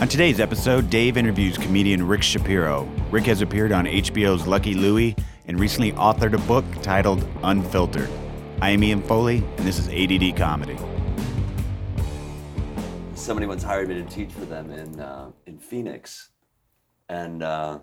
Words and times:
On 0.00 0.06
today's 0.06 0.38
episode, 0.38 0.90
Dave 0.90 1.16
interviews 1.16 1.58
comedian 1.58 2.06
Rick 2.06 2.22
Shapiro. 2.22 2.84
Rick 3.10 3.24
has 3.24 3.42
appeared 3.42 3.72
on 3.72 3.84
HBO's 3.84 4.46
Lucky 4.46 4.74
Louie 4.74 5.16
and 5.46 5.58
recently 5.58 5.90
authored 5.92 6.34
a 6.34 6.38
book 6.46 6.64
titled 6.82 7.26
Unfiltered. 7.42 8.08
I 8.60 8.70
am 8.70 8.84
Ian 8.84 9.02
Foley, 9.02 9.38
and 9.56 9.66
this 9.66 9.78
is 9.78 9.88
ADD 9.88 10.36
Comedy. 10.36 10.76
Somebody 13.14 13.46
once 13.46 13.64
hired 13.64 13.88
me 13.88 13.94
to 13.94 14.04
teach 14.04 14.30
for 14.30 14.44
them 14.44 14.70
in 14.70 15.00
uh, 15.00 15.32
in 15.46 15.58
Phoenix, 15.58 16.28
and 17.08 17.42
uh, 17.42 17.80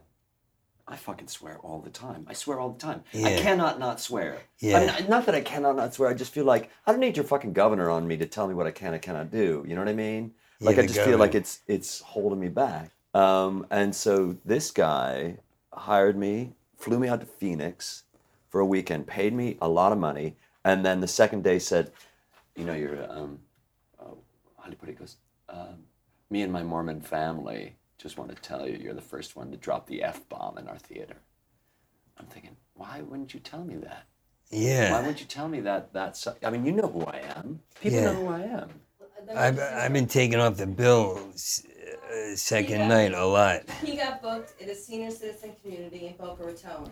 I 0.88 0.96
fucking 0.96 1.28
swear 1.28 1.58
all 1.60 1.82
the 1.82 1.90
time. 1.90 2.26
I 2.30 2.34
swear 2.34 2.60
all 2.60 2.70
the 2.70 2.80
time. 2.80 3.04
I 3.14 3.36
cannot 3.36 3.78
not 3.80 4.00
swear. 4.00 4.38
Yeah. 4.60 4.78
I 4.78 5.02
mean, 5.02 5.10
not 5.10 5.26
that 5.26 5.36
I 5.36 5.42
cannot 5.42 5.76
not 5.76 5.94
swear. 5.94 6.10
I 6.10 6.14
just 6.14 6.32
feel 6.32 6.46
like 6.46 6.70
I 6.88 6.92
don't 6.92 7.02
need 7.02 7.18
your 7.18 7.26
fucking 7.26 7.54
governor 7.54 7.90
on 7.90 8.08
me 8.08 8.16
to 8.18 8.26
tell 8.26 8.48
me 8.48 8.54
what 8.54 8.68
I 8.68 8.72
can 8.72 8.94
and 8.94 9.02
cannot 9.02 9.32
do. 9.32 9.66
You 9.68 9.76
know 9.76 9.82
what 9.82 9.90
I 9.90 9.94
mean? 9.94 10.34
Like 10.66 10.80
I 10.80 10.86
just 10.86 11.02
feel 11.02 11.18
like 11.18 11.36
it's 11.36 11.60
it's 11.68 12.02
holding 12.02 12.40
me 12.40 12.50
back. 12.50 12.92
Um, 13.14 13.66
and 13.70 13.96
so 13.96 14.38
this 14.44 14.72
guy 14.72 15.38
hired 15.72 16.18
me, 16.18 16.54
flew 16.78 17.00
me 17.00 17.08
out 17.08 17.22
to 17.22 17.26
Phoenix 17.26 18.04
for 18.50 18.60
a 18.60 18.66
weekend, 18.66 19.08
paid 19.08 19.34
me 19.34 19.58
a 19.62 19.70
lot 19.70 19.92
of 19.92 19.98
money, 19.98 20.36
and 20.64 20.86
then 20.86 21.00
the 21.02 21.08
second 21.08 21.44
day 21.44 21.60
said, 21.60 21.92
"You 22.56 22.66
know, 22.66 22.74
you're 22.74 23.10
um, 23.12 23.40
oh, 24.00 24.18
how 24.58 24.66
do 24.66 24.72
you 24.72 24.78
put 24.78 24.90
it? 24.90 24.94
He 24.94 24.98
goes, 24.98 25.18
um, 25.50 25.84
me 26.30 26.42
and 26.42 26.52
my 26.52 26.64
Mormon 26.64 27.02
family 27.02 27.78
just 27.98 28.18
want 28.18 28.36
to 28.36 28.42
tell 28.42 28.68
you, 28.68 28.78
you're 28.78 28.94
the 28.94 29.02
first 29.02 29.36
one 29.36 29.52
to 29.52 29.58
drop 29.58 29.88
the 29.88 30.04
f 30.04 30.28
bomb 30.30 30.58
in 30.58 30.68
our 30.68 30.78
theater." 30.78 31.18
I'm 32.18 32.28
thinking, 32.28 32.56
why 32.76 33.02
wouldn't 33.02 33.34
you 33.34 33.40
tell 33.42 33.64
me 33.64 33.76
that? 33.76 34.06
Yeah. 34.50 34.92
Why 34.92 35.00
wouldn't 35.00 35.20
you 35.20 35.26
tell 35.28 35.50
me 35.50 35.60
that? 35.62 35.92
That's 35.92 36.28
I 36.44 36.50
mean, 36.50 36.66
you 36.66 36.72
know 36.72 36.88
who 36.88 37.02
I 37.06 37.18
am. 37.36 37.60
People 37.82 38.00
Yeah. 38.00 38.06
know 38.06 38.16
who 38.16 38.28
I 38.28 38.42
am. 38.42 38.70
I've, 39.34 39.60
I've 39.60 39.94
been 39.94 40.08
taking 40.08 40.40
off 40.40 40.58
the 40.58 40.68
bill 40.68 41.20
uh, 41.34 42.36
second 42.36 42.82
Yeah. 42.82 42.88
night 42.88 43.14
a 43.14 43.26
lot. 43.26 43.64
He 43.84 43.96
got 43.98 44.22
booked 44.22 44.54
at 44.62 44.70
a 44.70 44.76
senior 44.76 45.10
citizen 45.12 45.56
community 45.62 46.08
in 46.08 46.16
Boca 46.18 46.44
Raton. 46.44 46.92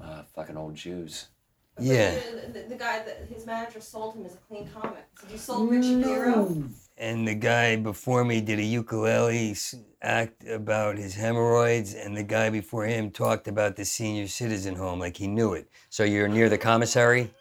Uh, 0.00 0.22
fucking 0.34 0.56
old 0.56 0.74
Jews. 0.74 1.28
But 1.76 1.84
Yeah. 1.84 2.16
The, 2.42 2.60
the, 2.62 2.68
the 2.70 2.76
guy 2.76 3.02
that 3.04 3.26
his 3.32 3.44
manager 3.46 3.80
sold 3.80 4.16
him 4.16 4.24
as 4.24 4.34
a 4.34 4.38
clean 4.38 4.68
comic. 4.68 5.04
So 5.18 5.26
you 5.30 5.38
sold 5.38 5.70
Rick 5.70 5.82
Shapiro. 5.82 6.56
And 6.96 7.26
the 7.26 7.34
guy 7.34 7.76
before 7.76 8.24
me 8.24 8.40
did 8.40 8.58
a 8.58 8.62
ukulele 8.64 9.54
act 10.02 10.46
about 10.46 10.98
his 10.98 11.14
hemorrhoids, 11.14 11.94
and 11.94 12.14
the 12.16 12.22
guy 12.22 12.50
before 12.50 12.84
him 12.84 13.10
talked 13.10 13.48
about 13.48 13.76
the 13.76 13.84
senior 13.86 14.28
citizen 14.28 14.74
home 14.74 14.98
like 14.98 15.16
he 15.16 15.26
knew 15.26 15.54
it. 15.54 15.70
So 15.88 16.04
you're 16.04 16.28
near 16.28 16.48
the 16.50 16.58
commissary? 16.58 17.32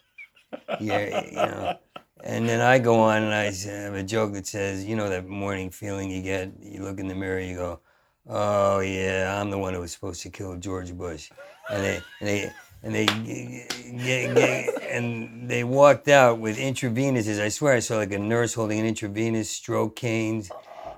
Yeah, 0.79 1.05
you 1.25 1.31
know. 1.35 1.77
And 2.23 2.47
then 2.47 2.61
I 2.61 2.79
go 2.79 2.99
on 2.99 3.23
and 3.23 3.33
I 3.33 3.45
have 3.45 3.93
a 3.93 4.03
joke 4.03 4.33
that 4.33 4.45
says, 4.45 4.85
you 4.85 4.95
know, 4.95 5.09
that 5.09 5.27
morning 5.27 5.69
feeling 5.69 6.11
you 6.11 6.21
get, 6.21 6.51
you 6.61 6.83
look 6.83 6.99
in 6.99 7.07
the 7.07 7.15
mirror, 7.15 7.39
you 7.39 7.55
go, 7.55 7.79
oh 8.27 8.79
yeah, 8.79 9.39
I'm 9.39 9.49
the 9.49 9.57
one 9.57 9.73
who 9.73 9.79
was 9.79 9.91
supposed 9.91 10.21
to 10.23 10.29
kill 10.29 10.57
George 10.57 10.93
Bush. 10.93 11.31
And 11.69 11.83
they, 11.83 12.01
and 12.19 12.27
they, 12.27 12.51
and 12.83 12.95
they, 12.95 13.05
g- 13.05 13.65
g- 13.69 14.33
g- 14.33 14.69
and 14.89 15.49
they 15.49 15.63
walked 15.63 16.07
out 16.07 16.39
with 16.39 16.57
intravenous's. 16.57 17.39
I 17.39 17.49
swear 17.49 17.73
I 17.73 17.79
saw 17.79 17.97
like 17.97 18.11
a 18.11 18.19
nurse 18.19 18.53
holding 18.53 18.79
an 18.79 18.85
intravenous, 18.85 19.49
stroke 19.49 19.95
canes. 19.95 20.49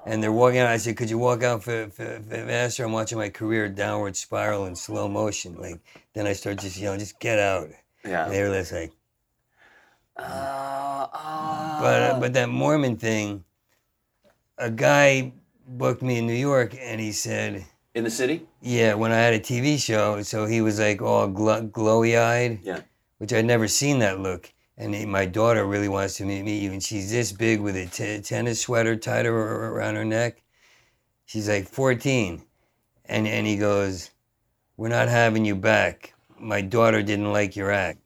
And 0.04 0.24
they're 0.24 0.32
walking 0.32 0.58
out. 0.60 0.68
I 0.68 0.78
said, 0.78 0.98
"Could 0.98 1.12
you 1.12 1.20
walk 1.20 1.44
out 1.44 1.62
for, 1.62 1.88
for, 1.90 2.20
for 2.28 2.36
faster?" 2.36 2.84
I'm 2.84 2.92
watching 2.92 3.20
my 3.20 3.30
career 3.30 3.70
downward 3.70 4.16
spiral 4.16 4.66
in 4.66 4.76
slow 4.76 5.08
motion. 5.08 5.58
Like 5.60 5.80
then 6.14 6.26
I 6.26 6.34
start 6.34 6.58
just 6.58 6.76
yelling, 6.78 6.98
"Just 6.98 7.20
get 7.20 7.38
out!" 7.38 7.70
Yeah. 8.04 8.26
And 8.26 8.34
they 8.34 8.42
were 8.42 8.50
just 8.50 8.72
like, 8.72 8.92
Uh, 10.18 11.08
But 11.82 12.02
uh, 12.04 12.20
but 12.20 12.34
that 12.34 12.50
Mormon 12.50 12.98
thing, 12.98 13.44
a 14.58 14.70
guy 14.70 15.34
booked 15.68 16.02
me 16.02 16.20
in 16.20 16.28
New 16.28 16.34
York, 16.38 16.76
and 16.80 17.02
he 17.02 17.12
said, 17.12 17.66
in 17.96 18.04
the 18.04 18.10
city? 18.12 18.46
"Yeah, 18.62 18.94
when 18.94 19.12
I 19.12 19.18
had 19.18 19.34
a 19.34 19.40
TV 19.40 19.78
show, 19.78 20.22
so 20.24 20.46
he 20.46 20.62
was 20.62 20.80
like 20.80 21.02
all 21.02 21.28
gl- 21.28 21.72
glowy 21.72 22.18
eyed, 22.20 22.60
Yeah. 22.64 22.82
which 23.18 23.34
I'd 23.34 23.46
never 23.46 23.68
seen 23.68 24.00
that 24.00 24.20
look." 24.20 24.54
And 24.78 24.94
he, 24.96 25.06
my 25.06 25.26
daughter 25.26 25.66
really 25.66 25.88
wants 25.90 26.16
to 26.18 26.26
meet 26.26 26.44
meet 26.44 26.62
you, 26.62 26.72
and 26.72 26.82
she's 26.84 27.12
this 27.12 27.32
big 27.32 27.60
with 27.60 27.76
a 27.76 27.86
t- 27.88 28.22
tennis 28.22 28.62
sweater 28.62 28.96
tied 28.96 29.26
ar- 29.26 29.34
ar- 29.36 29.74
around 29.74 29.96
her 29.96 30.06
neck. 30.06 30.42
She's 31.26 31.50
like 31.50 31.68
14, 31.68 32.44
and 33.06 33.28
and 33.28 33.48
he 33.48 33.58
goes, 33.58 34.12
"We're 34.78 34.90
not 34.90 35.10
having 35.10 35.46
you 35.46 35.56
back. 35.56 36.14
My 36.40 36.62
daughter 36.62 37.02
didn't 37.04 37.32
like 37.34 37.56
your 37.56 37.72
act. 37.72 38.01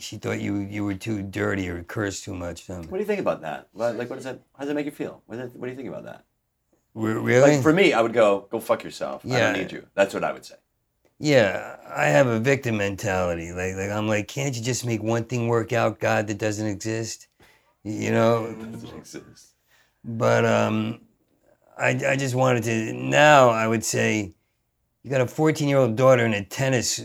She 0.00 0.16
thought 0.16 0.40
you 0.40 0.56
you 0.56 0.84
were 0.84 0.94
too 0.94 1.22
dirty 1.22 1.68
or 1.68 1.82
cursed 1.84 2.24
too 2.24 2.34
much." 2.34 2.64
Something. 2.64 2.90
What 2.90 2.98
do 2.98 3.02
you 3.02 3.06
think 3.06 3.20
about 3.20 3.42
that? 3.42 3.68
Like, 3.74 3.96
what 4.10 4.16
does 4.16 4.24
that? 4.24 4.40
How 4.54 4.60
does 4.60 4.68
that 4.68 4.74
make 4.74 4.86
you 4.86 4.92
feel? 4.92 5.22
What, 5.26 5.36
do- 5.36 5.58
what 5.58 5.66
do 5.66 5.70
you 5.70 5.76
think 5.76 5.88
about 5.88 6.04
that? 6.04 6.24
Re- 6.94 7.12
Really? 7.14 7.52
Like 7.54 7.62
for 7.62 7.72
me, 7.72 7.92
I 7.92 8.00
would 8.00 8.12
go, 8.12 8.46
go 8.50 8.60
fuck 8.60 8.82
yourself. 8.84 9.24
I 9.26 9.38
don't 9.40 9.52
need 9.54 9.72
you. 9.72 9.86
That's 9.94 10.14
what 10.14 10.24
I 10.24 10.32
would 10.32 10.44
say. 10.44 10.54
Yeah, 11.18 11.76
I 11.94 12.06
have 12.06 12.26
a 12.26 12.40
victim 12.40 12.76
mentality. 12.78 13.52
Like, 13.52 13.74
like 13.76 13.90
I'm 13.90 14.08
like, 14.08 14.26
can't 14.28 14.54
you 14.56 14.62
just 14.62 14.84
make 14.86 15.02
one 15.02 15.24
thing 15.24 15.48
work 15.48 15.72
out, 15.72 16.00
God, 16.00 16.26
that 16.28 16.38
doesn't 16.38 16.66
exist? 16.66 17.28
You 17.82 18.10
know. 18.10 18.46
It 18.58 18.72
doesn't 18.72 18.96
exist. 18.96 19.54
But 20.04 20.44
um, 20.44 21.00
I 21.78 21.90
I 22.08 22.16
just 22.16 22.34
wanted 22.34 22.64
to. 22.64 22.92
Now 22.92 23.48
I 23.50 23.66
would 23.68 23.84
say, 23.84 24.34
you 25.04 25.10
got 25.10 25.20
a 25.20 25.26
14 25.26 25.68
year 25.68 25.78
old 25.78 25.96
daughter 25.96 26.24
in 26.24 26.32
a 26.32 26.42
tennis 26.42 26.96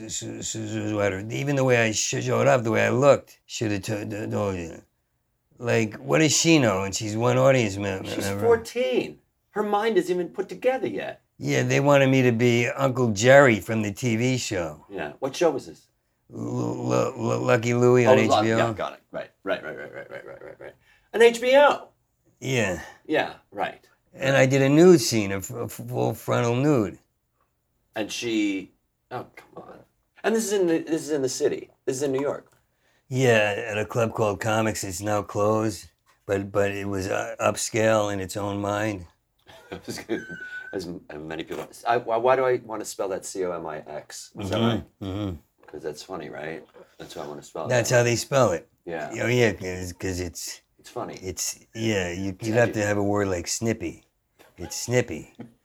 sweater. 0.42 1.26
Even 1.30 1.58
the 1.58 1.66
way 1.66 1.78
I 1.84 1.92
showed 1.92 2.48
up, 2.48 2.64
the 2.64 2.72
way 2.72 2.86
I 2.86 2.90
looked, 2.90 3.40
should 3.46 3.72
have 3.72 3.84
told 3.84 4.56
you. 4.56 4.82
Like, 5.58 5.96
what 5.98 6.20
does 6.20 6.36
she 6.36 6.58
know? 6.58 6.84
And 6.84 6.96
she's 6.96 7.18
one 7.18 7.38
audience 7.38 7.76
member. 7.76 8.10
She's 8.10 8.30
14. 8.30 9.20
Her 9.52 9.64
mind 9.64 9.98
isn't 9.98 10.16
even 10.16 10.30
put 10.30 10.48
together 10.48 10.88
yet. 10.88 11.22
Yeah, 11.38 11.64
they 11.64 11.82
wanted 11.82 12.08
me 12.08 12.22
to 12.22 12.32
be 12.32 12.70
Uncle 12.70 13.12
Jerry 13.12 13.60
from 13.60 13.82
the 13.82 13.92
TV 13.92 14.40
show. 14.40 14.86
Yeah. 14.90 15.14
What 15.20 15.36
show 15.36 15.50
was 15.50 15.68
this? 15.68 15.88
L- 16.34 16.94
L- 16.94 17.14
L- 17.18 17.40
Lucky 17.40 17.74
Louie 17.74 18.06
on 18.06 18.18
oh, 18.18 18.28
HBO. 18.28 18.58
Yeah, 18.58 18.74
got 18.74 18.94
it. 18.94 19.00
Right, 19.12 19.30
right, 19.44 19.62
right, 19.64 19.78
right, 19.78 19.94
right, 19.94 20.12
right, 20.12 20.26
right, 20.26 20.42
right, 20.42 20.60
right. 20.60 20.74
An 21.12 21.22
HBO. 21.22 21.88
Yeah. 22.40 22.82
Yeah, 23.06 23.34
right. 23.52 23.86
And 24.14 24.38
I 24.38 24.46
did 24.46 24.62
a 24.62 24.70
nude 24.70 25.02
scene, 25.02 25.34
a, 25.34 25.38
f- 25.38 25.50
a 25.52 25.68
full 25.68 26.14
frontal 26.14 26.56
nude. 26.56 26.98
And 27.96 28.12
she. 28.12 28.74
Oh, 29.12 29.26
come 29.36 29.64
on. 29.64 29.80
And 30.24 30.36
this 30.36 30.46
is 30.46 30.54
in 30.54 30.68
the, 30.68 30.80
this 30.80 31.02
is 31.02 31.12
in 31.12 31.22
the 31.22 31.30
city. 31.30 31.70
This 31.86 31.98
is 31.98 32.04
in 32.04 32.12
New 32.12 32.22
York. 32.22 32.52
Yeah, 33.08 33.56
at 33.68 33.78
a 33.78 33.86
club 33.86 34.14
called 34.14 34.40
Comics. 34.40 34.84
It's 34.84 35.02
now 35.02 35.22
closed, 35.24 35.88
but 36.26 36.52
but 36.52 36.72
it 36.72 36.88
was 36.88 37.08
uh, 37.08 37.36
upscale 37.40 38.14
in 38.14 38.20
its 38.20 38.38
own 38.38 38.62
mind. 38.62 39.08
As 40.72 40.88
many 41.16 41.44
people. 41.44 41.68
I, 41.88 41.98
why, 41.98 42.36
do 42.36 42.46
I 42.46 42.58
want 42.58 42.82
to 42.82 42.86
spell 42.86 43.10
that 43.10 43.26
C 43.26 43.44
O 43.46 43.52
M 43.52 43.66
I 43.66 43.80
X? 43.88 44.32
Is 44.40 44.50
that 44.52 44.60
right? 44.62 44.84
hmm 45.02 45.32
Because 45.62 45.82
that's 45.82 46.04
funny, 46.04 46.30
right? 46.30 46.64
That's 47.00 47.16
why 47.16 47.24
I 47.24 47.28
want 47.28 47.42
to 47.42 47.48
spell 47.48 47.66
it. 47.66 47.70
That's 47.70 47.90
that. 47.90 47.98
how 47.98 48.04
they 48.04 48.16
spell 48.16 48.52
it. 48.52 48.70
Yeah. 48.86 49.10
Oh 49.24 49.28
yeah, 49.28 49.52
because 49.54 50.20
it's 50.20 50.62
It's 50.78 50.90
funny. 50.90 51.20
it's 51.24 51.60
yeah. 51.74 52.12
You 52.12 52.36
you'd 52.42 52.56
have 52.56 52.74
to 52.74 52.86
have 52.86 52.98
a 52.98 53.04
word 53.04 53.30
like 53.30 53.48
snippy. 53.48 54.04
It's 54.58 54.76
snippy. 54.76 55.34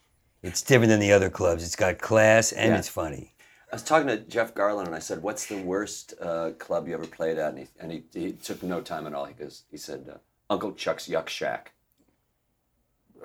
It's 0.44 0.60
different 0.60 0.90
than 0.90 1.00
the 1.00 1.10
other 1.12 1.30
clubs. 1.30 1.64
It's 1.64 1.74
got 1.74 1.98
class 1.98 2.52
and 2.52 2.72
Yeah. 2.72 2.78
it's 2.78 2.88
funny. 2.88 3.32
I 3.72 3.76
was 3.76 3.82
talking 3.82 4.06
to 4.08 4.18
Jeff 4.18 4.54
Garlin 4.54 4.84
and 4.86 4.94
I 4.94 4.98
said, 4.98 5.22
"What's 5.22 5.46
the 5.46 5.56
worst 5.56 6.12
uh, 6.20 6.50
club 6.58 6.86
you 6.86 6.92
ever 6.94 7.06
played 7.06 7.38
at?" 7.38 7.48
And 7.54 7.58
he, 7.60 7.66
and 7.80 7.90
he, 7.90 8.04
he 8.12 8.32
took 8.32 8.62
no 8.62 8.82
time 8.82 9.06
at 9.06 9.14
all. 9.14 9.24
He 9.24 9.32
goes, 9.32 9.64
he 9.70 9.78
said, 9.78 10.06
uh, 10.12 10.18
"Uncle 10.50 10.72
Chuck's 10.72 11.08
Yuck 11.08 11.28
Shack." 11.28 11.72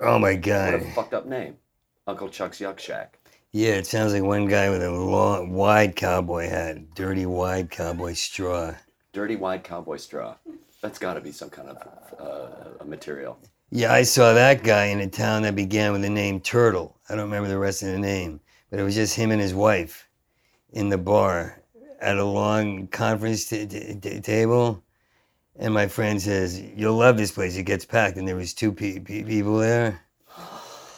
Oh 0.00 0.18
my 0.18 0.34
god! 0.34 0.72
What 0.72 0.82
a 0.82 0.92
fucked 0.92 1.12
up 1.14 1.26
name, 1.26 1.58
Uncle 2.06 2.30
Chuck's 2.30 2.58
Yuck 2.58 2.78
Shack. 2.78 3.18
Yeah, 3.52 3.72
it 3.74 3.86
sounds 3.86 4.14
like 4.14 4.22
one 4.22 4.46
guy 4.46 4.70
with 4.70 4.82
a 4.82 4.90
long, 4.90 5.52
wide 5.52 5.96
cowboy 5.96 6.48
hat, 6.48 6.94
dirty 6.94 7.26
wide 7.26 7.70
cowboy 7.70 8.14
straw. 8.14 8.74
Dirty 9.12 9.36
wide 9.36 9.62
cowboy 9.62 9.98
straw. 9.98 10.36
That's 10.80 10.98
got 10.98 11.14
to 11.14 11.20
be 11.20 11.32
some 11.32 11.50
kind 11.50 11.68
of 11.68 11.76
uh, 12.18 12.78
a 12.80 12.84
material. 12.84 13.38
Yeah, 13.72 13.92
I 13.92 14.02
saw 14.02 14.32
that 14.32 14.64
guy 14.64 14.86
in 14.86 14.98
a 14.98 15.06
town 15.06 15.42
that 15.42 15.54
began 15.54 15.92
with 15.92 16.02
the 16.02 16.10
name 16.10 16.40
Turtle. 16.40 16.98
I 17.08 17.14
don't 17.14 17.26
remember 17.26 17.48
the 17.48 17.58
rest 17.58 17.82
of 17.84 17.88
the 17.92 17.98
name, 18.00 18.40
but 18.68 18.80
it 18.80 18.82
was 18.82 18.96
just 18.96 19.14
him 19.14 19.30
and 19.30 19.40
his 19.40 19.54
wife 19.54 20.08
in 20.72 20.88
the 20.88 20.98
bar 20.98 21.62
at 22.00 22.18
a 22.18 22.24
long 22.24 22.88
conference 22.88 23.46
t- 23.46 23.66
t- 23.66 23.94
t- 23.94 24.20
table. 24.20 24.82
And 25.56 25.72
my 25.72 25.86
friend 25.86 26.20
says, 26.20 26.60
"You'll 26.60 26.96
love 26.96 27.16
this 27.16 27.30
place. 27.30 27.56
It 27.56 27.62
gets 27.62 27.84
packed." 27.84 28.16
And 28.16 28.26
there 28.26 28.34
was 28.34 28.54
two 28.54 28.72
pe- 28.72 28.98
pe- 28.98 29.22
people 29.22 29.58
there. 29.58 30.00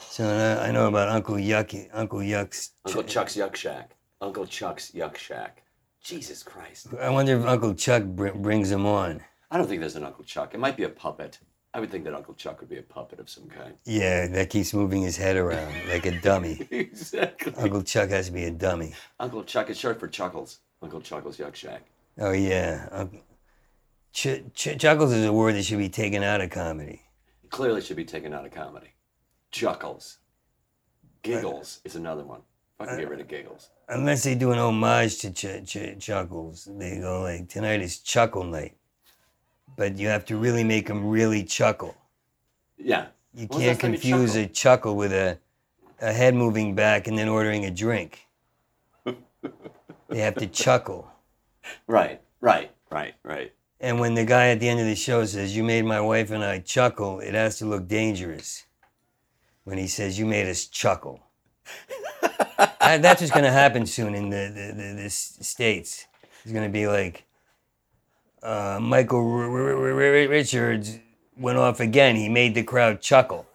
So 0.09 0.25
I, 0.27 0.69
I 0.69 0.71
know 0.71 0.89
about 0.89 1.11
Uncle 1.11 1.35
Yucky, 1.37 1.91
Uncle 1.93 2.21
Yuck's. 2.21 2.71
Uncle 2.87 3.03
Chuck's 3.03 3.37
Yuck 3.37 3.55
Shack. 3.55 3.97
Uncle 4.23 4.47
Chuck's 4.47 4.93
Yuck 4.93 5.17
Shack. 5.19 5.63
Jesus 6.03 6.43
Christ. 6.43 6.89
I 6.99 7.11
wonder 7.11 7.39
if 7.39 7.45
Uncle 7.45 7.75
Chuck 7.75 8.05
br- 8.05 8.31
brings 8.31 8.71
him 8.71 8.87
on. 8.87 9.23
I 9.51 9.59
don't 9.59 9.67
think 9.69 9.81
there's 9.81 9.97
an 9.97 10.05
Uncle 10.05 10.25
Chuck. 10.25 10.55
It 10.55 10.59
might 10.59 10.77
be 10.79 10.85
a 10.85 10.89
puppet. 10.89 11.39
I 11.75 11.81
would 11.81 11.91
think 11.91 12.05
that 12.05 12.15
Uncle 12.15 12.35
Chuck 12.35 12.61
would 12.61 12.69
be 12.69 12.77
a 12.79 12.83
puppet 12.83 13.19
of 13.19 13.31
some 13.31 13.49
kind. 13.49 13.75
Yeah, 13.85 14.27
that 14.27 14.51
keeps 14.51 14.75
moving 14.75 15.03
his 15.03 15.17
head 15.17 15.37
around 15.37 15.75
like 15.89 16.05
a 16.05 16.21
dummy. 16.21 16.67
exactly. 16.71 17.55
Uncle 17.57 17.83
Chuck 17.83 18.11
has 18.11 18.27
to 18.27 18.33
be 18.33 18.45
a 18.45 18.51
dummy. 18.51 18.93
Uncle 19.19 19.43
Chuck 19.43 19.71
is 19.71 19.79
short 19.79 19.99
for 19.99 20.07
Chuckles. 20.09 20.59
Uncle 20.83 21.01
Chuckles 21.01 21.39
Yuck 21.39 21.55
Shack. 21.55 21.83
Oh 22.19 22.33
yeah, 22.33 22.89
Uncle- 22.93 23.21
Ch- 24.13 24.43
ch- 24.55 24.79
chuckles 24.79 25.13
is 25.13 25.25
a 25.25 25.33
word 25.33 25.55
that 25.55 25.63
should 25.65 25.79
be 25.79 25.89
taken 25.89 26.23
out 26.23 26.43
of 26.43 26.51
comedy. 26.51 27.01
clearly 27.49 27.81
should 27.81 27.97
be 27.97 28.05
taken 28.05 28.35
out 28.35 28.45
of 28.45 28.53
comedy. 28.53 28.89
Chuckles. 29.51 30.19
Giggles 31.23 31.81
is 31.85 31.97
another 31.97 32.25
one. 32.25 32.43
Fucking 32.79 32.97
get 32.99 33.07
uh, 33.07 33.11
rid 33.11 33.21
of 33.21 33.29
giggles. 33.29 33.71
Unless 33.89 34.25
they 34.25 34.35
do 34.35 34.51
an 34.53 34.59
homage 34.59 35.19
to 35.21 35.31
ch- 35.31 35.65
ch- 35.67 35.99
Chuckles, 35.99 36.69
they 36.71 36.99
go 36.99 37.23
like, 37.23 37.49
"Tonight 37.49 37.81
is 37.81 38.01
Chuckle 38.01 38.45
Night," 38.45 38.77
but 39.77 39.97
you 39.97 40.09
have 40.09 40.25
to 40.27 40.37
really 40.37 40.65
make 40.65 40.87
them 40.87 41.09
really 41.09 41.45
chuckle. 41.45 41.97
Yeah. 42.77 43.07
You 43.35 43.49
can't 43.49 43.63
last 43.63 43.81
time 43.81 43.93
you 43.93 43.99
confuse 43.99 44.37
a 44.37 44.47
chuckle 44.47 44.97
with 44.97 45.13
a, 45.13 45.39
a 46.01 46.13
head 46.13 46.35
moving 46.35 46.75
back 46.75 47.07
and 47.07 47.17
then 47.17 47.29
ordering 47.29 47.65
a 47.65 47.71
drink. 47.71 48.27
they 49.05 50.19
have 50.19 50.37
to 50.37 50.47
chuckle. 50.47 51.09
Right, 51.87 52.21
right, 52.41 52.73
right, 52.91 53.15
right. 53.23 53.53
And 53.79 54.01
when 54.01 54.15
the 54.15 54.25
guy 54.25 54.49
at 54.49 54.59
the 54.59 54.69
end 54.69 54.81
of 54.81 54.87
the 54.87 54.97
show 54.97 55.25
says, 55.25 55.57
You 55.57 55.63
made 55.63 55.85
my 55.85 56.01
wife 56.01 56.33
and 56.33 56.43
I 56.43 56.59
chuckle, 56.59 57.21
it 57.21 57.35
has 57.35 57.59
to 57.59 57.67
look 57.67 57.87
dangerous. 57.87 58.67
When 59.63 59.79
he 59.79 59.87
says, 59.87 60.19
You 60.19 60.27
made 60.27 60.49
us 60.49 60.67
chuckle. 60.67 61.21
And 62.83 63.03
that's 63.03 63.21
what's 63.21 63.33
going 63.33 63.45
to 63.45 63.53
happen 63.53 63.87
soon 63.87 64.15
in 64.15 64.29
the, 64.29 64.53
the, 64.55 64.75
the, 64.75 65.03
the 65.05 65.11
States. 65.11 66.07
It's 66.43 66.53
going 66.53 66.67
to 66.67 66.73
be 66.73 66.89
like 66.89 67.25
uh, 68.43 68.79
Michael 68.81 69.21
R- 69.21 69.51
R- 69.51 69.93
R- 69.93 70.29
Richards 70.29 70.99
went 71.37 71.59
off 71.59 71.81
again. 71.81 72.17
He 72.17 72.29
made 72.29 72.55
the 72.55 72.63
crowd 72.63 73.01
chuckle. 73.01 73.47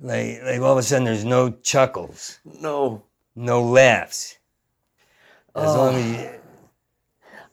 Like, 0.00 0.40
like 0.44 0.60
all 0.60 0.72
of 0.72 0.78
a 0.78 0.82
sudden, 0.82 1.04
there's 1.04 1.24
no 1.24 1.50
chuckles, 1.62 2.38
No. 2.60 3.02
no 3.36 3.62
laughs. 3.62 4.38
As 5.54 5.74
long 5.76 5.94
as 5.96 6.06
you, 6.06 6.30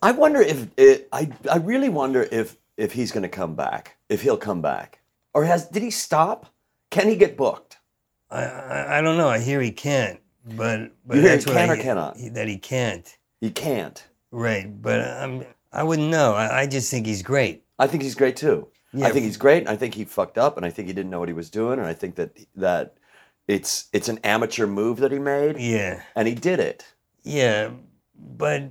I 0.01 0.11
wonder 0.11 0.39
if 0.41 0.67
it, 0.77 1.09
I 1.11 1.29
I 1.51 1.57
really 1.57 1.89
wonder 1.89 2.27
if 2.31 2.55
if 2.77 2.93
he's 2.93 3.11
going 3.11 3.23
to 3.23 3.29
come 3.29 3.55
back. 3.55 3.97
If 4.07 4.21
he'll 4.21 4.37
come 4.37 4.61
back. 4.61 4.99
Or 5.33 5.43
has 5.45 5.65
did 5.65 5.81
he 5.83 5.89
stop? 5.91 6.53
Can 6.91 7.09
he 7.09 7.15
get 7.15 7.35
booked? 7.35 7.77
I, 8.29 8.43
I, 8.43 8.99
I 8.99 9.01
don't 9.01 9.17
know. 9.17 9.27
I 9.27 9.39
hear 9.39 9.59
he 9.61 9.71
can't, 9.71 10.19
but 10.45 10.91
but 11.05 11.15
You 11.15 11.21
hear 11.23 11.31
that's 11.31 11.43
he 11.45 11.49
what 11.51 11.57
can 11.57 11.69
I 11.69 11.73
or 11.73 11.81
cannot? 11.81 12.17
he- 12.17 12.29
that 12.29 12.47
he 12.47 12.57
can't. 12.57 13.17
He 13.41 13.49
can't. 13.51 14.05
Right, 14.31 14.69
but 14.81 15.01
I'm 15.01 15.43
I 15.77 15.83
wouldn't 15.83 16.09
know. 16.09 16.33
I, 16.33 16.62
I 16.62 16.68
just 16.68 16.91
think 16.91 17.06
he's 17.06 17.21
great. 17.24 17.63
I 17.79 17.88
think 17.88 18.03
he's 18.03 18.15
great 18.15 18.35
too. 18.35 18.68
Yeah. 18.94 19.06
I 19.07 19.12
think 19.12 19.25
he's 19.25 19.38
great. 19.38 19.59
And 19.59 19.69
I 19.69 19.75
think 19.75 19.94
he 19.94 20.03
fucked 20.06 20.38
up, 20.38 20.57
and 20.57 20.65
I 20.65 20.69
think 20.71 20.88
he 20.88 20.94
didn't 20.94 21.12
know 21.12 21.19
what 21.19 21.29
he 21.29 21.33
was 21.33 21.50
doing, 21.50 21.77
and 21.79 21.88
I 21.88 21.94
think 21.94 22.15
that 22.15 22.31
that 22.56 22.95
it's 23.47 23.88
it's 23.94 24.09
an 24.09 24.18
amateur 24.24 24.65
move 24.68 24.97
that 24.97 25.12
he 25.12 25.19
made, 25.19 25.57
Yeah, 25.59 26.01
and 26.15 26.27
he 26.27 26.33
did 26.35 26.59
it. 26.59 26.85
yeah, 27.24 27.69
but 28.15 28.63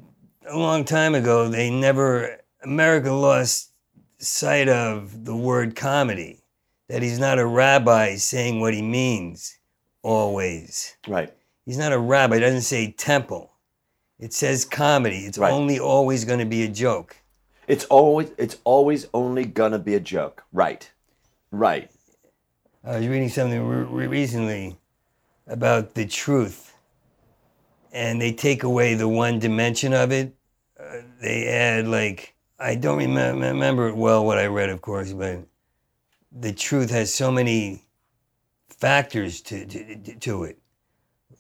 a 0.49 0.57
long 0.59 0.85
time 0.85 1.15
ago 1.15 1.49
they 1.49 1.71
never 1.71 2.39
America 2.63 3.13
lost 3.13 3.71
sight 4.19 4.69
of 4.69 5.25
the 5.25 5.37
word 5.37 5.77
comedy. 5.77 6.43
That 6.89 7.03
he's 7.03 7.19
not 7.19 7.39
a 7.41 7.47
rabbi 7.47 8.15
saying 8.17 8.61
what 8.61 8.73
he 8.75 8.83
means 8.83 9.59
always. 10.03 10.97
Right. 11.09 11.33
He's 11.65 11.79
not 11.79 11.93
a 11.93 11.99
rabbi. 11.99 12.37
It 12.37 12.41
doesn't 12.41 12.63
say 12.63 12.93
temple. 12.93 13.53
It 14.19 14.33
says 14.33 14.65
comedy. 14.65 15.27
It's 15.27 15.39
Right. 15.39 15.53
only 15.53 15.79
always 15.79 16.25
going 16.25 16.39
to 16.39 16.47
be 16.47 16.63
a 16.63 16.69
joke. 16.69 17.17
It's 17.69 17.85
always 17.87 18.31
it's 18.39 18.59
always 18.65 19.09
only 19.13 19.45
gonna 19.45 19.79
be 19.81 19.95
a 19.97 20.01
joke. 20.01 20.45
Right. 20.53 20.89
Right. 21.51 21.91
I 22.85 22.99
was 22.99 23.09
reading 23.09 23.29
something 23.29 23.61
re- 23.67 23.85
re- 23.85 24.07
recently 24.07 24.77
about 25.49 25.95
the 25.95 26.07
truth, 26.07 26.75
and 27.93 28.21
they 28.21 28.33
take 28.33 28.63
away 28.63 28.95
the 28.95 29.09
one 29.09 29.41
dimension 29.41 29.93
of 29.93 30.13
it. 30.13 30.33
Uh, 30.79 30.99
they 31.21 31.49
add 31.49 31.89
like 31.89 32.35
I 32.61 32.77
don't 32.77 32.99
remem- 33.01 33.43
remember 33.43 33.89
it 33.89 33.97
well 33.97 34.25
what 34.25 34.39
I 34.39 34.47
read, 34.47 34.71
of 34.71 34.81
course, 34.81 35.13
but 35.13 35.41
the 36.31 36.53
truth 36.53 36.91
has 36.91 37.13
so 37.13 37.33
many 37.33 37.83
factors 38.69 39.41
to 39.43 39.67
to, 39.67 40.15
to 40.21 40.45
it. 40.45 40.59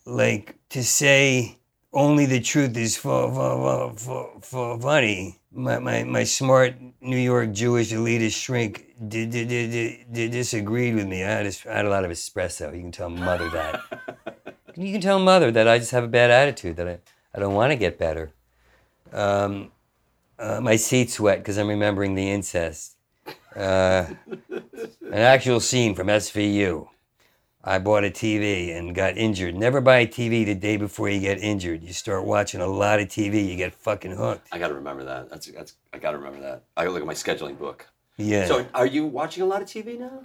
Like 0.05 0.57
to 0.71 0.83
say 0.83 1.59
only 1.93 2.27
the 2.27 2.41
truth 2.41 2.77
is 2.77 2.97
for, 2.97 3.33
fu- 3.33 3.97
fu- 3.97 4.41
fu- 4.41 4.81
funny. 4.81 5.39
My, 5.53 5.79
my, 5.79 6.05
my 6.05 6.25
smart 6.25 6.75
New 7.01 7.17
York 7.17 7.53
Jewish 7.53 7.93
elitist 7.93 8.35
shrink 8.35 8.87
did, 9.09 9.31
did, 9.31 9.49
did, 9.49 9.71
did, 9.71 10.13
did 10.13 10.31
disagreed 10.31 10.95
with 10.95 11.07
me. 11.07 11.25
I 11.25 11.29
had, 11.29 11.47
a, 11.47 11.53
I 11.71 11.77
had 11.77 11.87
a 11.87 11.91
lot 11.91 12.05
of 12.05 12.11
espresso. 12.11 12.75
You 12.75 12.83
can 12.83 12.93
tell 12.93 13.09
mother 13.09 13.49
that. 13.51 14.47
you 14.77 14.93
can 14.93 15.01
tell 15.01 15.19
mother 15.19 15.51
that 15.51 15.67
I 15.67 15.79
just 15.79 15.93
have 15.93 16.05
a 16.05 16.09
bad 16.09 16.31
attitude, 16.31 16.77
that 16.77 16.89
I, 16.89 16.99
I 17.35 17.39
don't 17.39 17.55
want 17.55 17.73
to 17.73 17.77
get 17.77 17.99
better. 17.99 18.33
Um, 19.13 19.73
uh, 20.39 20.61
my 20.61 20.77
seat's 20.77 21.19
wet 21.19 21.39
because 21.39 21.57
I'm 21.57 21.69
remembering 21.69 22.15
the 22.15 22.31
incest. 22.31 22.97
Uh, 23.55 24.07
an 24.51 25.15
actual 25.15 25.61
scene 25.61 25.95
from 25.95 26.09
SVU. 26.09 26.89
I 27.69 27.81
bought 27.81 28.05
a 28.05 28.11
TV 28.11 28.77
and 28.77 28.95
got 28.95 29.19
injured. 29.19 29.57
Never 29.57 29.81
buy 29.81 29.99
a 29.99 30.07
TV 30.07 30.47
the 30.47 30.55
day 30.55 30.77
before 30.77 31.09
you 31.09 31.19
get 31.19 31.39
injured. 31.39 31.83
You 31.83 31.93
start 31.93 32.25
watching 32.25 32.61
a 32.61 32.67
lot 32.67 33.01
of 33.01 33.09
TV, 33.09 33.45
you 33.49 33.57
get 33.57 33.75
fucking 33.75 34.13
hooked. 34.13 34.47
I 34.53 34.59
gotta 34.59 34.75
remember 34.75 35.03
that. 35.05 35.29
That's 35.29 35.47
that's 35.49 35.75
I 35.93 35.99
gotta 35.99 36.17
remember 36.17 36.41
that. 36.41 36.63
I 36.77 36.85
gotta 36.85 36.93
look 36.93 37.03
at 37.03 37.07
my 37.07 37.15
scheduling 37.15 37.59
book. 37.59 37.89
Yeah. 38.19 38.47
So 38.47 38.65
are 38.73 38.87
you 38.87 39.05
watching 39.05 39.43
a 39.43 39.47
lot 39.47 39.63
of 39.63 39.69
TV 39.69 39.99
now? 39.99 40.21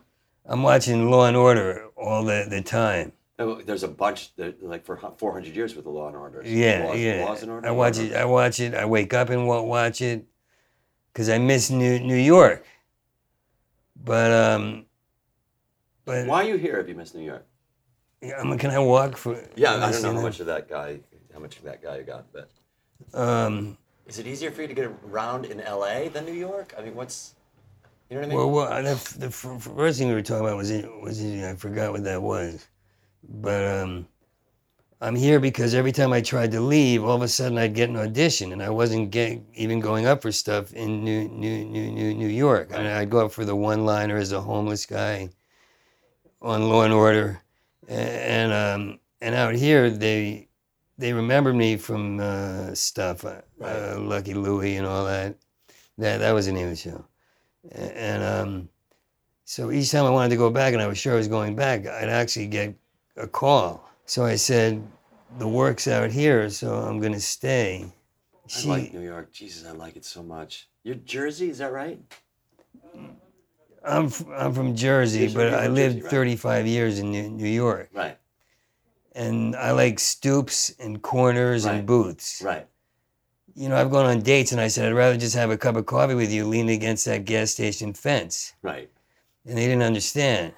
I'm 0.45 0.61
watching 0.61 1.09
Law 1.09 1.25
and 1.25 1.35
Order 1.35 1.87
all 1.97 2.23
the, 2.23 2.45
the 2.47 2.61
time. 2.61 3.11
Oh, 3.39 3.55
There's 3.61 3.83
a 3.83 3.87
bunch 3.87 4.35
that, 4.35 4.63
like 4.63 4.85
for 4.85 4.95
400 4.97 5.55
years 5.55 5.75
with 5.75 5.85
the 5.85 5.91
Law 5.91 6.07
and 6.07 6.15
Order. 6.15 6.43
Yeah, 6.45 6.85
laws, 6.85 6.99
yeah. 6.99 7.25
Laws 7.25 7.41
and 7.41 7.51
Order. 7.51 7.67
I 7.67 7.71
watch 7.71 7.97
it. 7.97 8.13
I 8.13 8.25
watch 8.25 8.59
it. 8.59 8.75
I 8.75 8.85
wake 8.85 9.13
up 9.15 9.29
and 9.29 9.47
wa- 9.47 9.61
watch 9.61 10.01
it 10.01 10.25
because 11.11 11.27
I 11.27 11.39
miss 11.39 11.71
New 11.71 11.97
New 11.99 12.15
York. 12.15 12.63
But 13.95 14.31
um, 14.31 14.85
but 16.05 16.27
Why 16.27 16.43
are 16.43 16.47
you 16.47 16.57
here 16.57 16.79
if 16.79 16.87
you 16.87 16.95
miss 16.95 17.13
New 17.13 17.23
York? 17.23 17.45
Yeah, 18.21 18.39
I 18.39 18.43
mean, 18.43 18.57
can 18.57 18.71
I 18.71 18.79
walk 18.79 19.17
for? 19.17 19.41
Yeah, 19.55 19.75
I 19.83 19.91
don't 19.91 20.01
know 20.03 20.13
how 20.13 20.21
much 20.21 20.39
of 20.39 20.45
that 20.45 20.69
guy, 20.69 20.99
how 21.33 21.39
much 21.39 21.57
of 21.57 21.63
that 21.63 21.81
guy 21.81 21.97
you 21.97 22.03
got, 22.03 22.25
but 22.31 22.49
Um, 23.13 23.77
is 24.05 24.19
it 24.19 24.27
easier 24.27 24.51
for 24.51 24.61
you 24.61 24.67
to 24.67 24.73
get 24.73 24.91
around 25.09 25.45
in 25.45 25.59
L.A. 25.61 26.09
than 26.09 26.25
New 26.25 26.33
York? 26.33 26.73
I 26.77 26.81
mean, 26.83 26.95
what's, 26.95 27.35
you 28.09 28.15
know 28.15 28.21
what 28.21 28.25
I 28.25 28.29
mean? 28.29 28.37
well, 28.37 28.51
well, 28.51 28.83
the, 28.83 29.15
the 29.17 29.31
first 29.31 29.97
thing 29.97 30.09
we 30.09 30.13
were 30.13 30.21
talking 30.21 30.45
about 30.45 30.57
was 30.57 30.71
was 31.01 31.23
I 31.23 31.55
forgot 31.55 31.93
what 31.93 32.03
that 32.03 32.21
was, 32.21 32.67
but 33.23 33.65
um, 33.65 34.07
I'm 35.01 35.15
here 35.15 35.39
because 35.39 35.73
every 35.73 35.91
time 35.91 36.13
I 36.13 36.21
tried 36.21 36.51
to 36.51 36.61
leave, 36.61 37.03
all 37.03 37.15
of 37.15 37.23
a 37.23 37.27
sudden 37.27 37.57
I'd 37.57 37.73
get 37.73 37.89
an 37.89 37.97
audition, 37.97 38.51
and 38.51 38.61
I 38.61 38.69
wasn't 38.69 39.09
get, 39.09 39.41
even 39.55 39.79
going 39.79 40.05
up 40.05 40.21
for 40.21 40.31
stuff 40.31 40.73
in 40.73 41.03
New 41.03 41.27
New 41.27 41.65
New 41.65 41.91
New, 41.91 42.13
New 42.13 42.27
York. 42.27 42.71
I 42.73 42.77
mean, 42.77 42.87
I'd 42.87 43.09
go 43.09 43.25
up 43.25 43.31
for 43.31 43.45
the 43.45 43.55
one 43.55 43.85
liner 43.85 44.17
as 44.17 44.31
a 44.31 44.41
homeless 44.41 44.85
guy 44.85 45.29
on 46.41 46.69
Law 46.69 46.83
and 46.83 46.93
Order, 46.93 47.41
and 47.87 48.51
um, 48.51 48.99
and 49.21 49.35
out 49.35 49.55
here 49.55 49.89
they 49.89 50.47
they 50.97 51.13
remembered 51.13 51.55
me 51.55 51.77
from 51.77 52.19
uh, 52.19 52.73
stuff, 52.75 53.25
uh, 53.25 53.41
uh, 53.61 53.97
Lucky 53.99 54.33
Louie 54.33 54.75
and 54.75 54.85
all 54.85 55.05
that. 55.05 55.35
That 55.97 56.17
that 56.17 56.31
was 56.31 56.45
the 56.45 56.51
name 56.51 56.65
of 56.65 56.71
the 56.71 56.75
show, 56.75 57.05
A- 57.71 57.97
and 57.97 58.23
um, 58.23 58.69
so 59.45 59.71
each 59.71 59.91
time 59.91 60.05
I 60.05 60.09
wanted 60.09 60.29
to 60.29 60.37
go 60.37 60.49
back, 60.49 60.73
and 60.73 60.81
I 60.81 60.87
was 60.87 60.97
sure 60.97 61.13
I 61.13 61.17
was 61.17 61.27
going 61.27 61.55
back, 61.55 61.85
I'd 61.85 62.09
actually 62.09 62.47
get 62.47 62.75
a 63.17 63.27
call. 63.27 63.89
So 64.05 64.25
I 64.25 64.35
said, 64.35 64.81
"The 65.37 65.47
work's 65.47 65.87
out 65.87 66.11
here, 66.11 66.49
so 66.49 66.75
I'm 66.75 66.99
gonna 66.99 67.19
stay." 67.19 67.91
I 68.53 68.67
like 68.67 68.93
New 68.93 69.01
York. 69.01 69.31
Jesus, 69.31 69.65
I 69.65 69.71
like 69.71 69.95
it 69.95 70.03
so 70.03 70.21
much. 70.21 70.67
You're 70.83 70.95
Jersey, 70.95 71.49
is 71.49 71.59
that 71.59 71.71
right? 71.71 71.99
I'm 73.83 74.05
f- 74.07 74.25
I'm 74.35 74.53
from 74.53 74.75
Jersey, 74.75 75.21
Yes, 75.21 75.33
but 75.33 75.53
I 75.53 75.67
lived 75.67 75.95
Jersey, 75.95 76.03
right. 76.03 76.11
35 76.11 76.67
years 76.67 76.99
in 76.99 77.11
New, 77.11 77.29
New 77.29 77.47
York, 77.49 77.89
Right, 77.93 78.17
and 79.13 79.55
I 79.55 79.71
like 79.71 79.99
stoops 79.99 80.71
and 80.79 81.01
corners 81.01 81.65
Right. 81.65 81.75
and 81.75 81.85
booths. 81.87 82.41
right. 82.43 82.67
You 83.53 83.67
know, 83.67 83.75
I've 83.75 83.91
gone 83.91 84.05
on 84.05 84.21
dates, 84.21 84.51
and 84.53 84.61
I 84.61 84.69
said 84.69 84.87
I'd 84.87 84.95
rather 84.95 85.17
just 85.17 85.35
have 85.35 85.49
a 85.51 85.57
cup 85.57 85.75
of 85.75 85.85
coffee 85.85 86.13
with 86.15 86.31
you, 86.31 86.45
leaning 86.45 86.73
against 86.75 87.03
that 87.05 87.25
gas 87.25 87.51
station 87.51 87.93
fence, 87.93 88.53
Right. 88.61 88.89
and 89.45 89.57
they 89.57 89.65
didn't 89.67 89.83
understand. 89.83 90.53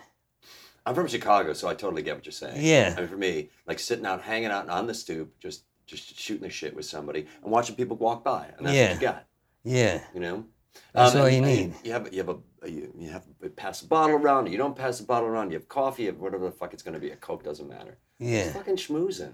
I'm 0.86 0.94
from 0.94 1.08
Chicago, 1.08 1.54
so 1.54 1.68
I 1.70 1.74
totally 1.76 2.04
get 2.04 2.16
what 2.16 2.26
you're 2.26 2.34
saying. 2.34 2.58
Yeah. 2.62 2.94
I 2.96 3.00
mean, 3.00 3.10
for 3.10 3.16
me, 3.18 3.50
like 3.66 3.80
sitting 3.80 4.06
out, 4.06 4.22
hanging 4.22 4.52
out 4.52 4.68
on 4.70 4.86
the 4.88 4.94
stoop, 4.94 5.40
just 5.40 5.64
just 5.86 6.18
shooting 6.18 6.44
the 6.44 6.50
shit 6.50 6.74
with 6.76 6.86
somebody 6.86 7.26
and 7.44 7.52
watching 7.52 7.76
people 7.76 7.98
walk 7.98 8.24
by, 8.24 8.48
and 8.58 8.66
that's 8.66 8.76
Yeah. 8.76 8.88
what 8.94 8.96
you 8.96 9.08
got. 9.08 9.26
Yeah, 9.64 10.02
You 10.14 10.20
know. 10.22 10.46
That's 10.94 11.14
um, 11.16 11.22
all 11.22 11.30
you 11.30 11.42
need. 11.42 11.74
You 11.84 11.92
have 11.94 12.12
you 12.14 12.20
have 12.20 12.30
a 12.30 12.38
Uh, 12.64 12.68
you, 12.68 12.94
you 12.98 13.10
have 13.10 13.26
to 13.42 13.50
pass 13.50 13.82
a 13.82 13.88
bottle 13.88 14.16
around. 14.16 14.48
You 14.52 14.58
don't 14.58 14.76
pass 14.76 15.00
the 15.00 15.06
bottle 15.06 15.28
around. 15.28 15.52
You 15.52 15.58
have 15.58 15.68
coffee, 15.68 16.04
you 16.04 16.10
have 16.10 16.20
whatever 16.20 16.46
the 16.46 16.52
fuck 16.52 16.74
it's 16.74 16.84
going 16.84 16.94
to 16.94 17.00
be. 17.00 17.12
A 17.12 17.16
coke 17.16 17.44
doesn't 17.44 17.68
matter. 17.68 17.98
yeah, 18.20 18.44
It's 18.46 18.56
Fucking 18.56 18.78
schmoozing. 18.78 19.34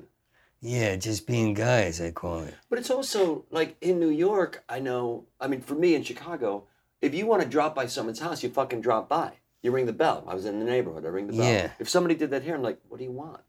yeah. 0.61 0.95
Just 0.95 1.27
being 1.27 1.53
guys, 1.53 2.01
I 2.01 2.11
call 2.11 2.39
it. 2.41 2.53
But 2.69 2.79
it's 2.79 2.89
also 2.89 3.45
like 3.51 3.75
in 3.81 3.99
New 3.99 4.09
York, 4.09 4.63
I 4.67 4.79
know, 4.79 5.25
I 5.39 5.47
mean, 5.47 5.61
for 5.61 5.75
me 5.75 5.95
in 5.95 6.03
Chicago, 6.03 6.65
if 7.01 7.13
you 7.13 7.25
want 7.27 7.41
to 7.43 7.47
drop 7.47 7.75
by 7.75 7.85
someone's 7.85 8.19
house, 8.19 8.43
you 8.43 8.49
fucking 8.49 8.81
drop 8.81 9.07
by. 9.07 9.33
You 9.61 9.71
ring 9.71 9.85
the 9.85 9.93
bell. 9.93 10.23
I 10.27 10.33
was 10.35 10.45
in 10.45 10.59
the 10.59 10.65
neighborhood, 10.65 11.05
I 11.05 11.09
ring 11.09 11.27
the 11.27 11.33
bell. 11.33 11.45
Yeah. 11.51 11.71
If 11.79 11.89
somebody 11.89 12.15
did 12.15 12.29
that 12.31 12.43
here, 12.43 12.55
I'm 12.55 12.63
like, 12.63 12.79
what 12.87 12.97
do 12.97 13.03
you 13.03 13.11
want? 13.11 13.41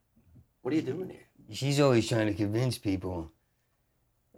What 0.63 0.73
are 0.73 0.77
you 0.77 0.83
doing 0.83 1.09
here? 1.09 1.27
She's 1.53 1.81
always 1.81 2.09
trying 2.09 2.27
to 2.27 2.35
convince 2.35 2.79
people, 2.79 3.31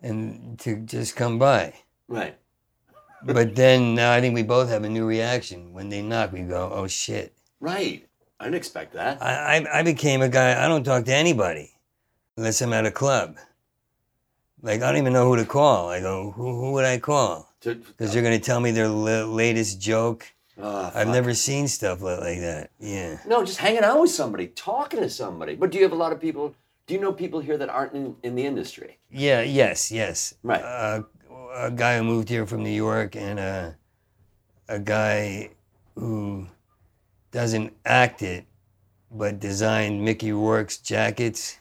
and 0.03 0.59
to 0.61 0.77
just 0.77 1.15
come 1.17 1.39
by. 1.39 1.75
Right. 2.09 2.37
But 3.25 3.55
then 3.55 3.95
now 3.95 4.13
I 4.13 4.21
think 4.21 4.35
we 4.35 4.43
both 4.43 4.69
have 4.69 4.85
a 4.85 4.89
new 4.89 5.07
reaction. 5.07 5.73
When 5.73 5.89
they 5.89 6.03
knock, 6.03 6.33
we 6.33 6.41
go, 6.43 6.71
oh 6.73 6.87
shit. 6.87 7.33
Right. 7.61 8.07
I 8.41 8.45
didn't 8.45 8.57
expect 8.57 8.95
that. 8.95 9.23
I, 9.23 9.59
I, 9.59 9.79
I 9.81 9.83
became 9.83 10.21
a 10.23 10.29
guy, 10.29 10.65
I 10.65 10.67
don't 10.69 10.85
talk 10.85 11.05
to 11.05 11.15
anybody 11.15 11.71
unless 12.37 12.61
I'm 12.61 12.73
at 12.73 12.87
a 12.87 12.91
club. 12.91 13.37
Like, 14.63 14.83
I 14.83 14.91
don't 14.91 15.01
even 15.01 15.13
know 15.13 15.29
who 15.29 15.37
to 15.37 15.45
call. 15.45 15.89
I 15.89 16.01
go, 16.01 16.33
who, 16.33 16.61
who 16.61 16.73
would 16.73 16.85
I 16.85 16.99
call? 16.99 17.53
Because 17.61 18.13
they're 18.13 18.23
going 18.23 18.39
to 18.39 18.45
tell 18.45 18.61
me 18.61 18.71
their 18.71 18.89
la- 18.89 19.25
latest 19.25 19.81
joke. 19.81 20.33
Ah, 20.61 20.93
I've 20.95 21.09
never 21.09 21.35
seen 21.35 21.67
stuff 21.67 22.03
li- 22.03 22.17
like 22.17 22.41
that. 22.41 22.71
Yeah. 22.79 23.19
No, 23.27 23.45
just 23.45 23.59
hanging 23.59 23.83
out 23.83 24.01
with 24.01 24.11
somebody, 24.11 24.49
talking 24.49 25.01
to 25.01 25.09
somebody. 25.11 25.55
But 25.57 25.71
do 25.71 25.79
you 25.79 25.85
have 25.85 25.93
a 25.93 25.97
lot 25.97 26.13
of 26.13 26.21
people? 26.21 26.55
Do 26.87 26.95
you 26.95 27.01
know 27.01 27.13
people 27.13 27.41
here 27.41 27.57
that 27.59 27.69
aren't 27.69 27.95
in, 27.95 28.17
in 28.23 28.35
the 28.35 28.45
industry? 28.45 28.99
Yeah, 29.11 29.43
yes, 29.43 29.91
yes. 29.91 30.35
Right. 30.43 30.63
Uh, 30.63 31.03
a 31.53 31.71
guy 31.71 31.99
who 31.99 32.05
moved 32.05 32.29
here 32.29 32.47
from 32.47 32.63
New 32.63 32.71
York 32.71 33.17
and 33.17 33.39
a, 33.39 33.77
a 34.69 34.79
guy 34.79 35.51
who 35.95 36.47
doesn't 37.31 37.73
act 37.85 38.23
it, 38.23 38.47
but 39.11 39.41
designed 39.41 40.05
Mickey 40.05 40.33
Rourke's 40.33 40.79
jackets. 40.79 41.59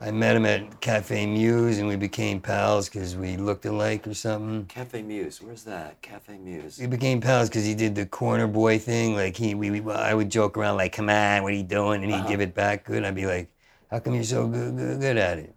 I 0.00 0.10
met 0.10 0.34
him 0.36 0.44
at 0.44 0.80
Cafe 0.80 1.24
Muse 1.26 1.78
and 1.78 1.86
we 1.86 1.96
became 1.96 2.40
pals 2.40 2.88
because 2.88 3.16
we 3.16 3.36
looked 3.36 3.64
alike 3.64 4.06
or 4.06 4.14
something. 4.14 4.66
Cafe 4.66 5.02
Muse. 5.02 5.40
Where's 5.40 5.62
that? 5.64 6.02
Cafe 6.02 6.36
Muse. 6.36 6.78
We 6.78 6.86
became 6.86 7.20
pals 7.20 7.48
because 7.48 7.64
he 7.64 7.74
did 7.74 7.94
the 7.94 8.04
corner 8.04 8.46
boy 8.48 8.78
thing. 8.78 9.14
Like 9.14 9.36
he, 9.36 9.54
we, 9.54 9.70
we, 9.80 9.92
I 9.92 10.12
would 10.12 10.30
joke 10.30 10.58
around 10.58 10.78
like, 10.78 10.92
"Come 10.92 11.08
on, 11.08 11.42
what 11.42 11.52
are 11.52 11.56
you 11.56 11.62
doing?" 11.62 12.02
And 12.02 12.10
he'd 12.10 12.18
Uh-huh. 12.18 12.28
give 12.28 12.40
it 12.40 12.54
back 12.54 12.84
good. 12.84 13.04
I'd 13.04 13.14
be 13.14 13.26
like, 13.26 13.48
"How 13.90 14.00
come 14.00 14.14
you're 14.14 14.24
so 14.24 14.48
good, 14.48 14.76
good, 14.76 15.00
good 15.00 15.16
at 15.16 15.38
it?" 15.38 15.54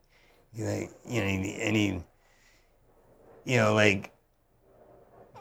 He 0.54 0.64
like, 0.64 0.92
you 1.06 1.22
know, 1.22 1.28
and 1.28 1.76
he, 1.76 2.04
you 3.48 3.56
know, 3.58 3.74
like, 3.74 4.12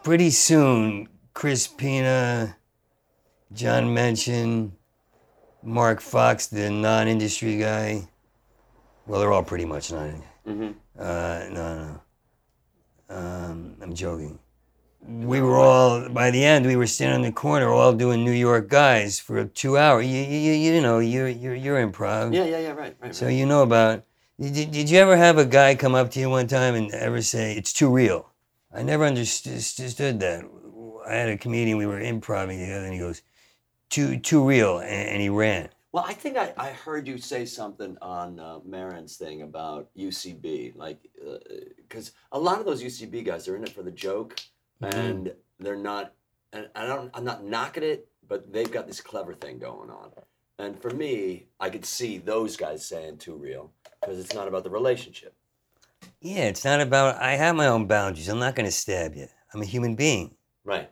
pretty 0.04 0.30
soon, 0.30 1.08
Chris 1.34 1.66
Pina, 1.66 2.56
John 3.52 3.92
Mention, 3.92 4.72
Mark 5.62 6.00
Fox, 6.00 6.46
the 6.46 6.70
non-industry 6.70 7.58
guy. 7.58 8.06
Well, 9.06 9.18
they're 9.18 9.32
all 9.32 9.42
pretty 9.42 9.64
much 9.64 9.90
non. 9.90 10.22
Mhm. 10.46 10.74
Uh, 10.96 11.48
no, 11.50 12.00
no. 13.08 13.16
Um, 13.16 13.76
I'm 13.82 13.92
joking. 13.92 14.38
We 15.08 15.40
were 15.40 15.56
all 15.56 16.08
by 16.08 16.30
the 16.30 16.44
end. 16.44 16.66
We 16.66 16.76
were 16.76 16.86
standing 16.86 17.24
in 17.24 17.26
the 17.26 17.32
corner, 17.32 17.68
all 17.72 17.92
doing 17.92 18.24
New 18.24 18.32
York 18.32 18.68
guys 18.68 19.18
for 19.18 19.44
two 19.44 19.76
hours. 19.78 20.06
You, 20.06 20.22
you, 20.22 20.52
you 20.52 20.80
know, 20.80 20.98
you're 21.00 21.28
you're 21.28 21.54
you're 21.54 21.86
improv. 21.86 22.34
Yeah, 22.34 22.44
yeah, 22.44 22.58
yeah. 22.58 22.72
Right, 22.72 22.96
right. 23.00 23.14
So 23.14 23.26
right. 23.26 23.32
you 23.32 23.46
know 23.46 23.62
about. 23.62 24.04
Did, 24.38 24.70
did 24.70 24.90
you 24.90 24.98
ever 24.98 25.16
have 25.16 25.38
a 25.38 25.46
guy 25.46 25.74
come 25.74 25.94
up 25.94 26.10
to 26.10 26.20
you 26.20 26.28
one 26.28 26.46
time 26.46 26.74
and 26.74 26.92
ever 26.92 27.22
say 27.22 27.56
it's 27.56 27.72
too 27.72 27.90
real? 27.90 28.30
I 28.70 28.82
never 28.82 29.06
understood, 29.06 29.54
that. 30.20 30.44
I 31.08 31.14
had 31.14 31.30
a 31.30 31.38
comedian. 31.38 31.78
We 31.78 31.86
were 31.86 32.00
improving 32.00 32.58
together, 32.58 32.84
and 32.84 32.92
he 32.92 32.98
goes, 32.98 33.22
"Too 33.88 34.18
too 34.18 34.46
real," 34.46 34.80
and, 34.80 35.08
and 35.08 35.22
he 35.22 35.30
ran. 35.30 35.70
Well, 35.92 36.04
I 36.06 36.12
think 36.12 36.36
I, 36.36 36.52
I 36.58 36.70
heard 36.72 37.08
you 37.08 37.16
say 37.16 37.46
something 37.46 37.96
on 38.02 38.38
uh, 38.38 38.58
Maron's 38.66 39.16
thing 39.16 39.40
about 39.40 39.88
UCB, 39.96 40.76
like, 40.76 40.98
because 41.78 42.12
a 42.32 42.38
lot 42.38 42.60
of 42.60 42.66
those 42.66 42.82
UCB 42.82 43.24
guys 43.24 43.48
are 43.48 43.56
in 43.56 43.62
it 43.62 43.70
for 43.70 43.82
the 43.82 43.90
joke, 43.90 44.38
and 44.82 45.32
they're 45.58 45.76
not. 45.76 46.12
And 46.52 46.68
I 46.74 46.84
don't. 46.84 47.10
I'm 47.14 47.24
not 47.24 47.42
knocking 47.42 47.84
it, 47.84 48.08
but 48.28 48.52
they've 48.52 48.70
got 48.70 48.86
this 48.86 49.00
clever 49.00 49.32
thing 49.32 49.58
going 49.58 49.88
on. 49.88 50.10
And 50.58 50.80
for 50.80 50.90
me, 50.90 51.46
I 51.60 51.70
could 51.70 51.84
see 51.86 52.18
those 52.18 52.56
guys 52.56 52.84
saying 52.84 53.18
too 53.18 53.36
real 53.36 53.72
because 54.00 54.18
it's 54.18 54.34
not 54.34 54.48
about 54.48 54.64
the 54.64 54.70
relationship. 54.70 55.34
Yeah, 56.20 56.44
it's 56.44 56.64
not 56.64 56.80
about. 56.80 57.20
I 57.20 57.32
have 57.32 57.56
my 57.56 57.66
own 57.66 57.86
boundaries. 57.86 58.28
I'm 58.28 58.38
not 58.38 58.54
going 58.54 58.66
to 58.66 58.72
stab 58.72 59.14
you. 59.14 59.26
I'm 59.54 59.62
a 59.62 59.66
human 59.66 59.94
being, 59.94 60.34
Right. 60.64 60.90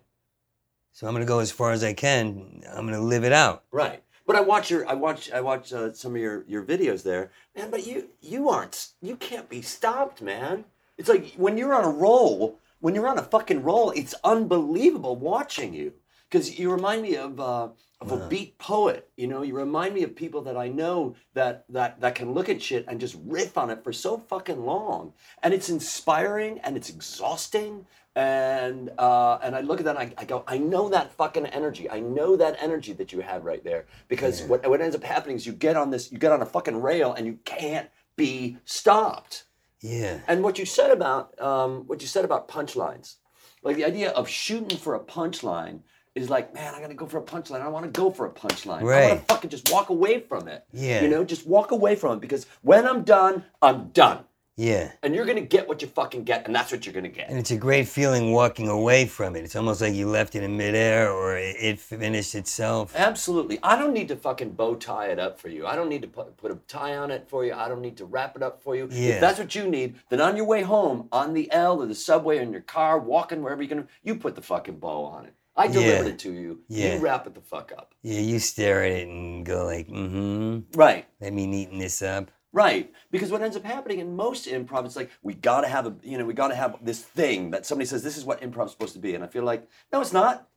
so 0.92 1.06
I'm 1.06 1.12
going 1.14 1.24
to 1.24 1.28
go 1.28 1.40
as 1.40 1.50
far 1.50 1.72
as 1.72 1.82
I 1.84 1.92
can. 1.92 2.62
I'm 2.70 2.86
going 2.86 2.98
to 2.98 3.04
live 3.06 3.24
it 3.24 3.32
out. 3.32 3.64
Right. 3.70 4.02
But 4.26 4.36
I 4.36 4.40
watch 4.40 4.70
your, 4.70 4.88
I 4.88 4.94
watch, 4.94 5.30
I 5.32 5.42
watch 5.42 5.72
uh, 5.72 5.92
some 5.92 6.14
of 6.14 6.20
your 6.20 6.44
your 6.46 6.62
videos 6.64 7.02
there, 7.02 7.30
man. 7.54 7.70
But 7.70 7.86
you, 7.86 8.08
you 8.20 8.48
aren't, 8.48 8.88
you 9.02 9.16
can't 9.16 9.48
be 9.50 9.60
stopped, 9.60 10.22
man. 10.22 10.64
It's 10.96 11.08
like 11.08 11.34
when 11.36 11.58
you're 11.58 11.74
on 11.74 11.84
a 11.84 11.90
roll, 11.90 12.58
when 12.80 12.94
you're 12.94 13.08
on 13.08 13.18
a 13.18 13.22
fucking 13.22 13.62
roll, 13.62 13.90
it's 13.90 14.14
unbelievable 14.24 15.16
watching 15.16 15.74
you 15.74 15.92
because 16.28 16.58
you 16.58 16.70
remind 16.70 17.02
me 17.02 17.16
of 17.16 17.38
uh, 17.38 17.68
of 18.00 18.12
a 18.12 18.28
beat 18.28 18.58
poet. 18.58 19.08
You 19.16 19.28
know, 19.28 19.42
you 19.42 19.54
remind 19.56 19.94
me 19.94 20.02
of 20.02 20.14
people 20.14 20.42
that 20.42 20.56
I 20.56 20.68
know 20.68 21.14
that 21.34 21.64
that 21.70 22.00
that 22.00 22.14
can 22.14 22.32
look 22.32 22.48
at 22.48 22.60
shit 22.60 22.84
and 22.88 23.00
just 23.00 23.16
riff 23.24 23.56
on 23.56 23.70
it 23.70 23.82
for 23.82 23.92
so 23.92 24.18
fucking 24.18 24.64
long, 24.64 25.12
and 25.42 25.54
it's 25.54 25.68
inspiring 25.68 26.58
and 26.60 26.76
it's 26.76 26.90
exhausting. 26.90 27.86
And 28.16 28.92
uh, 28.96 29.38
and 29.42 29.56
I 29.56 29.60
look 29.60 29.80
at 29.80 29.86
that 29.86 29.96
and 29.96 30.14
I, 30.16 30.22
I 30.22 30.24
go, 30.24 30.44
I 30.46 30.58
know 30.58 30.88
that 30.88 31.12
fucking 31.12 31.46
energy. 31.46 31.90
I 31.90 31.98
know 32.00 32.36
that 32.36 32.56
energy 32.60 32.92
that 32.92 33.12
you 33.12 33.20
had 33.20 33.44
right 33.44 33.64
there 33.64 33.86
because 34.08 34.42
what 34.42 34.68
what 34.68 34.80
ends 34.80 34.94
up 34.94 35.02
happening 35.02 35.36
is 35.36 35.46
you 35.46 35.52
get 35.52 35.76
on 35.76 35.90
this, 35.90 36.12
you 36.12 36.18
get 36.18 36.30
on 36.30 36.40
a 36.40 36.46
fucking 36.46 36.80
rail 36.80 37.12
and 37.12 37.26
you 37.26 37.38
can't 37.44 37.88
be 38.16 38.58
stopped. 38.64 39.44
Yeah. 39.80 40.20
And 40.28 40.42
what 40.42 40.58
you 40.58 40.64
said 40.64 40.90
about 40.90 41.40
um, 41.40 41.86
what 41.86 42.00
you 42.00 42.06
said 42.06 42.24
about 42.24 42.48
punchlines, 42.48 43.16
like 43.62 43.76
the 43.76 43.84
idea 43.84 44.10
of 44.10 44.28
shooting 44.28 44.78
for 44.78 44.94
a 44.94 45.00
punchline 45.00 45.80
is 46.14 46.30
like, 46.30 46.54
man, 46.54 46.74
I 46.74 46.80
gotta 46.80 46.94
go 46.94 47.06
for 47.06 47.18
a 47.18 47.22
punchline. 47.22 47.60
I 47.60 47.68
want 47.68 47.84
to 47.84 47.90
go 47.90 48.10
for 48.10 48.26
a 48.26 48.30
punchline. 48.30 48.80
I 48.80 49.08
wanna 49.08 49.20
fucking 49.28 49.50
just 49.50 49.70
walk 49.70 49.88
away 49.88 50.20
from 50.20 50.48
it. 50.48 50.64
Yeah. 50.72 51.02
You 51.02 51.08
know, 51.08 51.24
just 51.24 51.46
walk 51.46 51.72
away 51.72 51.96
from 51.96 52.18
it 52.18 52.20
because 52.20 52.46
when 52.62 52.86
I'm 52.86 53.02
done, 53.02 53.44
I'm 53.60 53.88
done. 53.88 54.24
Yeah. 54.56 54.92
And 55.02 55.16
you're 55.16 55.26
gonna 55.26 55.40
get 55.40 55.66
what 55.66 55.82
you 55.82 55.88
fucking 55.88 56.22
get, 56.22 56.46
and 56.46 56.54
that's 56.54 56.70
what 56.70 56.86
you're 56.86 56.94
gonna 56.94 57.08
get. 57.08 57.28
And 57.28 57.38
it's 57.38 57.50
a 57.50 57.56
great 57.56 57.88
feeling 57.88 58.30
walking 58.30 58.68
away 58.68 59.06
from 59.06 59.34
it. 59.34 59.42
It's 59.42 59.56
almost 59.56 59.80
like 59.80 59.94
you 59.94 60.08
left 60.08 60.36
it 60.36 60.44
in 60.44 60.56
midair 60.56 61.10
or 61.10 61.36
it, 61.36 61.56
it 61.58 61.80
finished 61.80 62.36
itself. 62.36 62.94
Absolutely. 62.94 63.58
I 63.64 63.76
don't 63.76 63.92
need 63.92 64.06
to 64.08 64.16
fucking 64.16 64.50
bow 64.50 64.76
tie 64.76 65.08
it 65.08 65.18
up 65.18 65.40
for 65.40 65.48
you. 65.48 65.66
I 65.66 65.74
don't 65.74 65.88
need 65.88 66.02
to 66.02 66.08
put, 66.08 66.36
put 66.36 66.52
a 66.52 66.56
tie 66.68 66.96
on 66.96 67.10
it 67.10 67.28
for 67.28 67.44
you. 67.44 67.52
I 67.52 67.68
don't 67.68 67.82
need 67.82 67.96
to 67.96 68.04
wrap 68.04 68.36
it 68.36 68.44
up 68.44 68.62
for 68.62 68.76
you. 68.76 68.88
Yeah. 68.92 69.14
If 69.14 69.20
that's 69.20 69.40
what 69.40 69.56
you 69.56 69.68
need, 69.68 69.96
then 70.08 70.20
on 70.20 70.36
your 70.36 70.46
way 70.46 70.62
home, 70.62 71.08
on 71.10 71.34
the 71.34 71.50
L 71.50 71.82
or 71.82 71.86
the 71.86 71.94
subway 71.94 72.38
or 72.38 72.42
in 72.42 72.52
your 72.52 72.60
car, 72.60 73.00
walking 73.00 73.42
wherever 73.42 73.60
you're 73.60 73.70
gonna, 73.70 73.88
you 74.04 74.14
put 74.14 74.36
the 74.36 74.42
fucking 74.42 74.78
bow 74.78 75.04
on 75.04 75.24
it. 75.26 75.34
I 75.56 75.68
delivered 75.68 76.06
Yeah. 76.06 76.12
it 76.12 76.18
to 76.20 76.32
you. 76.32 76.60
Yeah. 76.68 76.94
You 76.94 77.00
wrap 77.00 77.26
it 77.26 77.34
the 77.34 77.40
fuck 77.40 77.72
up. 77.76 77.94
Yeah, 78.02 78.20
you 78.20 78.38
stare 78.38 78.82
at 78.84 78.92
it 78.92 79.08
and 79.08 79.44
go 79.46 79.64
like, 79.64 79.88
mm-hmm, 79.88 80.60
Right. 80.78 81.06
let 81.20 81.32
me 81.32 81.46
neaten 81.46 81.78
this 81.78 82.02
up. 82.02 82.30
Right, 82.52 82.92
because 83.10 83.32
what 83.32 83.42
ends 83.42 83.56
up 83.56 83.64
happening 83.64 83.98
in 83.98 84.14
most 84.14 84.46
improv, 84.46 84.84
it's 84.84 84.94
like 84.96 85.10
we 85.22 85.34
gotta 85.34 85.66
have 85.66 85.86
a, 85.86 85.94
you 86.04 86.16
know, 86.18 86.24
we 86.24 86.34
gotta 86.34 86.54
have 86.54 86.76
this 86.82 87.00
thing 87.00 87.50
that 87.50 87.66
somebody 87.66 87.86
says 87.86 88.02
this 88.04 88.16
is 88.16 88.24
what 88.24 88.42
improv's 88.42 88.70
supposed 88.72 88.92
to 88.94 89.00
be, 89.00 89.14
and 89.16 89.24
I 89.24 89.26
feel 89.26 89.42
like 89.44 89.68
no, 89.92 90.00
it's 90.00 90.12
not. 90.12 90.48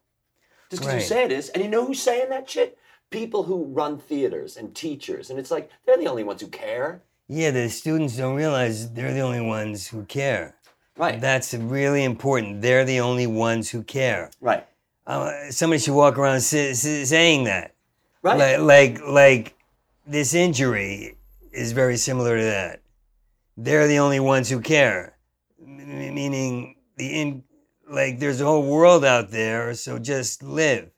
Just 0.70 0.82
because 0.84 0.94
Right. 0.94 1.02
you 1.02 1.08
say 1.08 1.24
it 1.24 1.32
is, 1.32 1.50
and 1.50 1.64
you 1.64 1.70
know 1.70 1.86
who's 1.86 2.02
saying 2.02 2.30
that 2.30 2.50
shit? 2.50 2.78
People 3.10 3.44
who 3.44 3.64
run 3.64 3.98
theaters 3.98 4.58
and 4.58 4.76
teachers, 4.76 5.30
and 5.32 5.40
it's 5.40 5.50
like 5.50 5.70
they're 5.86 5.98
the 5.98 6.08
only 6.08 6.24
ones 6.24 6.42
who 6.42 6.50
care. 6.50 7.02
Yeah, 7.28 7.52
the 7.52 7.68
students 7.70 8.16
don't 8.18 8.36
realize 8.36 8.92
they're 8.92 9.14
the 9.14 9.22
only 9.22 9.42
ones 9.42 9.88
who 9.88 10.04
care. 10.06 10.56
Right. 10.98 11.20
That's 11.22 11.54
really 11.54 12.04
important. 12.04 12.62
They're 12.62 12.86
the 12.86 13.00
only 13.00 13.28
ones 13.28 13.70
who 13.70 13.82
care. 13.84 14.30
right. 14.42 14.68
Uh, 15.08 15.50
somebody 15.52 15.80
should 15.80 15.94
walk 15.94 16.18
around 16.18 16.42
sa- 16.42 16.74
sa- 16.74 17.06
saying 17.06 17.46
that. 17.46 17.74
Right. 18.22 18.60
Like, 18.60 19.00
like, 19.00 19.08
like, 19.08 19.56
this 20.06 20.34
injury 20.34 21.18
is 21.54 21.72
very 21.72 21.96
similar 21.98 22.38
to 22.38 22.44
that. 22.44 22.82
They're 23.56 23.88
the 23.88 24.00
only 24.00 24.20
ones 24.20 24.50
who 24.50 24.60
care. 24.60 25.18
M- 25.66 26.14
meaning, 26.14 26.76
the 26.98 27.08
in, 27.22 27.44
like, 27.90 28.20
there's 28.20 28.42
a 28.42 28.46
whole 28.46 28.64
world 28.70 29.06
out 29.06 29.32
there, 29.32 29.74
so 29.76 29.98
just 29.98 30.44
live. 30.44 30.92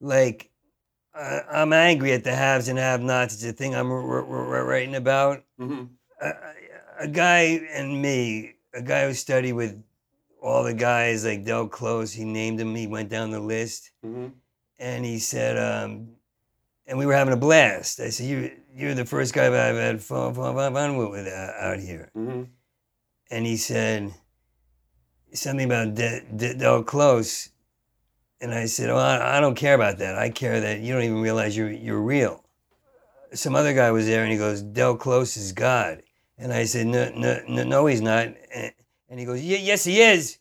Like, 0.00 0.50
uh, 1.12 1.40
I'm 1.50 1.72
angry 1.72 2.12
at 2.12 2.22
the 2.22 2.34
haves 2.34 2.68
and 2.68 2.78
have-nots. 2.78 3.34
It's 3.34 3.44
a 3.44 3.52
thing 3.52 3.74
I'm 3.74 3.90
r- 3.90 3.98
r- 4.24 4.56
r- 4.56 4.64
writing 4.64 4.94
about. 4.94 5.42
hmm 5.58 5.84
A, 6.20 6.30
a 7.00 7.08
guy 7.08 7.60
and 7.74 8.00
me, 8.00 8.54
a 8.72 8.82
guy 8.82 9.06
who 9.06 9.14
studied 9.14 9.54
with 9.54 9.82
all 10.46 10.62
the 10.62 10.74
guys 10.74 11.24
like 11.24 11.44
Del 11.44 11.68
Close, 11.68 12.12
he 12.12 12.24
named 12.24 12.60
him. 12.60 12.74
He 12.74 12.86
went 12.86 13.08
down 13.08 13.30
the 13.30 13.40
list 13.40 13.90
hmm 14.02 14.28
and 14.78 15.06
he 15.06 15.18
said, 15.18 15.56
um, 15.56 16.08
and 16.86 16.98
we 16.98 17.06
were 17.06 17.14
having 17.14 17.32
a 17.32 17.36
blast. 17.38 17.98
I 17.98 18.10
said, 18.10 18.26
you, 18.26 18.50
you're 18.74 18.94
the 18.94 19.06
first 19.06 19.32
guy 19.32 19.46
I've 19.46 19.74
had 19.74 20.02
fun, 20.02 20.34
fun, 20.34 20.54
fun, 20.54 20.74
fun 20.74 20.96
with, 20.98 21.26
uh, 21.26 21.52
out 21.58 21.78
here. 21.78 22.10
hmm 22.14 22.42
And 23.30 23.46
he 23.46 23.56
said 23.56 24.12
something 25.32 25.64
about 25.64 25.94
De- 25.94 26.24
De- 26.36 26.54
Del 26.54 26.82
Close. 26.82 27.48
And 28.40 28.52
I 28.52 28.66
said, 28.66 28.90
well, 28.90 28.98
I, 28.98 29.38
I 29.38 29.40
don't 29.40 29.54
care 29.54 29.74
about 29.74 29.96
that. 29.98 30.16
I 30.16 30.28
care 30.28 30.60
that 30.60 30.80
you 30.80 30.92
don't 30.92 31.04
even 31.04 31.22
realize 31.22 31.56
you're, 31.56 31.72
you're 31.72 32.02
real. 32.02 32.44
Some 33.32 33.56
other 33.56 33.72
guy 33.72 33.90
was 33.90 34.06
there 34.06 34.22
and 34.24 34.32
he 34.32 34.38
goes, 34.38 34.60
Del 34.60 34.96
Close 34.96 35.38
is 35.38 35.52
God. 35.52 36.02
And 36.36 36.52
I 36.52 36.66
said, 36.66 36.86
no, 36.86 37.10
no, 37.16 37.42
no, 37.48 37.64
no 37.64 37.86
he's 37.86 38.02
not. 38.02 38.28
And, 38.54 38.72
and 39.08 39.18
he 39.20 39.26
goes, 39.26 39.40
"Ye- 39.42 39.58
yes, 39.58 39.84
he 39.84 40.00
is. 40.00 40.38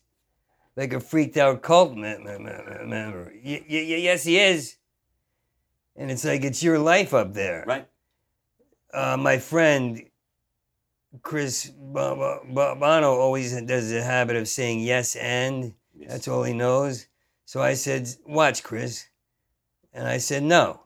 Like 0.75 0.93
a 0.93 0.99
freaked 0.99 1.37
out 1.37 1.61
cult 1.61 1.93
me- 1.95 2.17
me- 2.17 2.37
me- 2.37 2.85
member. 2.85 3.31
"Y- 3.33 3.63
y- 3.69 3.87
y- 3.89 4.01
yes, 4.09 4.23
he 4.23 4.37
is. 4.39 4.75
And 5.95 6.11
it's 6.11 6.25
like, 6.25 6.43
it's 6.43 6.61
your 6.61 6.77
life 6.79 7.13
up 7.13 7.33
there. 7.33 7.63
Right. 7.65 7.87
Uh, 8.93 9.15
my 9.17 9.37
friend 9.37 10.03
Chris 11.21 11.67
Bono 11.69 13.13
always 13.15 13.59
does 13.61 13.89
the 13.89 14.03
habit 14.03 14.35
of 14.35 14.47
saying 14.47 14.79
yes 14.81 15.15
and. 15.15 15.73
Yes. 15.97 16.11
That's 16.11 16.27
all 16.27 16.43
he 16.43 16.53
knows. 16.53 17.07
So 17.45 17.61
I 17.61 17.75
said, 17.75 18.09
Watch, 18.25 18.63
Chris. 18.63 19.05
And 19.93 20.05
I 20.07 20.17
said, 20.17 20.43
No. 20.43 20.81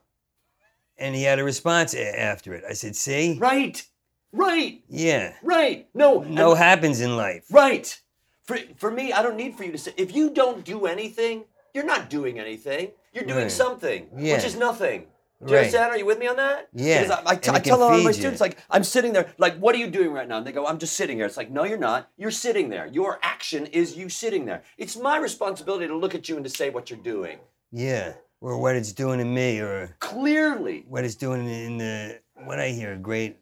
And 0.96 1.16
he 1.16 1.24
had 1.24 1.40
a 1.40 1.44
response 1.44 1.94
a- 1.94 2.20
after 2.20 2.54
it. 2.54 2.62
I 2.68 2.74
said, 2.74 2.94
See? 2.94 3.36
Right. 3.40 3.84
Right. 4.32 4.82
Yeah. 4.88 5.34
Right. 5.42 5.88
No. 5.94 6.20
No 6.22 6.54
happens 6.54 7.00
in 7.00 7.16
life. 7.16 7.44
Right. 7.50 8.00
For 8.44 8.58
for 8.76 8.90
me, 8.90 9.12
I 9.12 9.22
don't 9.22 9.36
need 9.36 9.56
for 9.56 9.64
you 9.64 9.72
to 9.72 9.78
say. 9.78 9.92
If 9.96 10.14
you 10.14 10.30
don't 10.30 10.64
do 10.64 10.86
anything, 10.86 11.44
you're 11.74 11.84
not 11.84 12.10
doing 12.10 12.38
anything. 12.38 12.92
You're 13.12 13.24
doing 13.24 13.42
Right. 13.44 13.50
something, 13.50 14.08
Yeah. 14.16 14.36
which 14.36 14.44
is 14.44 14.56
nothing. 14.56 15.06
Do 15.44 15.46
you 15.46 15.54
Right. 15.54 15.58
understand? 15.60 15.90
Are 15.92 15.98
you 15.98 16.04
with 16.06 16.18
me 16.18 16.28
on 16.28 16.36
that? 16.36 16.68
Yeah. 16.74 17.02
Because 17.02 17.18
I, 17.18 17.30
I, 17.30 17.34
And 17.34 17.56
I 17.56 17.58
it 17.58 17.64
tell 17.64 17.78
can 17.78 17.82
all 17.82 17.82
of 17.88 17.90
my 17.92 17.98
feed 17.98 18.06
you. 18.08 18.12
students, 18.12 18.40
like, 18.42 18.58
I'm 18.70 18.84
sitting 18.84 19.12
there, 19.14 19.32
like, 19.38 19.56
what 19.56 19.74
are 19.74 19.78
you 19.78 19.86
doing 19.88 20.12
right 20.12 20.28
now? 20.28 20.36
And 20.36 20.46
they 20.46 20.52
go, 20.52 20.66
I'm 20.66 20.78
just 20.78 20.94
sitting 20.96 21.16
here. 21.16 21.24
It's 21.26 21.38
like, 21.38 21.50
no, 21.50 21.64
you're 21.64 21.78
not. 21.78 22.10
You're 22.18 22.30
sitting 22.30 22.68
there. 22.68 22.86
Your 22.86 23.18
action 23.22 23.64
is 23.66 23.96
you 23.96 24.10
sitting 24.10 24.44
there. 24.44 24.62
It's 24.76 24.96
my 24.98 25.16
responsibility 25.16 25.86
to 25.88 25.96
look 25.96 26.14
at 26.14 26.28
you 26.28 26.36
and 26.36 26.44
to 26.44 26.50
say 26.50 26.68
what 26.70 26.90
you're 26.90 26.98
doing. 27.00 27.38
Yeah. 27.72 28.12
Or 28.42 28.58
what 28.58 28.76
it's 28.76 28.92
doing 28.92 29.18
to 29.18 29.24
me, 29.24 29.60
or 29.60 29.96
Clearly. 30.00 30.84
what 30.88 31.04
it's 31.04 31.14
doing 31.14 31.48
in 31.48 31.78
the. 31.78 32.20
What 32.44 32.58
I 32.60 32.68
hear 32.68 32.92
a 32.92 32.96
great 32.96 33.36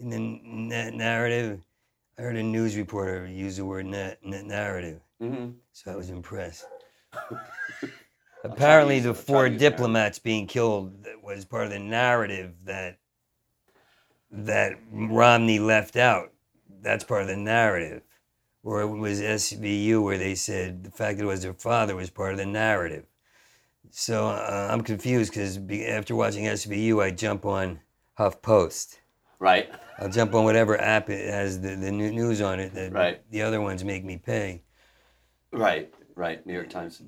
in 0.00 0.10
the 0.10 0.18
na- 0.18 0.90
narrative. 0.96 1.60
I 2.18 2.22
heard 2.22 2.36
a 2.36 2.42
news 2.42 2.76
reporter 2.76 3.26
use 3.26 3.56
the 3.56 3.64
word 3.64 3.86
na- 3.86 4.14
na- 4.22 4.42
narrative. 4.42 5.00
hmm 5.20 5.50
So 5.72 5.92
I 5.92 5.96
was 5.96 6.10
impressed. 6.10 6.66
Apparently, 8.44 9.00
the 9.00 9.14
four 9.14 9.44
to 9.44 9.50
use 9.50 9.60
narrative. 9.60 9.76
diplomats 9.76 10.18
being 10.18 10.46
killed 10.46 11.06
was 11.22 11.44
part 11.44 11.64
of 11.64 11.70
the 11.70 11.78
narrative 11.78 12.54
that 12.64 12.98
that 14.30 14.78
Romney 14.92 15.58
left 15.58 15.96
out. 15.96 16.32
That's 16.82 17.04
part 17.04 17.22
of 17.22 17.28
the 17.28 17.36
narrative. 17.36 18.02
Or 18.62 18.82
it 18.82 18.86
was 18.86 19.20
SVU 19.20 20.02
where 20.02 20.18
they 20.18 20.34
said 20.34 20.84
the 20.84 20.90
fact 20.90 21.18
that 21.18 21.24
it 21.24 21.26
was 21.26 21.42
their 21.42 21.54
father 21.54 21.96
was 21.96 22.10
part 22.10 22.32
of 22.32 22.38
the 22.38 22.46
narrative. 22.46 23.06
So 23.90 24.28
uh, 24.28 24.68
I'm 24.70 24.82
confused 24.82 25.32
because 25.32 25.56
after 25.88 26.14
watching 26.14 26.44
SVU, 26.44 27.02
I 27.02 27.10
jump 27.10 27.44
on 27.44 27.80
HuffPost. 28.18 28.98
Right. 29.38 29.70
I'll 30.00 30.08
jump 30.08 30.34
on 30.34 30.44
whatever 30.44 30.80
app 30.80 31.10
it 31.10 31.28
has 31.30 31.60
the, 31.60 31.76
the 31.76 31.92
new 31.92 32.10
news 32.10 32.40
on 32.40 32.58
it 32.58 32.72
that 32.74 32.92
Right. 32.92 33.22
the 33.30 33.42
other 33.42 33.60
ones 33.60 33.84
make 33.84 34.04
me 34.04 34.16
pay. 34.16 34.62
Right. 35.52 35.92
Right. 36.14 36.44
New 36.46 36.54
York 36.54 36.70
Times. 36.70 37.02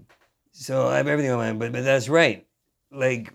So 0.53 0.89
I 0.89 0.97
have 0.99 1.09
everything 1.09 1.31
on 1.33 1.39
my, 1.39 1.53
but 1.53 1.73
but 1.73 1.85
that's 1.85 2.09
right. 2.09 2.47
Like 2.91 3.33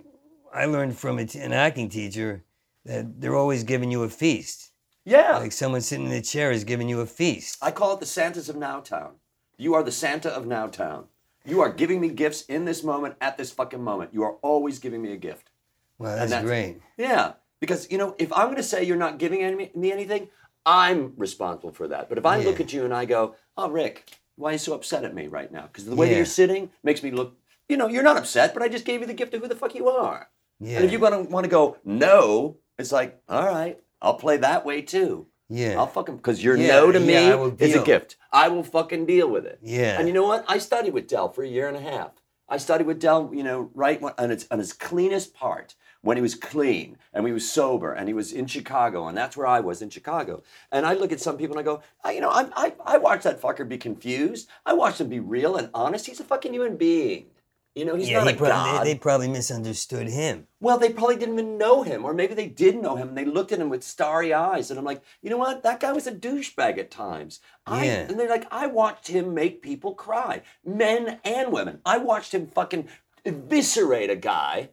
I 0.54 0.66
learned 0.66 0.98
from 0.98 1.18
a 1.18 1.26
t- 1.26 1.40
an 1.40 1.54
acting 1.54 1.90
teacher 1.90 2.44
that 2.86 3.20
they're 3.20 3.36
always 3.36 3.64
giving 3.64 3.92
you 3.92 4.04
a 4.04 4.10
feast. 4.10 4.72
Yeah. 5.06 5.38
Like 5.38 5.52
someone 5.52 5.82
sitting 5.82 6.06
in 6.06 6.12
a 6.12 6.22
chair 6.22 6.52
is 6.52 6.64
giving 6.64 6.88
you 6.90 7.02
a 7.02 7.06
feast. 7.06 7.58
I 7.62 7.72
call 7.72 7.94
it 7.94 8.00
the 8.00 8.06
Santas 8.06 8.50
of 8.50 8.56
Nowtown. 8.56 9.12
You 9.58 9.74
are 9.74 9.82
the 9.84 9.92
Santa 9.92 10.30
of 10.30 10.46
Nowtown. 10.46 11.06
You 11.46 11.62
are 11.62 11.72
giving 11.72 12.00
me 12.02 12.10
gifts 12.10 12.42
in 12.44 12.66
this 12.66 12.84
moment, 12.84 13.16
at 13.22 13.38
this 13.38 13.52
fucking 13.52 13.82
moment. 13.82 14.14
You 14.14 14.24
are 14.24 14.34
always 14.44 14.80
giving 14.80 15.02
me 15.02 15.14
a 15.14 15.18
gift. 15.18 15.50
Well, 15.98 16.16
that's, 16.16 16.30
that's- 16.32 16.46
great. 16.46 16.82
Yeah, 16.98 17.34
because 17.60 17.92
you 17.92 17.98
know, 17.98 18.16
if 18.18 18.32
I'm 18.34 18.46
going 18.46 18.58
to 18.58 18.64
say 18.64 18.84
you're 18.84 18.98
not 18.98 19.18
giving 19.18 19.42
any, 19.44 19.72
me 19.76 19.92
anything, 19.92 20.30
I'm 20.66 21.14
responsible 21.18 21.72
for 21.72 21.88
that. 21.88 22.10
But 22.10 22.18
if 22.18 22.26
I 22.26 22.40
look 22.40 22.60
at 22.60 22.74
you 22.74 22.86
and 22.86 22.94
I 22.94 23.06
go, 23.06 23.36
"Oh, 23.56 23.70
Rick, 23.70 24.12
why 24.36 24.50
are 24.50 24.54
you 24.54 24.58
so 24.60 24.74
upset 24.74 25.04
at 25.04 25.16
me 25.16 25.28
right 25.28 25.52
now?" 25.52 25.64
Because 25.68 25.86
the 25.86 25.96
way 25.96 26.10
that 26.10 26.16
you're 26.16 26.26
sitting 26.26 26.70
makes 26.84 27.04
me 27.04 27.12
look. 27.12 27.36
You 27.70 27.76
know, 27.78 27.88
you're 27.88 28.04
not 28.04 28.18
upset, 28.18 28.54
but 28.54 28.64
I 28.64 28.70
just 28.70 28.86
gave 28.86 29.02
you 29.02 29.08
the 29.08 29.14
gift 29.14 29.34
of 29.34 29.42
who 29.42 29.48
the 29.48 29.56
fuck 29.56 29.76
you 29.76 29.90
are. 29.90 30.30
Yeah. 30.60 30.78
And 30.78 30.86
if 30.86 30.92
you 30.92 31.00
want 31.00 31.14
to 31.16 31.30
want 31.30 31.44
to 31.44 31.50
go 31.50 31.78
no, 31.84 32.58
it's 32.78 32.92
like, 32.92 33.22
all 33.28 33.46
right, 33.46 33.78
I'll 34.02 34.16
play 34.16 34.38
that 34.38 34.66
way 34.66 34.82
too. 34.82 35.28
yeah. 35.50 35.76
I'll 35.78 35.88
fucking 35.88 36.18
because 36.18 36.44
your 36.44 36.56
Yeah, 36.56 36.68
no 36.80 36.92
to 36.92 37.00
me 37.00 37.14
yeah, 37.14 37.50
is 37.60 37.76
a 37.76 37.84
gift. 37.84 38.16
I 38.32 38.48
will 38.48 38.64
fucking 38.64 39.06
deal 39.06 39.30
with 39.30 39.46
it. 39.46 39.60
Yeah. 39.62 40.00
And 40.00 40.08
you 40.08 40.14
know 40.14 40.26
what? 40.28 40.46
I 40.48 40.58
studied 40.60 40.94
with 40.94 41.08
Del 41.08 41.30
for 41.30 41.44
a 41.44 41.48
year 41.48 41.68
and 41.68 41.78
a 41.78 41.82
half. 41.82 42.12
I 42.50 42.58
studied 42.58 42.88
with 42.88 43.00
Del, 43.00 43.32
you 43.34 43.44
know, 43.44 43.70
right 43.74 44.02
on 44.18 44.32
its 44.32 44.48
on 44.50 44.60
his 44.60 44.72
cleanest 44.74 45.34
part 45.34 45.76
when 46.02 46.18
he 46.18 46.22
was 46.22 46.36
clean 46.36 46.98
and 47.14 47.26
he 47.26 47.34
was 47.34 47.50
sober 47.50 47.94
and 47.94 48.08
he 48.08 48.14
was 48.14 48.32
in 48.32 48.48
Chicago 48.48 49.08
and 49.08 49.18
that's 49.18 49.36
where 49.36 49.48
I 49.48 49.60
was 49.60 49.82
in 49.82 49.90
Chicago. 49.90 50.44
And 50.72 50.86
I 50.86 50.94
look 50.94 51.12
at 51.12 51.20
some 51.20 51.38
people 51.38 51.58
and 51.58 51.68
I 51.68 51.72
go, 51.72 51.82
I, 52.04 52.12
you 52.12 52.22
know, 52.22 52.30
I, 52.30 52.48
I 52.56 52.74
I 52.86 52.98
watched 52.98 53.24
that 53.24 53.42
fucker 53.42 53.68
be 53.68 53.78
confused. 53.78 54.48
I 54.66 54.74
watched 54.74 55.02
him 55.02 55.10
be 55.10 55.20
real 55.20 55.56
and 55.56 55.70
honest. 55.74 56.06
He's 56.06 56.20
a 56.20 56.24
fucking 56.24 56.54
human 56.54 56.78
being. 56.78 57.28
You 57.76 57.86
know, 57.86 57.96
he's 57.96 58.10
yeah, 58.10 58.24
not 58.24 58.28
he 58.30 58.34
a 58.34 58.38
prob- 58.38 58.50
god. 58.50 58.86
They, 58.86 58.94
they 58.94 59.00
probably 59.00 59.28
misunderstood 59.28 60.08
him. 60.08 60.48
Well, 60.60 60.80
they 60.80 60.92
probably 60.92 61.16
didn't 61.16 61.36
even 61.36 61.60
know 61.60 61.84
him, 61.84 62.06
or 62.06 62.14
maybe 62.16 62.34
they 62.34 62.48
did 62.48 62.82
know 62.82 62.96
him 62.96 63.10
and 63.10 63.18
they 63.18 63.24
looked 63.24 63.52
at 63.52 63.60
him 63.60 63.70
with 63.70 63.84
starry 63.84 64.34
eyes. 64.34 64.72
And 64.72 64.80
I'm 64.80 64.86
like, 64.86 65.04
you 65.22 65.30
know 65.30 65.38
what? 65.38 65.62
That 65.62 65.80
guy 65.80 65.92
was 65.92 66.08
a 66.08 66.12
douchebag 66.12 66.80
at 66.80 66.90
times. 66.90 67.40
I, 67.68 67.86
Yeah. 67.86 68.08
And 68.10 68.20
they're 68.20 68.30
like, 68.30 68.48
I 68.50 68.66
watched 68.66 69.10
him 69.10 69.36
make 69.36 69.62
people 69.62 69.94
cry, 69.94 70.42
men 70.66 71.20
and 71.24 71.54
women. 71.54 71.80
I 71.86 72.00
watched 72.00 72.34
him 72.34 72.48
fucking 72.48 72.88
eviscerate 73.26 74.10
a 74.10 74.16
guy, 74.16 74.70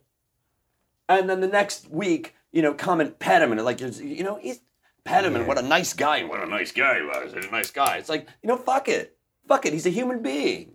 and 1.09 1.29
then 1.29 1.41
the 1.41 1.49
next 1.49 1.91
week, 1.91 2.35
you 2.53 2.63
know, 2.63 2.75
come 2.75 3.01
and 3.01 3.19
pet 3.19 3.43
him, 3.43 3.53
and 3.53 3.65
like, 3.65 3.81
you 3.81 4.23
know, 4.23 4.39
he's 4.41 4.61
pet 5.05 5.25
him, 5.25 5.37
and 5.37 5.47
what 5.47 5.59
a 5.59 5.63
nice 5.63 5.93
guy, 5.93 6.25
what 6.25 6.43
a 6.43 6.47
nice 6.47 6.73
guy 6.73 7.01
he 7.01 7.05
was, 7.05 7.33
he's 7.35 7.47
a 7.47 7.51
nice 7.51 7.71
guy. 7.71 7.97
It's 7.97 8.09
like, 8.09 8.29
you 8.43 8.49
know, 8.49 8.57
fuck 8.57 8.89
it, 8.89 9.17
fuck 9.47 9.67
it. 9.67 9.73
He's 9.73 9.87
a 9.87 9.91
human 9.91 10.23
being. 10.23 10.73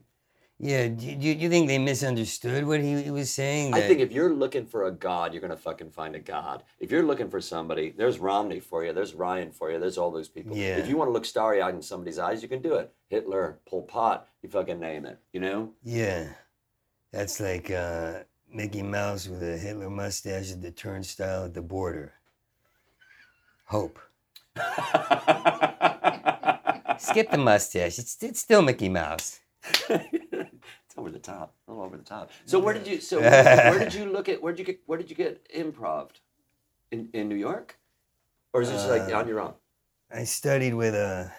Yeah. 0.62 0.90
Do 0.90 1.06
you, 1.06 1.16
do 1.16 1.28
you 1.28 1.50
think 1.50 1.70
they 1.70 1.78
misunderstood 1.78 2.68
what 2.68 2.82
he, 2.82 3.02
he 3.02 3.12
was 3.12 3.32
saying? 3.32 3.74
I 3.74 3.80
think 3.80 4.02
if 4.02 4.12
you're 4.12 4.34
looking 4.34 4.66
for 4.66 4.88
a 4.88 4.92
god, 4.92 5.34
you're 5.34 5.42
gonna 5.42 5.56
fucking 5.56 5.92
find 5.92 6.18
a 6.18 6.20
god. 6.20 6.64
If 6.80 6.92
you're 6.92 7.04
looking 7.04 7.30
for 7.30 7.40
somebody, 7.40 7.92
there's 7.92 8.20
Romney 8.20 8.60
for 8.60 8.84
you, 8.84 8.92
there's 8.92 9.14
Ryan 9.14 9.52
for 9.52 9.72
you, 9.72 9.80
there's 9.80 9.98
all 9.98 10.12
those 10.12 10.28
people. 10.28 10.58
Yeah. 10.58 10.76
If 10.76 10.90
you 10.90 10.98
want 10.98 11.08
to 11.08 11.14
look 11.14 11.24
starry-eyed 11.24 11.76
in 11.76 11.82
somebody's 11.82 12.20
eyes, 12.20 12.44
you 12.44 12.50
can 12.50 12.62
do 12.62 12.74
it. 12.76 12.94
Hitler, 13.08 13.60
Pol 13.66 13.84
Pot, 13.84 14.28
you 14.44 14.50
fucking 14.50 14.82
name 14.82 15.06
it. 15.06 15.18
You 15.32 15.40
know? 15.40 15.72
Yeah. 15.82 16.28
That's 17.14 17.40
like 17.40 17.72
uh, 17.72 18.24
Mickey 18.52 18.82
Mouse 18.82 19.28
with 19.28 19.44
a 19.44 19.58
Hitler 19.58 19.90
mustache 19.90 20.52
at 20.52 20.62
the 20.62 20.72
turnstile 20.72 21.46
at 21.46 21.54
the 21.54 21.62
border. 21.62 22.14
Hope. 23.66 24.00
Skip 26.98 27.30
the 27.32 27.38
mustache. 27.38 28.00
It's, 28.00 28.18
it's 28.22 28.40
still 28.40 28.62
Mickey 28.64 28.90
Mouse. 28.90 29.40
it's 29.90 30.98
over 30.98 31.12
the 31.12 31.20
top, 31.20 31.54
all 31.68 31.82
over 31.82 31.96
the 31.96 32.04
top. 32.04 32.32
So 32.46 32.58
where 32.60 32.74
did 32.74 32.88
you? 32.88 33.00
So 33.00 33.20
where, 33.20 33.32
where 33.72 33.80
did 33.80 33.94
you 33.94 34.06
look 34.06 34.28
at? 34.28 34.42
Where 34.42 34.52
did 34.52 34.60
you 34.60 34.66
get? 34.66 34.80
Where 34.88 34.98
did 34.98 35.10
you 35.10 35.16
get 35.16 35.48
improv? 35.54 36.10
In 36.92 37.10
in 37.14 37.30
New 37.30 37.36
York, 37.36 37.78
or 38.52 38.64
is 38.64 38.70
it 38.70 38.74
just 38.74 38.90
like 38.90 39.14
Uh, 39.14 39.20
on 39.20 39.28
your 39.28 39.40
own? 39.42 39.54
I 40.12 40.24
studied 40.24 40.74
with 40.74 40.96
a. 40.96 41.32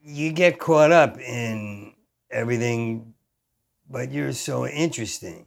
You 0.00 0.32
get 0.32 0.58
caught 0.58 0.90
up 0.90 1.18
in 1.20 1.94
everything, 2.30 3.14
but 3.88 4.10
you're 4.10 4.32
so 4.32 4.66
interesting 4.66 5.46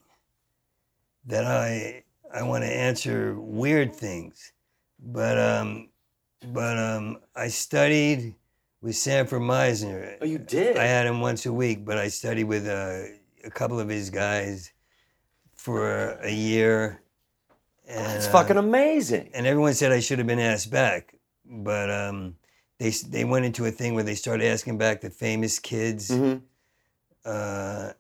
that 1.28 1.46
I 1.46 2.04
I 2.34 2.44
want 2.44 2.64
to 2.64 2.70
answer 2.70 3.40
weird 3.40 3.96
things, 3.96 4.52
but 5.00 5.38
um, 5.38 5.90
but 6.54 6.78
um, 6.78 7.20
I 7.36 7.48
studied 7.48 8.36
with 8.82 8.96
Sanford 8.96 9.42
Meisner. 9.42 10.18
Oh, 10.22 10.26
you 10.26 10.38
did. 10.38 10.78
I 10.78 10.84
had 10.86 11.08
him 11.08 11.20
once 11.22 11.46
a 11.46 11.54
week, 11.54 11.86
but 11.86 11.98
I 11.98 12.10
studied 12.10 12.46
with 12.46 12.68
uh, 12.68 13.04
a 13.46 13.50
couple 13.52 13.80
of 13.80 13.90
his 13.90 14.10
guys 14.10 14.72
for 15.56 16.12
a 16.22 16.32
year. 16.32 17.02
And, 17.88 18.06
That's 18.06 18.28
uh, 18.28 18.32
fucking 18.32 18.58
amazing. 18.58 19.30
and 19.34 19.48
everyone 19.48 19.74
said 19.74 19.92
I 19.94 20.02
should 20.02 20.18
have 20.20 20.28
been 20.28 20.40
asked 20.40 20.70
back, 20.70 21.16
but 21.46 21.90
um, 21.90 22.36
they 22.78 22.90
they 22.90 23.24
went 23.26 23.46
into 23.46 23.66
a 23.66 23.72
thing 23.72 23.96
where 23.96 24.04
they 24.04 24.16
started 24.16 24.46
asking 24.46 24.78
back 24.78 25.02
the 25.02 25.10
famous 25.10 25.58
kids 25.60 26.10
Mhm. 26.12 26.42
uh, 27.26 27.94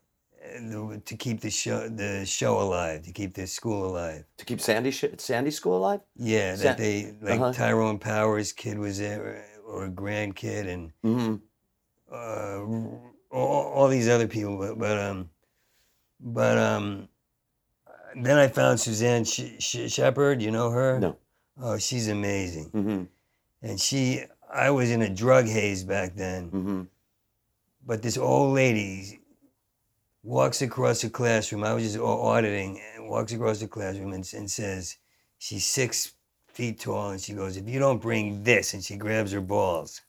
to 1.06 1.16
keep 1.18 1.42
the 1.42 1.50
show 1.50 1.88
the 1.90 2.26
show 2.26 2.60
alive, 2.60 3.04
to 3.04 3.12
keep 3.12 3.34
the 3.34 3.48
school 3.48 3.86
alive. 3.88 4.24
To 4.38 4.46
keep 4.46 4.60
Sandy 4.62 4.92
Sandy 4.92 5.52
School 5.52 5.78
alive. 5.78 6.02
Yeah, 6.16 6.56
Sa- 6.56 6.64
that 6.64 6.78
they 6.78 7.14
like 7.22 7.40
uh-huh. 7.40 7.54
Tyrone 7.54 8.00
Powers' 8.00 8.52
kid 8.54 8.78
was 8.80 8.98
there, 9.00 9.46
or 9.68 9.86
a 9.86 9.90
grandkid, 9.90 10.68
and 10.68 10.92
Mm-hmm. 11.06 11.36
uh, 12.12 12.98
all, 13.30 13.64
all 13.74 13.88
these 13.90 14.08
other 14.08 14.28
people, 14.28 14.58
but, 14.58 14.80
but 14.80 14.98
um, 14.98 15.30
but 16.20 16.58
um, 16.58 17.10
then 18.16 18.38
I 18.38 18.48
found 18.48 18.80
Suzanne 18.80 19.26
Sh- 19.26 19.58
Sh- 19.60 19.92
Shepherd. 19.92 20.42
You 20.42 20.52
know 20.52 20.70
her? 20.72 21.00
No. 21.00 21.18
Oh, 21.62 21.78
she's 21.78 22.08
amazing. 22.08 22.70
Mm-hmm. 22.72 23.04
And 23.64 23.80
she, 23.82 24.22
I 24.54 24.70
was 24.70 24.92
in 24.92 25.02
a 25.02 25.10
drug 25.10 25.46
haze 25.48 25.84
back 25.84 26.16
then, 26.16 26.52
Mm-hmm. 26.52 26.82
but 27.86 28.02
this 28.02 28.18
old 28.18 28.54
lady 28.54 29.20
walks 30.28 30.62
across 30.62 31.02
the 31.02 31.10
classroom. 31.10 31.64
I 31.64 31.74
was 31.74 31.84
just 31.84 31.98
auditing, 31.98 32.82
and 32.96 33.10
walks 33.10 33.32
across 33.32 33.60
the 33.60 33.68
classroom 33.68 34.12
and, 34.12 34.30
and 34.36 34.52
says, 34.52 34.98
she's 35.38 35.66
six 35.66 36.14
feet 36.50 36.80
tall, 36.82 37.12
and 37.12 37.22
she 37.22 37.34
goes, 37.34 37.56
if 37.56 37.68
you 37.68 37.80
don't 37.80 38.02
bring 38.02 38.44
this, 38.44 38.74
and 38.74 38.84
she 38.84 38.98
grabs 38.98 39.32
her 39.32 39.42
balls. 39.42 40.02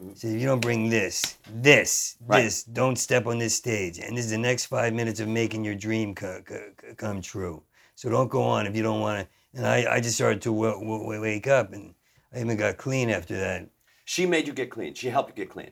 She 0.00 0.14
says, 0.14 0.34
if 0.34 0.40
you 0.40 0.46
don't 0.46 0.60
bring 0.62 0.88
this, 0.88 1.36
this, 1.52 2.16
Right. 2.26 2.42
this, 2.42 2.64
don't 2.64 2.96
step 2.96 3.26
on 3.26 3.38
this 3.38 3.54
stage. 3.54 3.98
And 3.98 4.16
this 4.16 4.24
is 4.24 4.30
the 4.30 4.38
next 4.38 4.66
five 4.66 4.94
minutes 4.94 5.20
of 5.20 5.28
making 5.28 5.62
your 5.62 5.74
dream 5.74 6.14
co- 6.14 6.42
co- 6.44 6.70
co- 6.76 6.94
come 6.94 7.20
true. 7.20 7.62
So 7.96 8.08
don't 8.08 8.28
go 8.30 8.42
on 8.42 8.66
if 8.66 8.74
you 8.74 8.82
don't 8.82 9.00
want 9.00 9.20
to. 9.20 9.58
And 9.58 9.66
I, 9.66 9.94
I 9.96 10.00
just 10.00 10.16
started 10.16 10.42
to 10.42 10.52
w- 10.52 10.80
w- 10.80 11.20
wake 11.20 11.46
up, 11.46 11.72
and 11.72 11.94
I 12.34 12.40
even 12.40 12.56
got 12.56 12.78
clean 12.78 13.10
after 13.10 13.36
that. 13.38 13.68
She 14.06 14.26
made 14.26 14.46
you 14.46 14.52
get 14.54 14.70
clean. 14.70 14.94
She 14.94 15.08
helped 15.10 15.30
you 15.30 15.44
get 15.44 15.50
clean. 15.52 15.70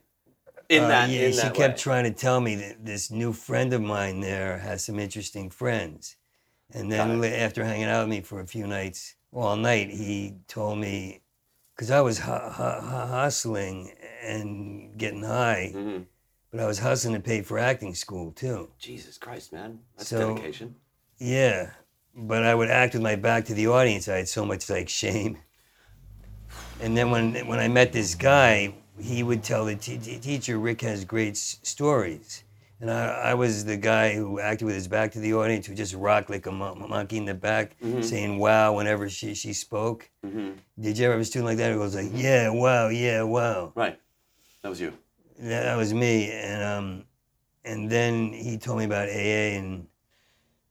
In 0.72 0.84
Uh, 0.84 0.88
that, 0.88 1.10
yeah, 1.10 1.26
in 1.26 1.32
she 1.32 1.38
that 1.38 1.54
kept 1.54 1.74
way. 1.78 1.82
trying 1.82 2.04
to 2.04 2.10
tell 2.12 2.40
me 2.40 2.54
that 2.56 2.84
this 2.84 3.10
new 3.10 3.32
friend 3.32 3.72
of 3.74 3.82
mine 3.82 4.20
there 4.20 4.58
has 4.58 4.82
some 4.84 4.98
interesting 4.98 5.50
friends. 5.50 6.16
And 6.72 6.90
then 6.90 7.22
after 7.24 7.62
hanging 7.64 7.84
out 7.84 8.00
with 8.08 8.08
me 8.16 8.20
for 8.22 8.40
a 8.40 8.46
few 8.46 8.66
nights, 8.66 9.14
all 9.32 9.56
night, 9.56 9.90
he 9.90 10.36
told 10.48 10.78
me, 10.78 11.20
because 11.74 11.90
I 11.90 12.00
was 12.00 12.20
hu- 12.20 12.32
hu- 12.58 12.80
hustling 13.18 13.92
and 14.22 14.96
getting 14.96 15.24
high, 15.24 15.72
Mhm. 15.74 16.06
but 16.50 16.60
I 16.60 16.66
was 16.66 16.78
hustling 16.78 17.14
to 17.14 17.20
pay 17.20 17.42
for 17.42 17.58
acting 17.58 17.94
school 17.94 18.32
too. 18.32 18.70
Jesus 18.78 19.18
Christ, 19.18 19.52
man, 19.52 19.80
that's 19.96 20.08
So- 20.08 20.34
dedication. 20.36 20.76
Yeah, 21.18 21.72
but 22.14 22.42
I 22.44 22.54
would 22.54 22.70
act 22.70 22.94
with 22.94 23.02
my 23.02 23.16
back 23.16 23.44
to 23.46 23.54
the 23.54 23.66
audience. 23.66 24.08
I 24.08 24.16
had 24.18 24.28
so 24.28 24.46
much 24.46 24.70
like 24.70 24.88
shame. 24.88 25.36
And 26.80 26.96
then 26.96 27.10
when 27.10 27.46
when 27.46 27.58
I 27.60 27.68
met 27.68 27.92
this 27.92 28.14
guy, 28.14 28.74
he 29.02 29.22
would 29.22 29.42
tell 29.42 29.64
the 29.64 29.74
t- 29.76 29.98
t- 29.98 30.18
teacher, 30.18 30.58
Rick 30.58 30.80
has 30.82 31.04
great 31.04 31.32
s- 31.32 31.58
stories. 31.62 32.44
And 32.80 32.90
I, 32.90 33.30
I 33.30 33.34
was 33.34 33.64
the 33.64 33.76
guy 33.76 34.14
who 34.14 34.40
acted 34.40 34.64
with 34.64 34.74
his 34.74 34.88
back 34.88 35.12
to 35.12 35.20
the 35.20 35.34
audience, 35.34 35.66
who 35.66 35.74
just 35.74 35.94
rocked 35.94 36.30
like 36.30 36.46
a 36.46 36.52
mon- 36.52 36.88
monkey 36.88 37.16
in 37.16 37.24
the 37.24 37.34
back, 37.34 37.76
saying 38.00 38.38
"wow" 38.38 38.72
whenever 38.74 39.08
she, 39.08 39.34
she 39.34 39.52
spoke. 39.52 40.10
Mhm. 40.24 40.54
Did 40.80 40.98
you 40.98 41.04
ever 41.04 41.14
have 41.14 41.20
a 41.20 41.24
student 41.24 41.46
like 41.46 41.58
that 41.58 41.72
who 41.72 41.78
goes 41.78 41.94
like, 41.94 42.10
"Yeah, 42.12 42.48
wow, 42.50 42.88
yeah, 42.88 43.22
wow"? 43.22 43.72
Right, 43.76 44.00
that 44.62 44.68
was 44.68 44.80
you. 44.80 44.92
That, 45.38 45.62
that 45.62 45.76
was 45.76 45.94
me, 45.94 46.30
and 46.32 46.62
um, 46.64 47.04
and 47.64 47.88
then 47.88 48.32
he 48.32 48.58
told 48.58 48.78
me 48.78 48.84
about 48.84 49.08
AA 49.08 49.58
and 49.58 49.86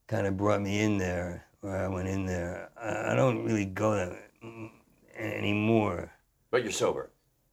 kind 0.07 0.27
of 0.27 0.35
brought 0.35 0.61
me 0.61 0.81
in 0.81 0.97
there, 0.97 1.45
or 1.61 1.75
I 1.77 1.87
went 1.87 2.09
in 2.09 2.25
there. 2.25 2.71
I, 2.77 3.13
I 3.13 3.15
don't 3.15 3.45
really 3.45 3.65
go 3.65 3.95
there 3.95 4.19
mm, 4.43 4.69
anymore. 5.17 6.11
But 6.49 6.63
you're 6.63 6.73
sober. 6.73 7.10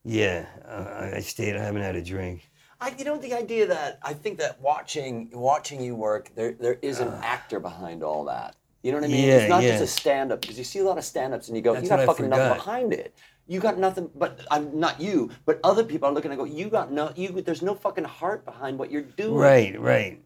Yeah, 0.09 0.47
I, 0.67 1.17
I 1.17 1.21
stayed. 1.21 1.55
I 1.55 1.63
haven't 1.63 1.83
had 1.83 1.95
a 1.95 2.03
drink. 2.03 2.51
I, 2.81 2.95
you 2.97 3.05
know, 3.05 3.19
the 3.19 3.35
idea 3.35 3.67
that 3.67 3.99
I 4.03 4.15
think 4.15 4.39
that 4.39 4.59
watching 4.61 5.29
watching 5.33 5.83
you 5.83 5.95
work, 5.95 6.35
there 6.35 6.53
there 6.53 6.79
is 6.81 7.01
an 7.01 7.13
actor 7.23 7.61
behind 7.61 8.03
all 8.03 8.25
that. 8.25 8.57
You 8.83 8.93
know 8.93 8.99
what 8.99 9.05
I 9.05 9.09
mean? 9.09 9.25
Uh. 9.25 9.27
Yeah, 9.27 9.37
it's 9.39 9.51
not 9.51 9.63
yeah. 9.63 9.79
just 9.79 9.85
a 9.85 10.01
stand 10.01 10.33
up 10.33 10.41
because 10.41 10.57
you 10.57 10.65
see 10.65 10.79
a 10.79 10.85
lot 10.85 10.97
of 10.97 11.05
stand 11.05 11.35
ups 11.35 11.49
and 11.49 11.57
you 11.57 11.63
go, 11.63 11.75
That's 11.75 11.85
you 11.85 11.91
got 11.91 12.07
fucking 12.07 12.31
nothing 12.31 12.57
behind 12.57 12.93
it. 12.95 13.15
You 13.47 13.61
got 13.61 13.79
nothing, 13.79 14.11
but 14.15 14.47
I'm 14.51 14.79
not 14.79 15.01
you, 15.01 15.31
but 15.45 15.61
other 15.65 15.85
people 15.85 16.09
are 16.09 16.13
looking 16.13 16.31
and 16.31 16.39
go, 16.39 16.45
you 16.45 16.69
got 16.69 16.91
no, 16.93 17.13
you. 17.15 17.29
There's 17.43 17.63
no 17.63 17.75
fucking 17.75 18.05
heart 18.05 18.45
behind 18.47 18.79
what 18.79 18.91
you're 18.91 19.03
doing. 19.03 19.35
Right, 19.35 19.79
right, 19.79 20.23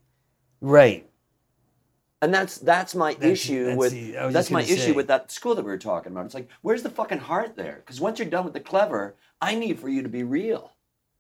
right. 0.61 1.09
And 2.21 2.33
that's 2.33 2.59
that's 2.59 2.95
my 2.95 3.15
That's- 3.15 3.33
issue 3.33 3.67
that's 3.67 3.79
with 3.79 3.93
the- 3.93 4.13
that's 4.31 4.51
my 4.51 4.63
gonna 4.63 4.73
issue 4.73 4.95
with 4.95 5.09
that 5.09 5.33
school 5.33 5.57
that 5.57 5.65
we 5.65 5.73
were 5.73 5.79
talking 5.79 6.13
about. 6.13 6.25
It's 6.25 6.35
like, 6.35 6.49
where's 6.63 6.85
the 6.85 6.91
fucking 6.91 7.19
heart 7.19 7.57
there? 7.57 7.83
Because 7.85 8.01
once 8.01 8.21
you're 8.21 8.29
done 8.29 8.45
with 8.45 8.55
the 8.55 8.61
clever, 8.61 9.17
I 9.43 9.57
need 9.57 9.81
for 9.81 9.89
you 9.89 10.03
to 10.03 10.09
be 10.09 10.23
real. 10.23 10.73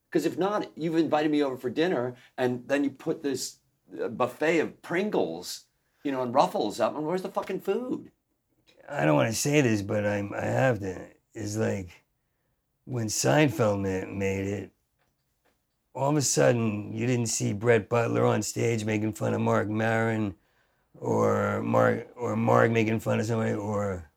Because 0.08 0.24
if 0.26 0.38
not, 0.38 0.70
you've 0.76 0.96
invited 0.96 1.32
me 1.32 1.42
over 1.42 1.56
for 1.56 1.70
dinner, 1.70 2.14
and 2.38 2.62
then 2.68 2.85
you 2.85 2.90
put 2.90 3.22
this 3.22 3.56
uh, 4.00 4.08
buffet 4.08 4.61
of 4.61 4.80
Pringles, 4.80 5.64
you 6.04 6.12
know, 6.12 6.22
and 6.22 6.32
Ruffles 6.32 6.80
up, 6.80 6.94
and 6.94 7.04
where's 7.04 7.22
the 7.22 7.30
fucking 7.30 7.61
food? 7.61 8.12
I 8.88 9.04
don't 9.04 9.16
want 9.16 9.30
to 9.30 9.35
say 9.35 9.61
this, 9.61 9.82
but 9.82 10.06
I'm. 10.06 10.32
I 10.35 10.44
have 10.44 10.78
to. 10.80 11.00
It's 11.35 11.56
like 11.56 12.04
when 12.85 13.06
Seinfeld 13.06 13.78
ma- 13.78 14.12
made 14.12 14.46
it. 14.46 14.70
All 15.94 16.11
of 16.11 16.16
a 16.16 16.22
sudden, 16.22 16.92
you 16.92 17.06
didn't 17.06 17.26
see 17.26 17.52
Brett 17.52 17.88
Butler 17.88 18.24
on 18.24 18.42
stage 18.42 18.85
making 18.85 19.12
fun 19.12 19.35
of 19.35 19.40
Marc 19.40 19.68
Maron, 19.68 20.35
or 20.94 21.62
Marc 21.62 22.08
or 22.16 22.37
Marc 22.37 22.70
making 22.70 23.00
fun 23.00 23.20
of 23.20 23.26
somebody, 23.26 23.54
or 23.54 24.11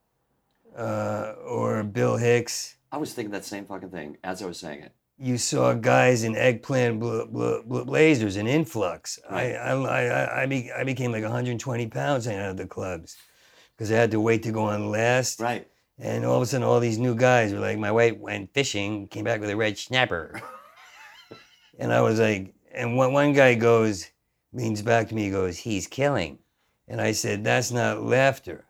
uh, 0.77 1.33
or 1.45 1.83
Bill 1.83 2.17
Hicks. 2.17 2.75
I 2.95 2.97
was 2.97 3.13
thinking 3.13 3.33
that 3.33 3.43
same 3.43 3.65
fucking 3.65 3.89
thing 3.89 4.15
as 4.23 4.41
I 4.41 4.45
was 4.45 4.57
saying 4.57 4.83
it. 4.83 4.93
You 5.19 5.37
saw 5.37 5.73
guys 5.73 6.23
in 6.23 6.33
eggplant 6.33 7.01
bl- 7.01 7.25
bl- 7.25 7.57
bl- 7.65 7.83
blazers 7.83 8.37
and 8.37 8.47
influx. 8.47 9.19
I 9.29 9.51
I, 9.51 9.73
I, 9.73 10.03
I, 10.05 10.43
I, 10.43 10.45
be, 10.45 10.71
I 10.71 10.85
became 10.85 11.11
like 11.11 11.23
120 11.23 11.87
pounds 11.87 12.23
hanging 12.23 12.39
out 12.39 12.51
at 12.51 12.57
the 12.57 12.65
clubs 12.65 13.17
because 13.75 13.91
I 13.91 13.95
had 13.95 14.11
to 14.11 14.21
wait 14.21 14.43
to 14.43 14.53
go 14.53 14.63
on 14.63 14.91
last. 14.91 15.41
Right. 15.41 15.67
And 15.99 16.23
all 16.23 16.37
of 16.37 16.43
a 16.43 16.45
sudden, 16.45 16.65
all 16.65 16.79
these 16.79 16.97
new 16.97 17.15
guys 17.15 17.51
were 17.51 17.59
like, 17.59 17.77
my 17.77 17.91
wife 17.91 18.17
went 18.17 18.53
fishing, 18.53 19.09
came 19.09 19.25
back 19.25 19.41
with 19.41 19.49
a 19.49 19.57
red 19.57 19.77
snapper. 19.77 20.41
and 21.79 21.91
I 21.91 21.99
was 21.99 22.17
like, 22.17 22.53
and 22.73 22.95
one, 22.95 23.11
one 23.11 23.33
guy 23.33 23.55
goes, 23.55 24.09
leans 24.53 24.81
back 24.81 25.09
to 25.09 25.15
me, 25.15 25.25
he 25.25 25.31
goes, 25.31 25.57
he's 25.57 25.85
killing. 25.85 26.39
And 26.87 27.01
I 27.01 27.11
said, 27.11 27.43
that's 27.43 27.71
not 27.71 28.03
laughter. 28.03 28.63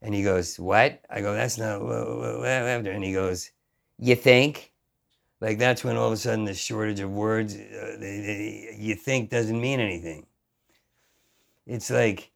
And 0.00 0.14
he 0.14 0.22
goes, 0.22 0.56
what? 0.60 1.00
I 1.10 1.20
go, 1.20 1.34
that's 1.34 1.58
not 1.58 1.82
la- 1.82 2.02
la- 2.02 2.36
la- 2.36 2.42
laughter. 2.42 2.92
And 2.92 3.02
he 3.02 3.12
goes, 3.12 3.50
you 4.10 4.16
think? 4.16 4.72
Like 5.40 5.58
that's 5.58 5.84
when 5.84 5.96
all 5.96 6.08
of 6.08 6.12
a 6.14 6.16
sudden 6.16 6.44
the 6.46 6.54
shortage 6.54 7.00
of 7.00 7.10
words, 7.10 7.54
uh, 7.56 7.96
they, 8.00 8.20
they, 8.20 8.76
you 8.78 8.94
think 8.94 9.30
doesn't 9.30 9.60
mean 9.60 9.80
anything. 9.80 10.26
It's 11.66 11.90
like 11.90 12.32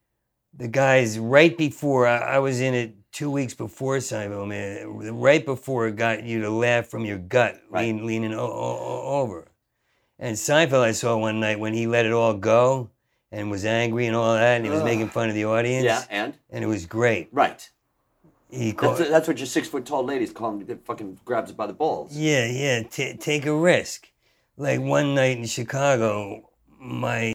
the 0.54 0.68
guys 0.68 1.18
right 1.18 1.56
before 1.56 2.06
I, 2.06 2.18
I 2.18 2.38
was 2.40 2.60
in 2.60 2.74
it 2.74 2.94
two 3.12 3.30
weeks 3.30 3.54
before 3.54 3.98
Seinfeld, 3.98 4.48
man. 4.48 5.16
Right 5.18 5.44
before 5.44 5.88
it 5.88 5.96
got 5.96 6.24
you 6.24 6.42
to 6.42 6.50
laugh 6.50 6.86
from 6.86 7.04
your 7.04 7.18
gut, 7.18 7.60
Right. 7.70 7.86
lean, 7.86 8.06
leaning 8.06 8.34
o- 8.34 8.40
o- 8.40 9.20
over. 9.22 9.46
And 10.18 10.36
Seinfeld, 10.36 10.82
I 10.82 10.92
saw 10.92 11.16
one 11.16 11.40
night 11.40 11.60
when 11.60 11.74
he 11.74 11.86
let 11.86 12.06
it 12.06 12.12
all 12.12 12.34
go 12.34 12.90
and 13.32 13.50
was 13.50 13.64
angry 13.64 14.06
and 14.06 14.16
all 14.16 14.34
that, 14.34 14.56
and 14.56 14.64
he 14.64 14.70
was 14.70 14.80
Ugh. 14.80 14.86
making 14.86 15.08
fun 15.10 15.28
of 15.28 15.34
the 15.34 15.44
audience. 15.46 15.84
Yeah, 15.84 16.04
and 16.10 16.34
And 16.50 16.64
it 16.64 16.68
was 16.68 16.86
great. 16.86 17.28
right. 17.32 17.68
He 18.50 18.72
called, 18.72 18.98
That's, 18.98 19.10
that's 19.10 19.28
what 19.28 19.38
your 19.38 19.46
six 19.46 19.68
foot 19.68 19.84
tall 19.84 20.04
ladies 20.04 20.32
call 20.32 20.50
him. 20.52 20.66
That 20.66 20.84
fucking 20.84 21.20
grabs 21.24 21.50
it 21.50 21.56
by 21.56 21.66
the 21.66 21.72
balls. 21.72 22.16
Yeah, 22.16 22.46
yeah. 22.46 22.82
T- 22.82 23.16
take 23.16 23.46
a 23.46 23.54
risk. 23.54 24.08
Like 24.56 24.80
one 24.80 25.14
night 25.14 25.36
in 25.36 25.46
Chicago, 25.46 26.50
my 26.78 27.32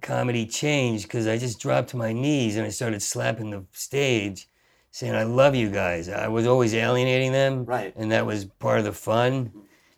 comedy 0.00 0.46
changed 0.46 1.04
because 1.04 1.26
I 1.26 1.36
just 1.36 1.60
dropped 1.60 1.90
to 1.90 1.96
my 1.96 2.12
knees 2.12 2.56
and 2.56 2.66
I 2.66 2.70
started 2.70 3.02
slapping 3.02 3.50
the 3.50 3.64
stage, 3.72 4.48
saying, 4.90 5.14
"I 5.14 5.24
love 5.24 5.54
you 5.54 5.70
guys." 5.70 6.08
I 6.08 6.28
was 6.28 6.46
always 6.46 6.74
alienating 6.74 7.32
them, 7.32 7.64
Right. 7.64 7.92
And 7.94 8.10
that 8.10 8.26
was 8.26 8.46
part 8.46 8.78
of 8.78 8.84
the 8.84 8.92
fun. 8.92 9.52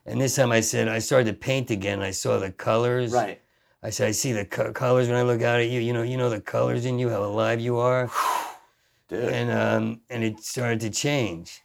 And 0.07 0.21
this 0.21 0.35
time 0.35 0.51
I 0.51 0.61
said, 0.61 0.89
I 0.89 0.99
started 0.99 1.27
to 1.27 1.39
paint 1.39 1.71
again. 1.71 2.03
I 2.03 2.11
saw 2.11 2.39
the 2.39 2.51
colors. 2.51 3.13
Right. 3.13 3.41
I 3.83 3.91
said, 3.91 4.09
I 4.09 4.11
see 4.11 4.33
the 4.33 4.45
co- 4.45 4.73
colors 4.73 5.09
when 5.09 5.17
I 5.17 5.23
look 5.23 5.41
out 5.43 5.61
at 5.61 5.69
you. 5.69 5.81
You 5.81 5.93
know, 5.93 6.03
you 6.03 6.17
know 6.17 6.29
the 6.29 6.41
colors 6.41 6.85
in 6.85 6.99
you, 6.99 7.09
how 7.09 7.23
alive 7.23 7.61
you 7.61 7.79
are 7.79 8.11
Dude. 9.11 9.25
and 9.25 9.51
um, 9.51 10.01
and 10.09 10.23
it 10.23 10.41
started 10.41 10.81
to 10.83 10.91
change. 10.91 11.61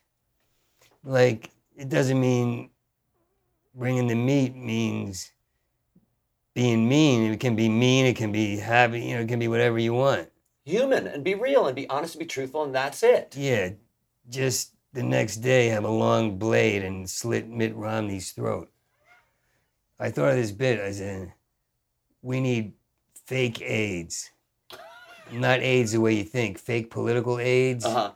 Like 1.04 1.52
it 1.78 1.90
doesn't 1.90 2.20
mean 2.20 2.72
bringing 3.76 4.08
the 4.08 4.16
meat 4.16 4.56
means 4.56 5.32
being 6.56 6.90
mean. 6.90 7.32
It 7.32 7.40
can 7.40 7.56
be 7.56 7.70
mean. 7.70 8.08
It 8.08 8.16
can 8.16 8.32
be 8.32 8.58
happy. 8.58 9.02
You 9.02 9.16
know, 9.16 9.22
it 9.22 9.28
can 9.28 9.40
be 9.40 9.48
whatever 9.48 9.78
you 9.78 9.94
want. 9.94 10.30
Human 10.64 11.06
and 11.06 11.24
be 11.24 11.36
real 11.36 11.68
and 11.68 11.76
be 11.76 11.88
honest 11.88 12.16
and 12.16 12.20
be 12.22 12.26
truthful 12.26 12.64
and 12.64 12.74
that's 12.74 13.04
it. 13.04 13.36
Yeah, 13.38 13.70
just 14.28 14.74
the 14.94 15.04
next 15.04 15.38
day 15.38 15.68
have 15.68 15.84
a 15.84 15.90
long 15.90 16.40
blade 16.40 16.84
and 16.84 17.08
slit 17.08 17.48
Mitt 17.48 17.76
Romney's 17.76 18.32
throat. 18.32 18.72
I 20.00 20.10
thought 20.10 20.32
of 20.32 20.38
this 20.38 20.52
bit. 20.52 20.80
I 20.80 20.92
said, 20.92 21.34
we 22.24 22.42
need 22.42 22.74
fake 23.26 23.62
AIDS. 23.62 24.32
Not 25.32 25.60
AIDS 25.62 25.92
the 25.92 26.02
way 26.02 26.14
you 26.16 26.24
think, 26.24 26.58
fake 26.60 26.90
political 26.90 27.40
AIDS. 27.40 27.86
Uh 27.86 27.94
huh. 27.94 28.12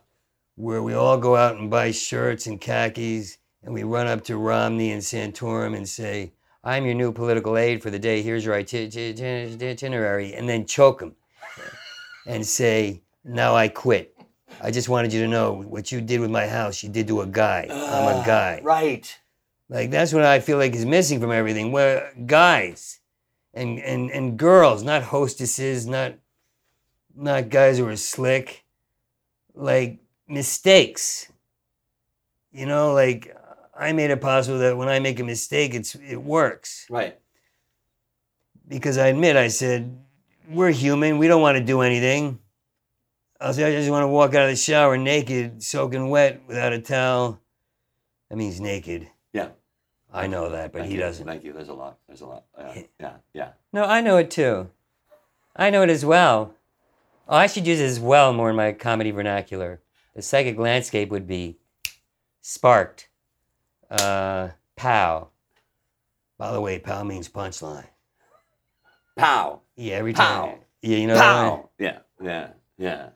where 0.55 0.83
we 0.83 0.93
all 0.93 1.17
go 1.17 1.35
out 1.35 1.55
and 1.57 1.69
buy 1.69 1.89
shirts 1.91 2.45
and 2.47 2.59
khakis 2.59 3.37
and 3.63 3.73
we 3.73 3.83
run 3.83 4.07
up 4.07 4.23
to 4.25 4.37
Romney 4.37 4.91
and 4.91 5.01
Santorum 5.01 5.75
and 5.75 5.87
say, 5.87 6.33
I'm 6.63 6.85
your 6.85 6.95
new 6.95 7.11
political 7.13 7.57
aide 7.57 7.81
for 7.81 7.89
the 7.89 7.99
day. 7.99 8.21
Here's 8.21 8.43
your 8.45 8.57
iti- 8.59 8.83
iti- 8.85 9.09
iti- 9.09 9.67
itinerary. 9.67 10.33
And 10.33 10.47
then 10.49 10.65
choke 10.65 11.01
him 11.01 11.15
and 12.27 12.45
say, 12.45 13.01
Now 13.23 13.55
I 13.55 13.67
quit. 13.69 14.15
I 14.61 14.71
just 14.71 14.89
wanted 14.89 15.13
you 15.13 15.21
to 15.21 15.27
know 15.27 15.61
what 15.63 15.91
you 15.91 16.01
did 16.01 16.19
with 16.19 16.31
my 16.31 16.47
house, 16.47 16.83
you 16.83 16.89
did 16.89 17.07
to 17.07 17.21
a 17.21 17.27
guy. 17.27 17.67
I'm 17.71 18.21
a 18.21 18.25
guy. 18.25 18.59
Right. 18.63 19.17
Like 19.69 19.91
that's 19.91 20.11
what 20.13 20.23
I 20.23 20.39
feel 20.41 20.57
like 20.57 20.73
is 20.75 20.85
missing 20.85 21.19
from 21.21 21.31
everything. 21.31 21.71
Where 21.71 22.11
guys 22.25 22.99
and 23.53 23.79
and 23.79 24.09
and 24.11 24.37
girls, 24.37 24.83
not 24.83 25.03
hostesses, 25.03 25.85
not 25.87 26.15
not 27.21 27.49
guys 27.49 27.77
who 27.77 27.87
are 27.87 27.95
slick, 27.95 28.63
like 29.53 29.99
mistakes. 30.27 31.31
You 32.51 32.65
know, 32.65 32.93
like 32.93 33.35
I 33.77 33.91
made 33.93 34.09
it 34.11 34.21
possible 34.21 34.59
that 34.59 34.77
when 34.77 34.89
I 34.89 34.99
make 34.99 35.19
a 35.19 35.23
mistake, 35.23 35.73
it's 35.75 35.95
it 35.95 36.17
works 36.21 36.85
Right. 36.89 37.17
because 38.67 38.97
I 38.97 39.07
admit 39.07 39.35
I 39.35 39.47
said 39.49 39.97
we're 40.49 40.71
human. 40.71 41.17
We 41.17 41.27
don't 41.27 41.41
want 41.41 41.57
to 41.57 41.63
do 41.63 41.81
anything. 41.81 42.39
I'll 43.41 43.53
say 43.53 43.63
I 43.63 43.71
just 43.71 43.89
want 43.89 44.03
to 44.03 44.07
walk 44.07 44.33
out 44.35 44.43
of 44.43 44.49
the 44.49 44.55
shower 44.55 44.97
naked, 44.97 45.63
soaking 45.63 46.09
wet, 46.09 46.41
without 46.47 46.73
a 46.73 46.79
towel. 46.79 47.39
That 48.29 48.35
means 48.37 48.59
naked. 48.59 49.07
Yeah. 49.31 49.49
I 50.11 50.27
know 50.27 50.49
that, 50.49 50.71
but 50.73 50.79
Thank 50.79 50.89
he 50.89 50.95
you. 50.95 51.01
doesn't. 51.01 51.25
Thank 51.25 51.43
you. 51.43 51.53
There's 51.53 51.69
a 51.69 51.73
lot. 51.73 51.99
There's 52.07 52.21
a 52.21 52.25
lot. 52.25 52.43
Uh, 52.57 52.73
yeah. 52.99 53.13
Yeah. 53.33 53.49
No, 53.71 53.83
I 53.85 54.01
know 54.01 54.17
it 54.17 54.31
too. 54.31 54.69
I 55.55 55.69
know 55.69 55.83
it 55.83 55.89
as 55.89 56.03
well. 56.03 56.53
Oh, 57.31 57.37
I 57.37 57.45
should 57.45 57.67
use 57.67 57.79
as 57.79 57.99
well 57.99 58.33
more 58.33 58.49
in 58.49 58.55
my 58.55 58.71
comedy 58.73 59.11
vernacular. 59.11 59.81
The 60.15 60.23
psychic 60.23 60.57
landscape 60.57 61.09
would 61.09 61.27
be 61.27 61.59
sparked. 62.41 63.07
Uh, 63.89 64.49
pow. 64.75 65.29
By 66.39 66.51
the 66.51 66.59
way, 66.59 66.79
pow 66.79 67.03
means 67.03 67.29
punchline. 67.29 67.85
Pow. 69.15 69.61
Yeah, 69.75 69.95
every 69.97 70.13
Pow. 70.13 70.45
time. 70.47 70.59
Yeah, 70.81 70.97
you 70.97 71.07
know. 71.07 71.13
that? 71.13 71.21
Pow. 71.21 71.69
Yeah. 71.77 71.99
Yeah. 72.19 72.47
Yeah. 72.79 73.09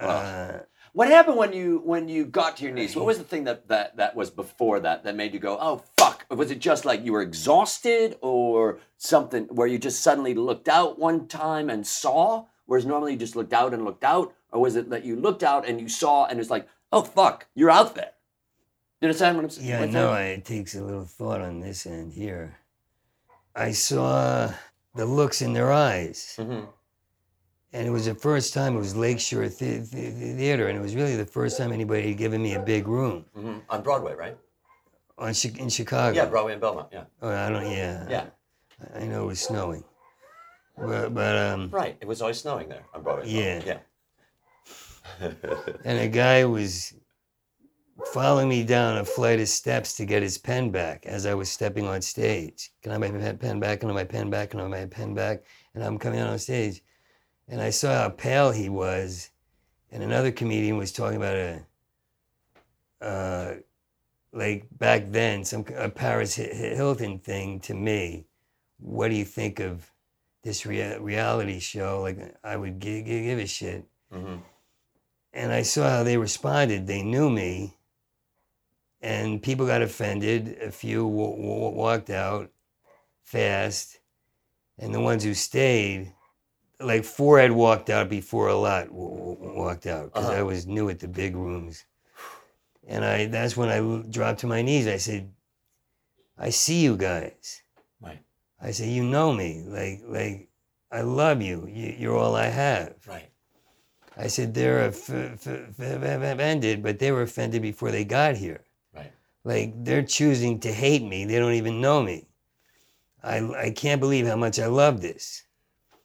Uh, 0.00 0.60
What 0.94 1.08
happened 1.08 1.36
when 1.36 1.52
you 1.52 1.82
when 1.84 2.08
you 2.08 2.24
got 2.24 2.56
to 2.56 2.64
your 2.64 2.72
knees? 2.72 2.96
What 2.96 3.04
was 3.04 3.18
the 3.18 3.24
thing 3.24 3.44
that 3.44 3.68
that 3.68 3.96
that 3.96 4.16
was 4.16 4.30
before 4.30 4.80
that 4.80 5.04
that 5.04 5.16
made 5.16 5.34
you 5.34 5.40
go, 5.40 5.58
"Oh 5.60 5.82
fuck"? 5.98 6.24
Was 6.30 6.50
it 6.50 6.60
just 6.60 6.84
like 6.84 7.04
you 7.04 7.12
were 7.12 7.20
exhausted 7.20 8.16
or 8.22 8.78
something 8.96 9.44
where 9.50 9.66
you 9.66 9.78
just 9.78 10.00
suddenly 10.02 10.34
looked 10.34 10.68
out 10.68 10.98
one 10.98 11.26
time 11.26 11.68
and 11.68 11.84
saw 11.86 12.46
whereas 12.66 12.86
normally 12.86 13.12
you 13.12 13.18
just 13.18 13.36
looked 13.36 13.52
out 13.52 13.74
and 13.74 13.84
looked 13.84 14.04
out 14.04 14.34
or 14.52 14.60
was 14.60 14.76
it 14.76 14.90
that 14.90 15.04
you 15.04 15.16
looked 15.16 15.42
out 15.42 15.66
and 15.68 15.80
you 15.80 15.88
saw 15.88 16.26
and 16.26 16.38
it's 16.40 16.50
like, 16.50 16.66
"Oh 16.92 17.02
fuck, 17.02 17.46
you're 17.54 17.70
out 17.70 17.94
there." 17.94 18.12
You 19.00 19.06
understand 19.08 19.36
what 19.36 19.44
I'm 19.44 19.50
saying? 19.50 19.68
Yeah, 19.68 19.80
what 19.80 19.90
no, 19.90 20.12
it 20.14 20.44
takes 20.44 20.74
a 20.74 20.82
little 20.82 21.04
thought 21.04 21.40
on 21.40 21.60
this 21.60 21.86
end 21.86 22.12
here. 22.12 22.56
I 23.54 23.72
saw 23.72 24.50
the 24.94 25.04
looks 25.06 25.42
in 25.42 25.52
their 25.52 25.70
eyes. 25.72 26.36
Mhm. 26.38 26.68
And 27.72 27.86
it 27.88 27.90
was 27.90 28.06
the 28.06 28.14
first 28.14 28.54
time 28.54 28.76
it 28.76 28.78
was 28.78 28.94
Lakeshore 28.94 29.48
the- 29.48 29.78
the- 29.78 30.10
the 30.10 30.34
Theater, 30.36 30.68
and 30.68 30.78
it 30.78 30.80
was 30.80 30.94
really 30.94 31.16
the 31.16 31.26
first 31.26 31.58
time 31.58 31.72
anybody 31.72 32.08
had 32.08 32.16
given 32.16 32.40
me 32.40 32.54
a 32.54 32.60
big 32.60 32.86
room 32.86 33.24
Mhm. 33.36 33.62
On 33.68 33.82
Broadway, 33.82 34.14
right? 34.14 34.38
on 35.18 35.32
Chi- 35.34 35.54
in 35.58 35.68
Chicago. 35.68 36.16
Yeah, 36.16 36.26
Broadway 36.26 36.52
and 36.52 36.60
Belmont. 36.60 36.88
Yeah. 36.92 37.04
Oh, 37.22 37.28
I 37.30 37.48
don't. 37.50 37.70
Yeah. 37.70 38.06
Yeah. 38.08 38.26
I 38.94 39.00
I 39.00 39.06
know 39.06 39.24
it 39.24 39.26
was 39.26 39.40
snowing, 39.40 39.84
but 40.76 41.14
but 41.14 41.36
um, 41.36 41.70
Right. 41.70 41.96
It 42.00 42.06
was 42.08 42.20
always 42.22 42.40
snowing 42.40 42.68
there 42.68 42.84
on 42.94 43.02
Broadway. 43.02 43.24
and 43.24 43.64
Yeah. 43.64 43.78
Belmont. 45.20 45.80
and 45.84 45.98
a 45.98 46.08
guy 46.08 46.44
was 46.44 46.94
following 48.12 48.48
me 48.48 48.64
down 48.64 48.96
a 48.98 49.04
flight 49.04 49.38
of 49.40 49.48
steps 49.48 49.96
to 49.96 50.04
get 50.04 50.22
his 50.22 50.36
pen 50.38 50.70
back 50.70 51.06
as 51.06 51.26
I 51.26 51.34
was 51.34 51.48
stepping 51.50 51.86
on 51.86 52.02
stage. 52.02 52.70
Can 52.82 52.90
I 52.90 52.94
have 52.94 53.14
my 53.14 53.32
pen- 53.34 53.60
back? 53.60 53.80
Can 53.80 53.90
I 53.90 53.92
have 53.92 53.96
my 54.00 54.04
pen 54.04 54.30
back? 54.30 54.50
Can 54.50 54.60
I 54.60 54.62
have 54.64 54.70
my 54.72 54.86
pen 54.86 55.14
back? 55.14 55.44
And 55.74 55.84
I'm 55.84 55.98
coming 55.98 56.18
out 56.20 56.28
on 56.30 56.38
stage, 56.38 56.82
and 57.48 57.60
I 57.60 57.70
saw 57.70 57.94
how 57.94 58.08
pale 58.08 58.50
he 58.50 58.68
was, 58.68 59.30
and 59.92 60.02
another 60.02 60.32
comedian 60.32 60.76
was 60.76 60.92
talking 60.92 61.16
about 61.18 61.36
a, 61.36 61.66
uh, 63.00 63.54
like 64.32 64.66
back 64.78 65.04
then, 65.10 65.44
some 65.44 65.64
a 65.76 65.88
Paris 65.88 66.36
Hi- 66.36 66.50
Hi- 66.52 66.74
Hilton 66.74 67.18
thing 67.20 67.60
to 67.60 67.74
me. 67.74 68.26
What 68.80 69.08
do 69.08 69.14
you 69.14 69.24
think 69.24 69.60
of 69.60 69.88
this 70.44 70.64
rea- 70.66 70.98
reality 70.98 71.58
show? 71.60 72.02
Like 72.02 72.18
I 72.44 72.56
would 72.56 72.78
give, 72.78 73.04
give 73.06 73.38
a 73.38 73.46
shit 73.46 73.84
Mhm. 74.12 74.42
and 75.32 75.52
I 75.52 75.62
saw 75.62 75.88
how 75.90 76.02
they 76.04 76.16
responded. 76.16 76.86
They 76.86 77.02
knew 77.02 77.28
me, 77.30 77.76
and 79.00 79.42
people 79.42 79.66
got 79.66 79.82
offended. 79.82 80.58
A 80.62 80.70
few 80.70 81.08
w- 81.08 81.36
w- 81.36 81.76
walked 81.76 82.10
out 82.10 82.50
fast, 83.22 83.98
and 84.78 84.94
the 84.94 85.00
ones 85.00 85.24
who 85.24 85.34
stayed, 85.34 86.12
like 86.80 87.04
four 87.04 87.38
had 87.40 87.52
walked 87.52 87.90
out 87.90 88.08
before 88.08 88.48
a 88.48 88.54
lot 88.54 88.86
w- 88.88 89.34
w- 89.34 89.58
walked 89.58 89.86
out 89.86 90.12
because 90.12 90.28
I 90.30 90.36
Uh-huh. 90.36 90.46
was 90.46 90.66
new 90.66 90.88
at 90.90 91.00
the 91.00 91.08
big 91.08 91.34
rooms. 91.36 91.84
And 92.86 93.04
I 93.04 93.26
that's 93.26 93.56
when 93.56 93.70
I 93.70 93.80
dropped 94.10 94.40
to 94.40 94.46
my 94.46 94.60
knees. 94.62 94.86
I 94.86 94.98
said, 94.98 95.32
"I 96.38 96.50
see 96.50 96.82
you 96.82 96.96
guys." 96.96 97.62
I 98.64 98.72
said, 98.72 98.88
"You 98.88 99.04
know 99.04 99.32
me, 99.32 99.62
like 99.66 100.00
like 100.06 100.48
I 100.90 101.02
love 101.02 101.42
you. 101.42 101.66
you 101.68 101.94
you're 101.98 102.16
all 102.16 102.34
I 102.34 102.46
have." 102.46 102.94
Right. 103.06 103.30
I 104.16 104.28
said 104.28 104.54
they're 104.54 104.80
f- 104.80 105.10
f- 105.10 105.46
f- 105.46 106.02
offended, 106.02 106.82
but 106.82 106.98
they 106.98 107.12
were 107.12 107.22
offended 107.22 107.62
before 107.62 107.90
they 107.90 108.04
got 108.04 108.36
here. 108.36 108.62
Right. 108.94 109.12
Like 109.44 109.84
they're 109.84 110.04
choosing 110.18 110.60
to 110.60 110.72
hate 110.72 111.02
me. 111.02 111.24
They 111.26 111.38
don't 111.38 111.60
even 111.62 111.80
know 111.80 112.02
me. 112.02 112.26
I 113.22 113.36
I 113.66 113.70
can't 113.70 114.00
believe 114.00 114.26
how 114.26 114.36
much 114.36 114.58
I 114.58 114.66
love 114.66 115.00
this. 115.00 115.44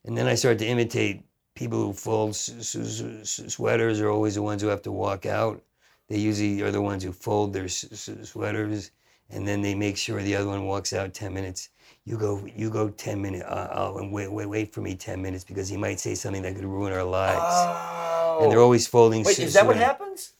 And 0.05 0.17
then 0.17 0.27
I 0.27 0.35
start 0.35 0.59
to 0.59 0.67
imitate 0.67 1.23
people 1.55 1.79
who 1.85 1.93
fold 1.93 2.31
s- 2.31 2.75
s- 2.75 3.01
s- 3.01 3.53
sweaters 3.53 4.01
are 4.01 4.09
always 4.09 4.35
the 4.35 4.41
ones 4.41 4.61
who 4.61 4.69
have 4.69 4.81
to 4.83 4.91
walk 4.91 5.25
out. 5.25 5.61
They 6.07 6.17
usually 6.17 6.61
are 6.61 6.71
the 6.71 6.81
ones 6.81 7.03
who 7.03 7.11
fold 7.13 7.53
their 7.53 7.65
s- 7.65 7.85
s- 7.91 8.29
sweaters, 8.29 8.91
and 9.29 9.47
then 9.47 9.61
they 9.61 9.75
make 9.75 9.97
sure 9.97 10.21
the 10.21 10.35
other 10.35 10.47
one 10.47 10.65
walks 10.65 10.93
out 10.93 11.13
ten 11.13 11.33
minutes. 11.33 11.69
You 12.05 12.17
go, 12.17 12.45
you 12.55 12.69
go 12.69 12.89
ten 12.89 13.21
minutes. 13.21 13.43
Uh, 13.45 13.67
I'll 13.71 13.97
and 13.99 14.11
wait, 14.11 14.31
wait, 14.31 14.47
wait 14.47 14.73
for 14.73 14.81
me 14.81 14.95
ten 14.95 15.21
minutes 15.21 15.43
because 15.43 15.69
he 15.69 15.77
might 15.77 15.99
say 15.99 16.15
something 16.15 16.41
that 16.41 16.55
could 16.55 16.65
ruin 16.65 16.91
our 16.93 17.03
lives. 17.03 17.39
Oh. 17.43 18.39
And 18.41 18.51
they're 18.51 18.61
always 18.61 18.87
folding. 18.87 19.23
Wait, 19.23 19.37
is 19.39 19.53
that 19.53 19.67
what 19.67 19.75
happens? 19.75 20.33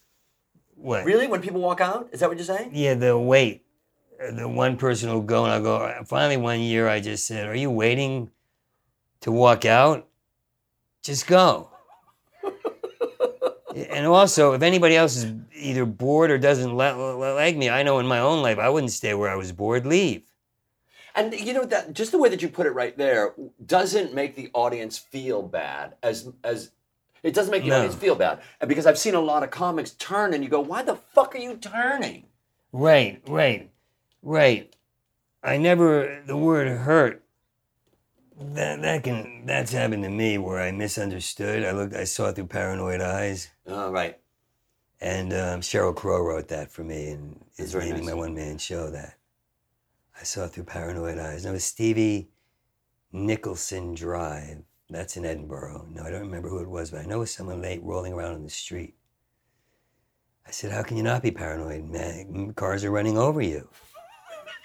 What? 0.76 1.04
Really? 1.06 1.28
When 1.28 1.42
people 1.42 1.62
walk 1.62 1.82
out? 1.82 2.10
Is 2.12 2.22
that 2.22 2.30
what 2.30 2.38
you're 2.38 2.46
saying? 2.46 2.72
Yeah, 2.74 2.94
they'll 2.94 3.24
wait. 3.24 3.66
Uh, 4.22 4.32
The 4.32 4.48
one 4.48 4.78
person 4.78 5.10
will 5.12 5.22
go 5.22 5.44
and 5.44 5.54
I'll 5.54 5.62
go. 5.62 6.04
Finally, 6.06 6.38
one 6.38 6.62
year 6.62 6.88
I 6.88 7.02
just 7.02 7.28
said, 7.28 7.48
Are 7.48 7.56
you 7.56 7.70
waiting 7.70 8.32
to 9.22 9.32
walk 9.32 9.66
out? 9.66 10.08
Just 11.04 11.28
go. 11.28 11.70
and 13.76 14.08
also, 14.08 14.54
if 14.54 14.62
anybody 14.62 14.96
else 14.96 15.18
is 15.18 15.34
either 15.54 15.86
bored 15.86 16.32
or 16.32 16.38
doesn't 16.38 16.76
li- 16.76 16.92
li- 16.94 17.34
like 17.34 17.58
me, 17.58 17.70
I 17.70 17.84
know 17.84 18.00
in 18.00 18.08
my 18.08 18.20
own 18.20 18.42
life 18.42 18.58
I 18.58 18.70
wouldn't 18.70 18.92
stay 18.94 19.14
where 19.14 19.30
I 19.30 19.36
was 19.36 19.52
bored. 19.52 19.86
Leave. 19.86 20.24
And 21.20 21.34
you 21.34 21.54
know 21.54 21.66
that 21.66 21.94
just 21.94 22.12
the 22.12 22.18
way 22.18 22.30
that 22.30 22.42
you 22.42 22.48
put 22.50 22.66
it 22.66 22.72
right 22.72 22.98
there 22.98 23.34
doesn't 23.66 24.14
make 24.14 24.36
the 24.36 24.50
audience 24.54 24.98
feel 24.98 25.42
bad 25.44 25.96
as 26.02 26.30
as 26.44 26.72
it 27.24 27.34
doesn't 27.34 27.52
make 27.52 27.64
the 27.64 27.70
No. 27.70 27.78
audience 27.80 27.96
feel 27.96 28.16
bad. 28.16 28.40
And 28.62 28.70
because 28.70 28.86
I've 28.86 28.98
seen 28.98 29.16
a 29.16 29.20
lot 29.20 29.44
of 29.44 29.52
comics 29.52 29.92
turn 29.92 30.34
and 30.34 30.44
you 30.44 30.50
go, 30.50 30.62
"Why 30.62 30.82
the 30.82 30.96
fuck 30.96 31.36
are 31.36 31.40
you 31.40 31.58
turning?" 31.58 32.28
Right, 32.72 33.22
right, 33.28 33.70
right. 34.24 34.74
I 35.44 35.58
never 35.58 36.24
the 36.26 36.38
word 36.38 36.68
hurt. 36.68 37.24
That 38.40 38.82
that 38.82 39.04
can 39.04 39.46
that's 39.46 39.74
happened 39.74 40.04
to 40.04 40.10
me 40.10 40.38
where 40.38 40.62
I 40.62 40.72
misunderstood. 40.72 41.66
I 41.66 41.72
looked, 41.72 41.94
I 41.94 42.06
saw 42.06 42.32
through 42.32 42.48
paranoid 42.48 43.02
eyes. 43.02 43.50
Oh, 43.68 43.92
right. 43.92 44.18
And 45.02 45.34
um, 45.34 45.60
Sheryl 45.62 45.96
Crow 45.96 46.22
wrote 46.22 46.48
that 46.50 46.72
for 46.72 46.84
me, 46.84 47.10
and 47.12 47.44
is 47.58 47.76
maybe 47.76 47.92
nice. 48.00 48.06
my 48.06 48.14
one 48.14 48.34
man 48.34 48.58
show 48.58 48.90
that. 48.90 49.16
I 50.20 50.24
saw 50.24 50.46
it 50.46 50.52
through 50.52 50.66
paranoid 50.66 51.18
eyes. 51.18 51.46
And 51.46 51.52
it 51.52 51.54
was 51.54 51.64
Stevie 51.64 52.30
Nicholson 53.12 53.94
Drive. 53.94 54.64
That's 54.90 55.18
in 55.18 55.26
Edinburgh. 55.26 55.88
No, 55.92 56.04
I 56.04 56.10
don't 56.10 56.22
remember 56.22 56.50
who 56.50 56.60
it 56.60 56.70
was, 56.70 56.90
but 56.92 57.02
I 57.02 57.06
know 57.06 57.18
it 57.18 57.20
was 57.20 57.34
someone 57.34 57.62
late 57.62 57.82
rolling 57.84 58.12
around 58.14 58.36
in 58.36 58.44
the 58.44 58.50
street. 58.50 58.96
I 60.48 60.52
said, 60.52 60.72
How 60.72 60.82
can 60.82 60.98
you 60.98 61.04
not 61.04 61.22
be 61.22 61.32
paranoid, 61.32 61.86
man? 61.86 62.54
Cars 62.56 62.84
are 62.84 62.92
running 62.92 63.18
over 63.18 63.42
you. 63.42 63.70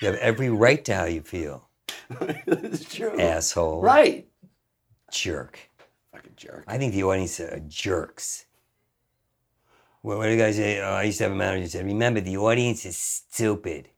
You 0.01 0.09
have 0.09 0.17
every 0.17 0.49
right 0.49 0.83
to 0.87 0.95
how 0.95 1.05
you 1.05 1.21
feel, 1.21 1.69
it's 2.21 2.93
true. 2.93 3.21
asshole. 3.21 3.81
Right. 3.83 4.27
Jerk. 5.13 5.59
Fucking 6.13 6.33
jerk. 6.37 6.65
I 6.67 6.79
think 6.79 6.95
the 6.95 7.05
audience 7.05 7.39
are 7.39 7.61
jerks. 7.69 8.47
What, 10.03 10.19
what 10.19 10.25
do 10.25 10.33
you 10.33 10.39
guys 10.39 10.57
say? 10.57 10.81
Oh, 10.81 10.95
I 10.95 11.05
used 11.05 11.19
to 11.19 11.25
have 11.25 11.33
a 11.33 11.37
manager 11.37 11.63
who 11.63 11.69
said, 11.69 11.87
Remember, 11.87 12.21
the 12.21 12.37
audience 12.39 12.85
is 12.87 12.97
stupid. 12.97 13.89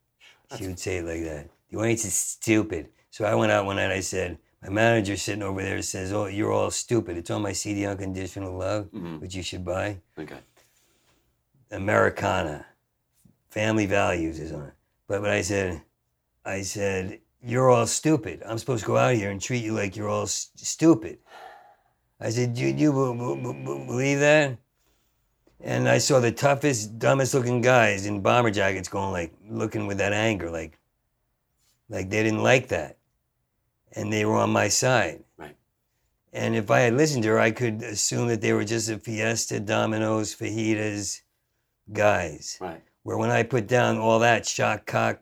She 0.56 0.66
would 0.66 0.78
say 0.78 0.98
it 0.98 1.04
like 1.04 1.24
that. 1.24 1.50
The 1.70 1.78
audience 1.78 2.04
is 2.04 2.14
stupid. 2.14 2.88
So 3.10 3.24
I 3.24 3.34
went 3.34 3.50
out 3.52 3.66
one 3.66 3.76
night, 3.76 3.90
I 3.90 4.00
said, 4.00 4.38
My 4.62 4.68
manager 4.68 5.16
sitting 5.16 5.42
over 5.42 5.62
there 5.62 5.80
says, 5.82 6.12
Oh, 6.12 6.26
you're 6.26 6.52
all 6.52 6.70
stupid. 6.70 7.16
It's 7.16 7.30
on 7.30 7.42
my 7.42 7.52
CD, 7.52 7.86
Unconditional 7.86 8.56
Love, 8.56 8.86
Mhm. 8.92 9.20
which 9.20 9.34
you 9.34 9.42
should 9.42 9.64
buy. 9.64 10.00
Okay. 10.18 10.38
Americana. 11.70 12.66
Family 13.50 13.86
Values 13.86 14.38
is 14.38 14.52
on 14.52 14.64
it. 14.68 14.74
But, 15.08 15.22
but 15.22 15.30
I 15.30 15.42
said, 15.42 15.82
I 16.44 16.62
said, 16.62 17.20
you're 17.42 17.70
all 17.70 17.86
stupid. 17.86 18.42
I'm 18.44 18.58
supposed 18.58 18.82
to 18.82 18.86
go 18.86 18.96
out 18.96 19.14
here 19.14 19.30
and 19.30 19.40
treat 19.40 19.64
you 19.64 19.72
like 19.72 19.96
you're 19.96 20.08
all 20.08 20.22
s- 20.24 20.50
stupid. 20.56 21.18
I 22.20 22.30
said, 22.30 22.54
do 22.54 22.64
you 22.66 22.72
b- 22.72 23.18
b- 23.18 23.52
b- 23.52 23.64
b- 23.64 23.86
believe 23.86 24.20
that? 24.20 24.58
And 25.66 25.88
I 25.88 25.98
saw 25.98 26.20
the 26.20 26.30
toughest, 26.30 26.96
dumbest 26.96 27.34
looking 27.34 27.60
guys 27.60 28.06
in 28.06 28.20
bomber 28.20 28.52
jackets 28.52 28.88
going 28.88 29.10
like, 29.10 29.32
looking 29.48 29.88
with 29.88 29.98
that 29.98 30.12
anger, 30.12 30.48
like, 30.48 30.78
like 31.88 32.08
they 32.08 32.22
didn't 32.22 32.44
like 32.44 32.68
that. 32.68 32.98
And 33.90 34.12
they 34.12 34.24
were 34.24 34.36
on 34.36 34.50
my 34.50 34.68
side. 34.68 35.24
Right. 35.36 35.56
And 36.32 36.54
if 36.54 36.70
I 36.70 36.80
had 36.80 36.94
listened 36.94 37.24
to 37.24 37.30
her, 37.30 37.40
I 37.40 37.50
could 37.50 37.82
assume 37.82 38.28
that 38.28 38.40
they 38.40 38.52
were 38.52 38.64
just 38.64 38.88
a 38.88 38.96
Fiesta, 38.96 39.58
dominoes, 39.58 40.36
Fajitas 40.36 41.22
guys. 41.92 42.58
Right. 42.60 42.82
Where 43.02 43.18
when 43.18 43.32
I 43.32 43.42
put 43.42 43.66
down 43.66 43.98
all 43.98 44.20
that 44.20 44.46
shock 44.46 44.86
cock, 44.86 45.18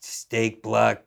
steak 0.00 0.62
block, 0.62 1.02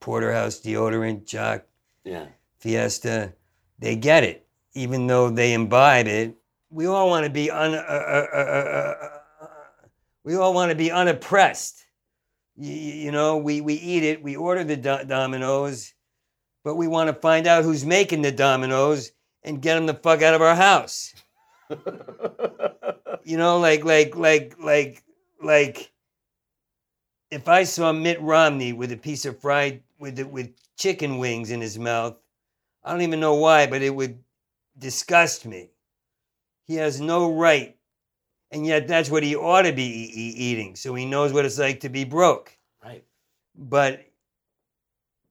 porterhouse 0.00 0.62
deodorant, 0.62 1.26
jock, 1.26 1.64
Yeah. 2.04 2.28
fiesta, 2.58 3.34
they 3.78 3.96
get 3.96 4.24
it. 4.24 4.46
Even 4.72 5.08
though 5.08 5.28
they 5.28 5.52
imbibe 5.52 6.06
it, 6.06 6.36
we 6.74 6.86
all 6.86 7.08
want 7.08 7.24
to 7.24 7.30
be 7.30 7.50
un, 7.50 7.72
uh, 7.72 7.78
uh, 7.78 8.26
uh, 8.34 8.36
uh, 8.36 8.94
uh, 9.44 9.46
we 10.24 10.34
all 10.34 10.52
want 10.52 10.70
to 10.70 10.74
be 10.74 10.90
unoppressed. 10.90 11.86
You, 12.56 12.72
you 12.72 13.12
know, 13.12 13.36
we, 13.36 13.60
we 13.60 13.74
eat 13.74 14.02
it, 14.02 14.22
we 14.22 14.34
order 14.34 14.64
the 14.64 14.76
do- 14.76 15.04
Dominoes, 15.06 15.94
but 16.64 16.74
we 16.74 16.88
want 16.88 17.08
to 17.08 17.14
find 17.14 17.46
out 17.46 17.62
who's 17.62 17.84
making 17.84 18.22
the 18.22 18.32
Dominoes 18.32 19.12
and 19.44 19.62
get 19.62 19.76
them 19.76 19.86
the 19.86 19.94
fuck 19.94 20.20
out 20.22 20.34
of 20.34 20.42
our 20.42 20.56
house. 20.56 21.14
You 23.26 23.38
know, 23.38 23.58
like 23.58 23.86
like 23.86 24.16
like 24.16 24.54
like 24.60 25.02
like 25.42 25.90
if 27.30 27.48
I 27.48 27.64
saw 27.64 27.90
Mitt 27.90 28.20
Romney 28.20 28.74
with 28.74 28.92
a 28.92 28.98
piece 28.98 29.24
of 29.24 29.40
fried 29.40 29.82
with 29.98 30.16
the, 30.16 30.24
with 30.24 30.50
chicken 30.76 31.16
wings 31.16 31.50
in 31.50 31.62
his 31.62 31.78
mouth, 31.78 32.16
I 32.84 32.92
don't 32.92 33.00
even 33.00 33.20
know 33.20 33.36
why, 33.36 33.66
but 33.66 33.80
it 33.80 33.94
would 33.94 34.22
disgust 34.78 35.46
me. 35.46 35.70
He 36.66 36.76
has 36.76 37.00
no 37.00 37.34
right, 37.34 37.76
and 38.50 38.66
yet 38.66 38.88
that's 38.88 39.10
what 39.10 39.22
he 39.22 39.36
ought 39.36 39.62
to 39.62 39.72
be 39.72 39.84
eating, 39.84 40.76
so 40.76 40.94
he 40.94 41.04
knows 41.04 41.32
what 41.32 41.44
it's 41.44 41.58
like 41.58 41.80
to 41.80 41.88
be 41.88 42.04
broke. 42.04 42.56
Right. 42.82 43.04
But 43.54 44.06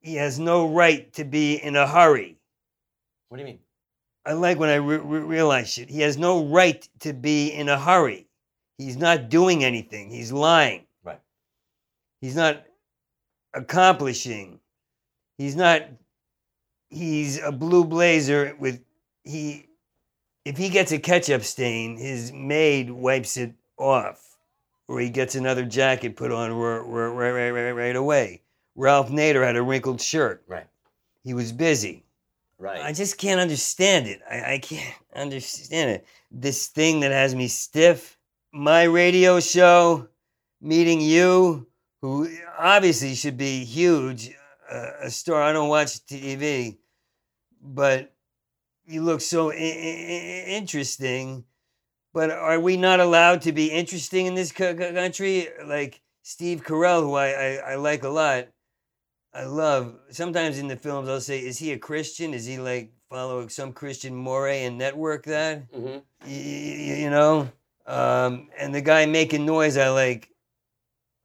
he 0.02 0.16
has 0.16 0.40
no 0.40 0.68
right 0.68 1.12
to 1.14 1.24
be 1.24 1.56
in 1.56 1.76
a 1.76 1.88
hurry. 1.88 2.38
What 3.30 3.38
do 3.38 3.42
you 3.42 3.48
mean? 3.48 3.60
I 4.26 4.34
like 4.34 4.60
when 4.60 4.70
I 4.70 4.76
re- 4.76 4.98
re- 4.98 5.20
realize 5.20 5.70
shit. 5.70 5.90
He 5.90 6.02
has 6.02 6.18
no 6.18 6.46
right 6.46 6.88
to 7.00 7.14
be 7.14 7.50
in 7.50 7.68
a 7.68 7.80
hurry. 7.80 8.28
He's 8.78 8.98
not 8.98 9.30
doing 9.30 9.64
anything. 9.64 10.10
He's 10.10 10.32
lying. 10.32 10.86
Right. 11.04 11.20
He's 12.22 12.36
not 12.36 12.64
accomplishing. 13.54 14.60
He's 15.38 15.56
not. 15.56 15.84
He's 16.90 17.42
a 17.42 17.52
blue 17.52 17.86
blazer 17.86 18.56
with 18.60 18.82
he. 19.24 19.68
If 20.46 20.58
he 20.58 20.70
gets 20.70 20.92
a 20.92 21.00
ketchup 21.00 21.44
stain, 21.44 21.98
his 21.98 22.32
maid 22.34 22.92
wipes 22.92 23.38
it 23.38 23.54
off, 23.78 24.38
or 24.88 25.00
he 25.00 25.10
gets 25.10 25.36
another 25.36 25.66
jacket 25.66 26.16
put 26.16 26.32
on 26.32 26.52
right, 26.52 26.80
right, 26.80 27.32
right, 27.32 27.52
right, 27.52 27.72
right 27.72 27.96
away. 27.96 28.42
Ralph 28.76 29.10
Nader 29.10 29.46
had 29.46 29.56
a 29.56 29.62
wrinkled 29.62 30.02
shirt. 30.02 30.44
Right. 30.48 30.68
He 31.24 31.34
was 31.34 31.52
busy. 31.52 32.04
Right. 32.58 32.82
I 32.82 32.94
just 32.94 33.18
can't 33.18 33.40
understand 33.40 34.08
it. 34.08 34.22
I, 34.30 34.54
I 34.54 34.60
can't 34.60 34.96
understand 35.16 35.92
it. 35.92 36.06
This 36.32 36.68
thing 36.68 37.02
that 37.02 37.12
has 37.12 37.36
me 37.36 37.48
stiff. 37.48 38.18
My 38.52 38.84
radio 38.84 39.40
show, 39.40 40.08
meeting 40.62 41.02
you, 41.02 41.68
who 42.02 42.30
obviously 42.58 43.16
should 43.16 43.38
be 43.38 43.64
huge, 43.66 44.32
uh, 44.72 44.92
a 45.02 45.10
star. 45.10 45.42
I 45.42 45.54
don't 45.54 45.70
watch 45.70 46.06
TV, 46.06 46.78
but 47.62 48.13
you 48.86 49.02
look 49.02 49.22
so 49.22 49.52
I- 49.52 49.56
I- 49.56 50.44
interesting. 50.48 51.46
But 52.14 52.30
are 52.30 52.60
we 52.60 52.78
not 52.78 53.00
allowed 53.00 53.42
to 53.44 53.52
be 53.52 53.72
interesting 53.72 54.28
in 54.28 54.36
this 54.36 54.52
co- 54.52 54.76
co- 54.76 54.94
country? 54.94 55.48
Like 55.66 56.02
Steve 56.22 56.64
Carell, 56.64 57.02
who 57.02 57.16
I, 57.16 57.30
I, 57.30 57.72
I 57.72 57.76
like 57.76 58.04
a 58.04 58.10
lot. 58.10 58.48
I 59.34 59.46
love. 59.46 59.96
Sometimes 60.12 60.60
in 60.60 60.68
the 60.68 60.76
films, 60.76 61.10
I'll 61.10 61.20
say, 61.22 61.40
"Is 61.40 61.58
he 61.58 61.72
a 61.72 61.78
Christian? 61.80 62.36
Is 62.36 62.46
he 62.46 62.60
like 62.60 62.92
follow 63.10 63.48
some 63.48 63.74
Christian 63.74 64.16
moray 64.16 64.66
and 64.66 64.78
network 64.78 65.26
that?" 65.26 65.64
hmm 65.74 65.88
Y- 65.88 66.02
y- 66.28 66.76
y- 66.88 66.98
you 67.02 67.10
know. 67.10 67.50
Um, 67.88 68.50
and 68.58 68.74
the 68.74 68.82
guy 68.82 69.06
making 69.08 69.46
noise, 69.46 69.76
I 69.78 69.90
like. 69.90 70.30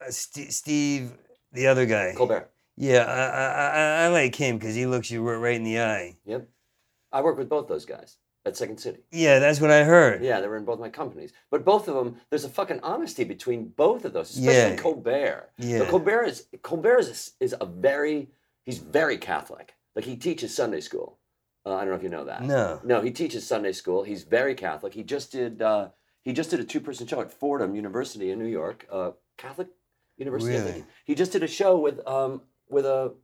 Uh, 0.01 0.11
St- 0.11 0.53
Steve, 0.53 1.13
the 1.53 1.67
other 1.67 1.85
guy. 1.85 2.15
Colbert. 2.17 2.51
Yeah, 2.77 3.05
I 3.05 3.25
I, 3.27 4.05
I, 4.05 4.05
I 4.05 4.09
like 4.09 4.35
him 4.35 4.57
because 4.57 4.75
he 4.75 4.87
looks 4.87 5.11
you 5.11 5.23
right 5.29 5.55
in 5.57 5.65
the 5.65 5.81
eye. 5.81 6.17
Yep. 6.25 6.49
I 7.13 7.23
work 7.23 7.39
with 7.39 7.49
both 7.49 7.69
those 7.69 7.85
guys 7.85 8.17
at 8.45 8.57
Second 8.57 8.79
City. 8.79 9.01
Yeah, 9.11 9.39
that's 9.39 9.61
what 9.61 9.71
I 9.71 9.85
heard. 9.85 10.23
Yeah, 10.23 10.41
they 10.41 10.49
were 10.49 10.57
in 10.57 10.65
both 10.65 10.79
my 10.81 10.89
companies. 10.89 11.33
But 11.51 11.65
both 11.65 11.89
of 11.89 11.95
them, 11.95 12.17
there's 12.31 12.45
a 12.45 12.49
fucking 12.49 12.81
honesty 12.83 13.25
between 13.25 13.69
both 13.69 14.05
of 14.05 14.13
those, 14.13 14.31
especially 14.31 14.75
Yeah. 14.75 14.77
Colbert. 14.77 15.51
Yeah. 15.59 15.79
So 15.79 15.87
Colbert 15.87 16.25
is 16.25 16.47
Colbert 16.63 17.01
is, 17.01 17.33
is 17.41 17.55
a 17.61 17.67
very 17.67 18.29
he's 18.65 18.79
very 18.79 19.19
Catholic. 19.19 19.75
Like 19.97 20.05
he 20.05 20.17
teaches 20.17 20.55
Sunday 20.55 20.81
school. 20.81 21.19
Uh, 21.67 21.75
I 21.75 21.81
don't 21.81 21.91
know 21.91 21.97
if 21.97 22.03
you 22.03 22.09
know 22.09 22.25
that. 22.25 22.43
No. 22.45 22.81
No, 22.85 23.01
he 23.01 23.11
teaches 23.11 23.47
Sunday 23.47 23.73
school. 23.73 24.03
He's 24.05 24.23
very 24.23 24.55
Catholic. 24.55 24.95
He 24.95 25.03
just 25.03 25.33
did 25.33 25.61
uh, 25.61 25.89
he 26.23 26.33
just 26.33 26.51
did 26.51 26.61
a 26.61 26.65
two 26.65 26.81
person 26.81 27.07
show 27.07 27.21
at 27.21 27.33
Fordham 27.33 27.75
University 27.75 28.31
in 28.31 28.39
New 28.39 28.47
York, 28.47 28.87
uh, 28.91 29.11
Catholic 29.37 29.69
University. 30.17 30.57
Really? 30.57 30.85
He 31.05 31.15
just 31.15 31.33
did 31.33 31.43
a 31.43 31.49
show 31.49 31.79
with 31.79 32.07
um, 32.07 32.43
with 32.71 32.87
a, 32.87 33.15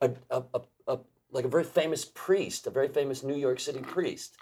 a, 0.00 0.10
a, 0.30 0.42
a, 0.54 0.60
a 0.88 0.98
like 1.36 1.44
a 1.44 1.48
very 1.48 1.64
famous 1.64 2.04
priest, 2.04 2.66
a 2.66 2.70
very 2.70 2.88
famous 2.88 3.22
New 3.22 3.36
York 3.36 3.60
City 3.60 3.80
priest. 3.80 4.34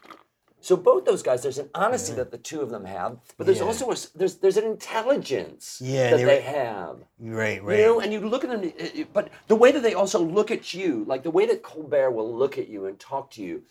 So 0.61 0.77
both 0.79 1.05
those 1.05 1.23
guys, 1.23 1.43
there's 1.43 1.59
an 1.59 1.69
honesty 1.75 2.15
that 2.15 2.31
the 2.31 2.39
two 2.39 2.63
of 2.63 2.71
them 2.71 2.87
have, 2.87 3.19
but 3.37 3.45
there's 3.47 3.59
Yeah. 3.59 3.65
also 3.67 3.91
a, 3.91 3.97
there's 4.15 4.37
there's 4.37 4.57
an 4.57 4.65
intelligence 4.65 5.79
Yeah, 5.85 6.11
that 6.11 6.17
they 6.17 6.25
they 6.25 6.41
have. 6.41 6.97
Right, 7.21 7.63
right. 7.63 7.79
You 7.79 7.85
know, 7.85 8.01
and 8.01 8.13
you 8.15 8.21
look 8.21 8.45
at 8.45 8.51
them, 8.51 8.63
it- 8.65 8.75
it- 9.01 9.13
but 9.13 9.29
the 9.49 9.57
way 9.57 9.73
that 9.73 9.83
they 9.83 9.93
also 9.93 10.21
look 10.21 10.51
at 10.51 10.73
you, 10.73 11.05
like 11.07 11.23
the 11.23 11.31
way 11.39 11.45
that 11.47 11.63
Colbert 11.63 12.13
will 12.13 12.33
look 12.35 12.57
at 12.57 12.69
you 12.69 12.87
and 12.87 12.99
talk 12.99 13.31
to 13.33 13.43
you, 13.43 13.65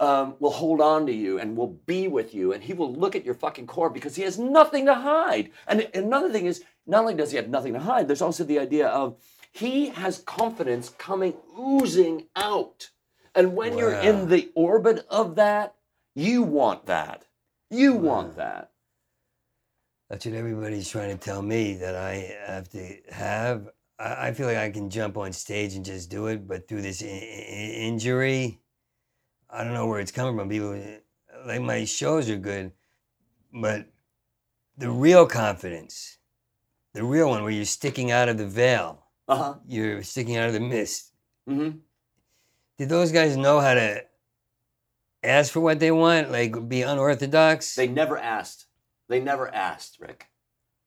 um, 0.00 0.34
will 0.40 0.50
hold 0.62 0.80
on 0.80 1.06
to 1.06 1.12
you 1.12 1.38
and 1.38 1.56
will 1.56 1.74
be 1.86 2.08
with 2.08 2.34
you, 2.34 2.52
and 2.52 2.64
he 2.64 2.72
will 2.72 2.92
look 2.92 3.14
at 3.14 3.24
your 3.24 3.34
fucking 3.34 3.66
core 3.68 3.90
because 3.90 4.16
he 4.16 4.22
has 4.22 4.36
nothing 4.38 4.86
to 4.86 4.94
hide. 4.94 5.50
And 5.68 5.88
another 5.94 6.30
thing 6.32 6.46
is, 6.46 6.64
not 6.86 7.00
only 7.02 7.14
does 7.14 7.30
he 7.30 7.36
have 7.36 7.48
nothing 7.48 7.74
to 7.74 7.80
hide, 7.80 8.08
there's 8.08 8.22
also 8.22 8.42
the 8.42 8.58
idea 8.58 8.88
of 8.88 9.16
he 9.50 9.88
has 9.90 10.18
confidence 10.18 10.88
coming 10.88 11.34
oozing 11.58 12.26
out. 12.36 12.90
And 13.34 13.54
when 13.54 13.78
you're 13.78 13.94
in 13.94 14.28
the 14.28 14.50
orbit 14.54 15.06
of 15.08 15.36
that, 15.36 15.74
you 16.14 16.42
want 16.42 16.86
that. 16.86 17.24
You 17.70 17.94
want 17.94 18.36
that. 18.36 18.72
That's 20.08 20.26
what 20.26 20.34
everybody's 20.34 20.88
trying 20.88 21.16
to 21.16 21.24
tell 21.24 21.40
me 21.40 21.74
that 21.74 21.94
I 21.94 22.36
have 22.46 22.68
to 22.70 22.96
have. 23.10 23.68
I, 23.98 24.32
feel 24.32 24.46
like 24.46 24.56
I 24.56 24.70
can 24.70 24.90
jump 24.90 25.16
on 25.16 25.32
stage 25.32 25.74
and 25.74 25.84
just 25.84 26.10
do 26.10 26.26
it, 26.26 26.48
but 26.48 26.66
through 26.66 26.82
this 26.82 27.02
I- 27.02 27.06
I- 27.06 27.74
injury, 27.86 28.60
I 29.48 29.62
don't 29.62 29.74
know 29.74 29.86
where 29.86 30.00
it's 30.00 30.10
coming 30.10 30.36
from. 30.36 30.48
People 30.48 30.82
like 31.46 31.60
my 31.60 31.84
shows 31.84 32.28
are 32.30 32.36
good, 32.36 32.72
but 33.52 33.86
the 34.76 34.90
real 34.90 35.26
confidence, 35.26 36.18
the 36.94 37.04
real 37.04 37.28
one 37.28 37.42
where 37.42 37.52
you're 37.52 37.64
sticking 37.64 38.10
out 38.10 38.28
of 38.28 38.38
the 38.38 38.46
veil, 38.46 38.99
Uh 39.30 39.36
huh. 39.36 39.54
you're 39.68 40.02
sticking 40.02 40.36
out 40.36 40.48
of 40.48 40.54
the 40.54 40.60
mist. 40.60 41.12
Mm-hmm. 41.48 41.78
Did 42.78 42.88
those 42.88 43.12
guys 43.12 43.36
know 43.36 43.60
how 43.60 43.74
to 43.74 44.04
ask 45.22 45.52
for 45.52 45.60
what 45.60 45.78
they 45.78 45.90
want, 45.92 46.32
like 46.32 46.68
be 46.68 46.82
unorthodox? 46.82 47.74
They 47.74 47.86
never 47.86 48.18
asked. 48.18 48.66
They 49.08 49.20
never 49.20 49.52
asked, 49.54 49.98
Rick. 50.00 50.26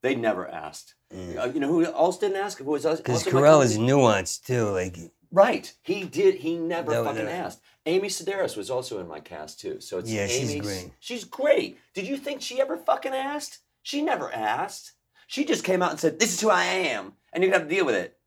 They 0.01 0.15
never 0.15 0.47
asked. 0.47 0.95
Mm. 1.13 1.37
Uh, 1.37 1.45
you 1.53 1.59
know 1.59 1.67
who 1.69 1.85
else 1.85 2.17
didn't 2.17 2.37
ask? 2.37 2.57
Who 2.57 2.65
was 2.65 2.85
us? 2.85 2.97
Because 2.99 3.23
Carell 3.23 3.63
is 3.63 3.77
nuanced 3.77 4.45
too. 4.45 4.69
Like 4.69 4.97
right. 5.31 5.71
He 5.81 6.03
did. 6.03 6.35
He 6.35 6.57
never 6.57 6.91
No, 6.91 7.03
fucking 7.05 7.25
no. 7.25 7.31
asked. 7.31 7.61
Amy 7.85 8.07
Sedaris 8.09 8.57
was 8.57 8.69
also 8.69 8.99
in 8.99 9.07
my 9.07 9.19
cast 9.19 9.59
too. 9.59 9.79
So 9.79 9.99
it's 9.99 10.11
Yeah, 10.11 10.27
she's 10.27 10.55
great. 10.61 10.91
She's 10.99 11.23
great. 11.23 11.77
Did 11.93 12.07
you 12.07 12.17
think 12.17 12.41
she 12.41 12.59
ever 12.59 12.77
fucking 12.77 13.13
asked? 13.13 13.59
She 13.83 14.01
never 14.01 14.31
asked. 14.33 14.93
She 15.27 15.45
just 15.45 15.63
came 15.63 15.81
out 15.81 15.91
and 15.91 15.99
said, 15.99 16.19
"This 16.19 16.33
is 16.33 16.41
who 16.41 16.49
I 16.49 16.65
am," 16.65 17.13
and 17.31 17.43
you 17.43 17.51
have 17.51 17.63
to 17.63 17.67
deal 17.69 17.85
with 17.85 17.95
it. 17.95 18.17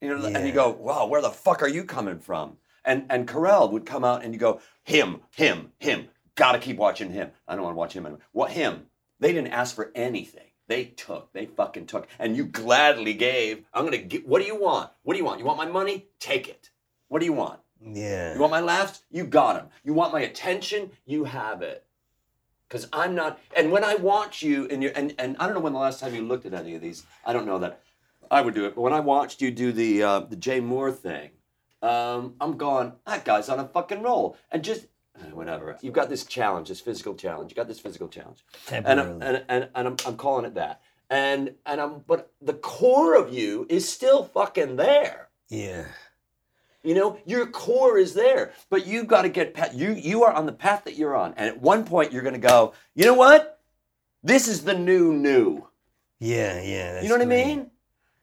You 0.00 0.16
know, 0.16 0.26
and 0.26 0.46
you 0.46 0.52
go, 0.52 0.70
"Wow, 0.70 1.06
where 1.06 1.22
the 1.22 1.30
fuck 1.30 1.62
are 1.62 1.68
you 1.68 1.84
coming 1.84 2.18
from?" 2.18 2.58
And 2.84 3.06
and 3.08 3.26
Carell 3.26 3.70
would 3.72 3.86
come 3.86 4.04
out 4.04 4.22
and 4.24 4.34
you 4.34 4.40
go, 4.40 4.60
"Him, 4.82 5.20
him, 5.30 5.72
him. 5.78 6.08
Got 6.34 6.52
to 6.52 6.58
keep 6.58 6.76
watching 6.76 7.10
him. 7.12 7.30
I 7.46 7.54
don't 7.54 7.64
want 7.64 7.74
to 7.74 7.78
watch 7.78 7.92
him 7.94 8.06
anymore. 8.06 8.20
What 8.32 8.50
him? 8.50 8.86
They 9.20 9.32
didn't 9.32 9.52
ask 9.52 9.74
for 9.74 9.92
anything. 9.94 10.48
They 10.66 10.84
took. 10.86 11.32
They 11.32 11.46
fucking 11.46 11.86
took. 11.86 12.08
And 12.18 12.36
you 12.36 12.44
gladly 12.44 13.14
gave. 13.14 13.64
I'm 13.72 13.84
gonna 13.84 13.98
get. 13.98 14.26
What 14.26 14.40
do 14.42 14.46
you 14.46 14.60
want? 14.60 14.90
What 15.02 15.14
do 15.14 15.18
you 15.18 15.24
want? 15.24 15.38
You 15.38 15.46
want 15.46 15.58
my 15.58 15.66
money? 15.66 16.06
Take 16.18 16.48
it. 16.48 16.70
What 17.08 17.20
do 17.20 17.26
you 17.26 17.32
want? 17.32 17.60
yeah. 17.80 18.34
You 18.34 18.40
want 18.40 18.50
my 18.50 18.60
laughs? 18.60 19.02
You 19.10 19.24
got 19.24 19.56
them. 19.56 19.68
You 19.84 19.92
want 19.94 20.12
my 20.12 20.20
attention? 20.20 20.90
You 21.04 21.24
have 21.24 21.60
it. 21.62 21.84
Because 22.66 22.88
I'm 22.92 23.14
not. 23.14 23.38
And 23.56 23.70
when 23.70 23.84
I 23.84 23.94
watch 23.94 24.42
you, 24.42 24.66
and 24.68 24.82
you 24.82 24.90
and 24.96 25.14
and 25.18 25.36
I 25.38 25.44
don't 25.46 25.54
know 25.54 25.60
when 25.60 25.74
the 25.74 25.78
last 25.78 26.00
time 26.00 26.14
you 26.14 26.22
looked 26.22 26.46
at 26.46 26.54
any 26.54 26.74
of 26.74 26.80
these. 26.80 27.04
I 27.24 27.32
don't 27.32 27.46
know 27.46 27.58
that. 27.58 27.82
I 28.30 28.40
would 28.40 28.54
do 28.54 28.66
it. 28.66 28.74
But 28.74 28.82
when 28.82 28.92
I 28.92 29.00
watched 29.00 29.40
you 29.40 29.50
do 29.50 29.72
the 29.72 30.02
uh, 30.02 30.20
the 30.20 30.36
Jay 30.36 30.60
Mohr 30.60 30.94
thing, 30.96 31.30
um, 31.82 32.34
I'm 32.40 32.56
going. 32.56 32.92
That 33.06 33.24
guy's 33.24 33.48
on 33.48 33.60
a 33.60 33.68
fucking 33.68 34.02
roll. 34.02 34.36
And 34.50 34.64
just 34.64 34.86
eh, 35.20 35.30
whatever. 35.32 35.76
You've 35.80 35.94
got 35.94 36.08
this 36.08 36.24
challenge, 36.24 36.68
this 36.68 36.80
physical 36.80 37.14
challenge. 37.14 37.50
You 37.50 37.56
got 37.56 37.68
this 37.68 37.80
physical 37.80 38.08
challenge. 38.08 38.44
And 38.70 38.86
I'm, 38.86 39.22
and, 39.22 39.44
and, 39.48 39.68
and 39.74 39.88
I'm, 39.88 39.96
I'm 40.06 40.16
calling 40.16 40.44
it 40.44 40.54
that. 40.54 40.80
And 41.10 41.54
and 41.66 41.80
I'm. 41.80 42.04
But 42.06 42.32
the 42.40 42.54
core 42.54 43.14
of 43.14 43.32
you 43.32 43.66
is 43.68 43.88
still 43.88 44.24
fucking 44.24 44.76
there. 44.76 45.28
Yeah. 45.48 45.84
You 46.82 46.94
know, 46.94 47.18
your 47.24 47.46
core 47.46 47.96
is 47.96 48.12
there, 48.12 48.52
but 48.68 48.86
you've 48.86 49.06
got 49.06 49.22
to 49.22 49.30
get 49.30 49.74
you. 49.74 49.92
You 49.92 50.24
are 50.24 50.32
on 50.32 50.44
the 50.44 50.52
path 50.52 50.84
that 50.84 50.96
you're 50.96 51.16
on, 51.16 51.32
and 51.38 51.48
at 51.48 51.60
one 51.60 51.84
point 51.84 52.12
you're 52.12 52.22
going 52.22 52.34
to 52.34 52.48
go. 52.48 52.74
You 52.94 53.06
know 53.06 53.14
what? 53.14 53.58
This 54.22 54.48
is 54.48 54.64
the 54.64 54.74
new 54.74 55.12
new. 55.12 55.66
Yeah, 56.18 56.62
yeah. 56.62 57.02
You 57.02 57.08
know 57.08 57.16
what 57.16 57.26
great. 57.26 57.42
I 57.42 57.46
mean? 57.46 57.70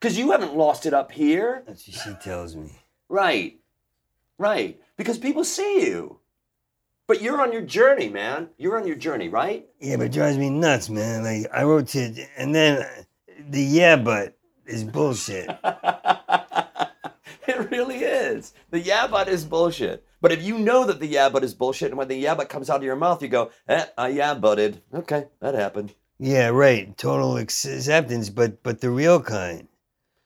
Because 0.01 0.17
you 0.17 0.31
haven't 0.31 0.55
lost 0.55 0.87
it 0.87 0.95
up 0.95 1.11
here, 1.11 1.61
That's 1.67 1.87
what 1.87 1.95
she 1.95 2.13
tells 2.27 2.55
me. 2.55 2.71
right? 3.07 3.59
Right. 4.39 4.81
Because 4.97 5.19
people 5.19 5.43
see 5.43 5.85
you, 5.85 6.17
but 7.05 7.21
you're 7.21 7.39
on 7.39 7.53
your 7.53 7.61
journey, 7.61 8.09
man. 8.09 8.49
You're 8.57 8.79
on 8.79 8.87
your 8.87 8.95
journey, 8.95 9.29
right? 9.29 9.67
Yeah, 9.79 9.97
but 9.97 10.07
it 10.07 10.11
drives 10.11 10.37
me 10.39 10.49
nuts, 10.49 10.89
man. 10.89 11.23
Like 11.23 11.45
I 11.53 11.63
wrote 11.63 11.89
to, 11.89 12.25
and 12.35 12.53
then 12.55 12.83
the 13.49 13.61
yeah, 13.61 13.95
but 13.95 14.37
is 14.65 14.83
bullshit. 14.83 15.47
it 17.47 17.69
really 17.71 17.97
is. 17.99 18.53
The 18.71 18.79
yeah 18.79 19.07
but 19.07 19.27
is 19.27 19.45
bullshit. 19.45 20.03
But 20.21 20.31
if 20.31 20.41
you 20.43 20.57
know 20.57 20.85
that 20.85 20.99
the 20.99 21.07
yeah 21.07 21.29
but 21.29 21.43
is 21.43 21.53
bullshit, 21.53 21.89
and 21.89 21.97
when 21.97 22.07
the 22.07 22.15
yeah 22.15 22.33
but 22.35 22.49
comes 22.49 22.69
out 22.69 22.77
of 22.77 22.83
your 22.83 22.95
mouth, 22.95 23.21
you 23.21 23.27
go, 23.27 23.51
eh, 23.67 23.85
I 23.97 24.07
yeah 24.09 24.33
butted. 24.33 24.81
Okay, 24.93 25.27
that 25.41 25.53
happened. 25.53 25.93
yeah, 26.19 26.47
right. 26.47 26.97
Total 26.97 27.37
acceptance, 27.37 28.29
but 28.29 28.63
but 28.63 28.81
the 28.81 28.89
real 28.89 29.21
kind. 29.21 29.67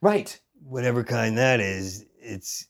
Right. 0.06 0.40
whatever 0.64 1.04
kind 1.04 1.36
that 1.40 1.60
is, 1.60 2.06
it's 2.22 2.68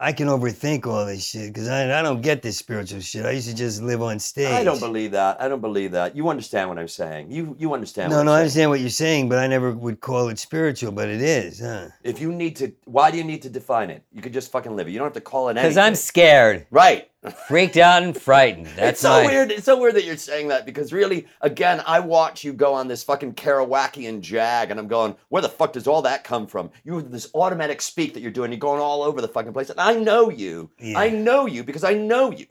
I 0.00 0.12
can 0.12 0.28
overthink 0.28 0.86
all 0.86 1.04
this 1.04 1.26
shit 1.26 1.52
because 1.52 1.66
I, 1.66 1.98
I 1.98 2.02
don't 2.02 2.20
get 2.20 2.40
this 2.40 2.56
spiritual 2.56 3.00
shit. 3.00 3.26
I 3.26 3.32
used 3.32 3.48
to 3.48 3.56
just 3.56 3.82
live 3.82 4.00
on 4.00 4.20
stage. 4.20 4.46
I 4.52 4.62
don't 4.62 4.78
believe 4.78 5.10
that. 5.10 5.40
I 5.40 5.48
don't 5.48 5.60
believe 5.60 5.90
that. 5.90 6.14
You 6.14 6.28
understand 6.28 6.68
what 6.68 6.78
I'm 6.78 6.86
saying. 6.86 7.32
You 7.32 7.56
you 7.58 7.74
understand. 7.74 8.12
No, 8.12 8.22
no, 8.22 8.32
I 8.32 8.38
understand 8.38 8.70
what 8.70 8.78
you're 8.78 8.90
saying, 8.90 9.28
but 9.28 9.38
I 9.38 9.48
never 9.48 9.72
would 9.72 10.00
call 10.00 10.28
it 10.28 10.38
spiritual, 10.38 10.92
but 10.92 11.08
it 11.08 11.20
is, 11.20 11.58
huh? 11.58 11.88
If 12.04 12.20
you 12.20 12.30
need 12.30 12.54
to, 12.56 12.72
why 12.84 13.10
do 13.10 13.18
you 13.18 13.24
need 13.24 13.42
to 13.42 13.50
define 13.50 13.90
it? 13.90 14.04
You 14.12 14.22
could 14.22 14.32
just 14.32 14.52
fucking 14.52 14.76
live 14.76 14.86
it. 14.86 14.92
You 14.92 14.98
don't 14.98 15.06
have 15.06 15.14
to 15.14 15.20
call 15.20 15.48
it 15.48 15.56
anything. 15.56 15.70
Because 15.70 15.78
I'm 15.78 15.96
scared, 15.96 16.68
right. 16.70 17.10
Freaked 17.30 17.76
out, 17.76 18.02
and 18.02 18.16
frightened. 18.16 18.66
That's 18.66 18.90
it's 18.90 19.00
so 19.00 19.10
my- 19.10 19.26
weird. 19.26 19.50
It's 19.50 19.64
so 19.64 19.78
weird 19.78 19.94
that 19.94 20.04
you're 20.04 20.16
saying 20.16 20.48
that 20.48 20.66
because 20.66 20.92
really, 20.92 21.26
again, 21.40 21.82
I 21.86 22.00
watch 22.00 22.44
you 22.44 22.52
go 22.52 22.74
on 22.74 22.88
this 22.88 23.02
fucking 23.02 23.34
Kerouacian 23.34 24.20
jag, 24.20 24.70
and 24.70 24.78
I'm 24.78 24.88
going, 24.88 25.16
where 25.28 25.42
the 25.42 25.48
fuck 25.48 25.72
does 25.72 25.86
all 25.86 26.02
that 26.02 26.24
come 26.24 26.46
from? 26.46 26.70
You 26.84 26.96
have 26.96 27.10
this 27.10 27.30
automatic 27.34 27.80
speak 27.82 28.14
that 28.14 28.20
you're 28.20 28.30
doing. 28.30 28.52
You're 28.52 28.58
going 28.58 28.80
all 28.80 29.02
over 29.02 29.20
the 29.20 29.28
fucking 29.28 29.52
place, 29.52 29.70
and 29.70 29.80
I 29.80 29.94
know 29.94 30.30
you. 30.30 30.70
Yeah. 30.78 30.98
I 30.98 31.10
know 31.10 31.46
you 31.46 31.64
because 31.64 31.84
I 31.84 31.94
know 31.94 32.30
you. 32.30 32.46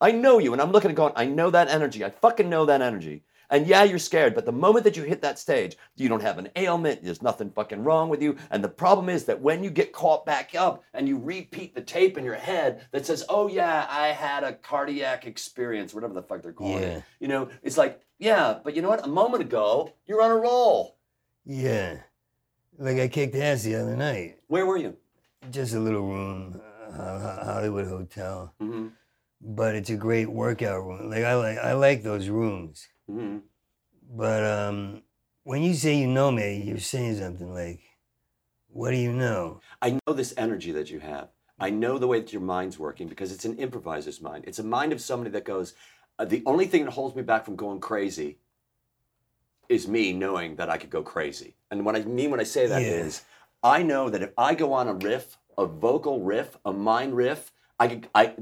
I 0.00 0.10
know 0.10 0.38
you, 0.38 0.52
and 0.52 0.60
I'm 0.60 0.72
looking 0.72 0.90
and 0.90 0.96
going, 0.96 1.12
I 1.16 1.24
know 1.24 1.50
that 1.50 1.68
energy. 1.68 2.04
I 2.04 2.10
fucking 2.10 2.50
know 2.50 2.66
that 2.66 2.82
energy. 2.82 3.22
And 3.50 3.66
yeah, 3.66 3.84
you're 3.84 3.98
scared, 3.98 4.34
but 4.34 4.46
the 4.46 4.52
moment 4.52 4.84
that 4.84 4.96
you 4.96 5.02
hit 5.02 5.22
that 5.22 5.38
stage, 5.38 5.76
you 5.96 6.08
don't 6.08 6.22
have 6.22 6.38
an 6.38 6.48
ailment, 6.56 7.02
there's 7.04 7.22
nothing 7.22 7.50
fucking 7.50 7.84
wrong 7.84 8.08
with 8.08 8.22
you. 8.22 8.36
And 8.50 8.64
the 8.64 8.68
problem 8.68 9.08
is 9.08 9.24
that 9.26 9.40
when 9.40 9.62
you 9.62 9.70
get 9.70 9.92
caught 9.92 10.24
back 10.26 10.54
up 10.54 10.82
and 10.94 11.06
you 11.08 11.18
repeat 11.18 11.74
the 11.74 11.80
tape 11.82 12.16
in 12.18 12.24
your 12.24 12.34
head 12.34 12.86
that 12.92 13.06
says, 13.06 13.24
oh 13.28 13.48
yeah, 13.48 13.86
I 13.90 14.08
had 14.08 14.44
a 14.44 14.54
cardiac 14.54 15.26
experience, 15.26 15.92
whatever 15.94 16.14
the 16.14 16.22
fuck 16.22 16.42
they're 16.42 16.52
calling 16.52 16.82
Yeah. 16.82 16.88
it. 16.98 17.02
You 17.20 17.28
know, 17.28 17.48
it's 17.62 17.76
like, 17.78 18.00
yeah, 18.18 18.58
but 18.64 18.74
you 18.74 18.82
know 18.82 18.88
what? 18.88 19.04
A 19.04 19.08
moment 19.08 19.42
ago, 19.42 19.92
you're 20.06 20.22
on 20.22 20.30
a 20.30 20.36
roll. 20.36 20.96
Yeah. 21.44 21.98
Like 22.78 22.98
I 22.98 23.08
kicked 23.08 23.36
ass 23.36 23.62
the 23.62 23.76
other 23.76 23.96
night. 23.96 24.38
Where 24.48 24.66
were 24.66 24.76
you? 24.76 24.96
Just 25.50 25.74
a 25.74 25.80
little 25.80 26.06
room, 26.06 26.60
uh, 26.92 27.44
Hollywood 27.44 27.86
Hotel. 27.86 28.54
Mm-hmm. 28.60 28.88
But 29.40 29.74
it's 29.74 29.90
a 29.90 29.96
great 29.96 30.30
workout 30.30 30.84
room. 30.84 31.10
Like 31.10 31.24
I 31.24 31.34
like 31.34 31.58
I 31.58 31.74
like 31.74 32.02
those 32.02 32.28
rooms. 32.30 32.88
Mm-hmm. 33.10 33.38
But 34.16 34.44
um, 34.44 35.02
when 35.44 35.62
you 35.62 35.74
say 35.74 35.96
you 35.96 36.06
know 36.06 36.30
me, 36.30 36.62
you're 36.64 36.78
saying 36.78 37.18
something 37.18 37.52
like, 37.52 37.80
"What 38.68 38.90
do 38.90 38.96
you 38.96 39.12
know?" 39.12 39.60
I 39.82 39.98
know 40.06 40.12
this 40.14 40.34
energy 40.36 40.72
that 40.72 40.90
you 40.90 41.00
have. 41.00 41.28
I 41.58 41.70
know 41.70 41.98
the 41.98 42.08
way 42.08 42.20
that 42.20 42.32
your 42.32 42.42
mind's 42.42 42.78
working 42.78 43.08
because 43.08 43.32
it's 43.32 43.44
an 43.44 43.58
improviser's 43.58 44.20
mind. 44.20 44.44
It's 44.46 44.58
a 44.58 44.64
mind 44.64 44.92
of 44.92 45.00
somebody 45.00 45.30
that 45.30 45.44
goes, 45.44 45.74
uh, 46.18 46.24
the 46.24 46.42
only 46.46 46.66
thing 46.66 46.84
that 46.84 46.92
holds 46.92 47.14
me 47.14 47.22
back 47.22 47.44
from 47.44 47.56
going 47.56 47.80
crazy 47.80 48.38
is 49.68 49.88
me 49.88 50.12
knowing 50.12 50.56
that 50.56 50.68
I 50.68 50.78
could 50.78 50.90
go 50.90 51.02
crazy. 51.02 51.54
And 51.70 51.84
what 51.84 51.96
I 51.96 52.02
mean 52.02 52.30
when 52.30 52.40
I 52.40 52.44
say 52.44 52.66
that 52.66 52.82
is, 52.82 53.22
Yeah. 53.62 53.70
I 53.70 53.82
know 53.82 54.10
that 54.10 54.22
if 54.22 54.32
I 54.36 54.54
go 54.54 54.72
on 54.72 54.88
a 54.88 54.94
riff, 54.94 55.38
a 55.56 55.64
vocal 55.64 56.20
riff, 56.20 56.58
a 56.64 56.72
mind 56.72 57.16
riff, 57.16 57.52
I 57.78 57.88
could, 57.88 58.08
I, 58.14 58.34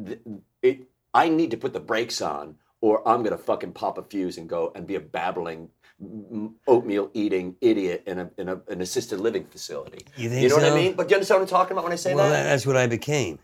it, 0.63 0.89
I 1.15 1.29
need 1.29 1.51
to 1.53 1.57
put 1.57 1.73
the 1.75 1.81
brakes 1.81 2.21
on 2.21 2.57
or 2.83 3.07
I'm 3.09 3.23
going 3.23 3.37
to 3.37 3.43
fucking 3.43 3.73
pop 3.73 3.97
a 3.97 4.03
fuse 4.03 4.37
and 4.37 4.49
go 4.49 4.73
and 4.75 4.87
be 4.87 4.97
a 4.97 5.01
babbling, 5.01 5.71
oatmeal 6.67 7.11
eating 7.15 7.57
idiot 7.61 8.03
in, 8.07 8.19
a, 8.19 8.31
in 8.37 8.49
a, 8.51 8.61
an 8.69 8.83
assisted 8.83 9.21
living 9.21 9.47
facility. 9.47 10.05
You 10.17 10.29
think 10.29 10.43
You 10.43 10.49
know 10.51 10.57
what 10.57 10.65
I 10.65 10.75
mean? 10.75 10.95
But 10.95 11.09
do 11.09 11.13
you 11.13 11.17
understand 11.17 11.41
what 11.41 11.49
I'm 11.49 11.51
talking 11.51 11.73
about 11.73 11.85
when 11.85 11.93
I 11.93 11.97
say 11.97 12.15
well, 12.15 12.29
that? 12.29 12.43
that, 12.43 12.49
that's 12.51 12.67
what 12.67 12.77
I 12.77 12.89
became. 12.89 13.39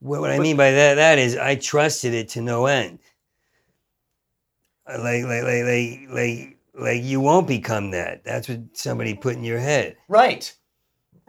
What, 0.00 0.20
what 0.20 0.30
I 0.30 0.38
mean 0.38 0.56
by 0.56 0.72
that 0.72 0.94
that 0.94 1.18
is 1.18 1.36
I 1.36 1.56
trusted 1.56 2.12
it 2.14 2.30
to 2.30 2.40
no 2.40 2.66
end. 2.66 2.98
Like 4.88 5.24
like 5.24 5.44
like 5.44 5.64
like 5.64 6.08
like 6.10 6.58
like 6.74 7.02
you 7.04 7.20
won't 7.20 7.46
become 7.46 7.90
that. 7.92 8.24
That's 8.24 8.48
what 8.48 8.60
somebody 8.72 9.14
put 9.14 9.36
in 9.36 9.44
your 9.44 9.60
head. 9.60 9.96
Right. 10.08 10.52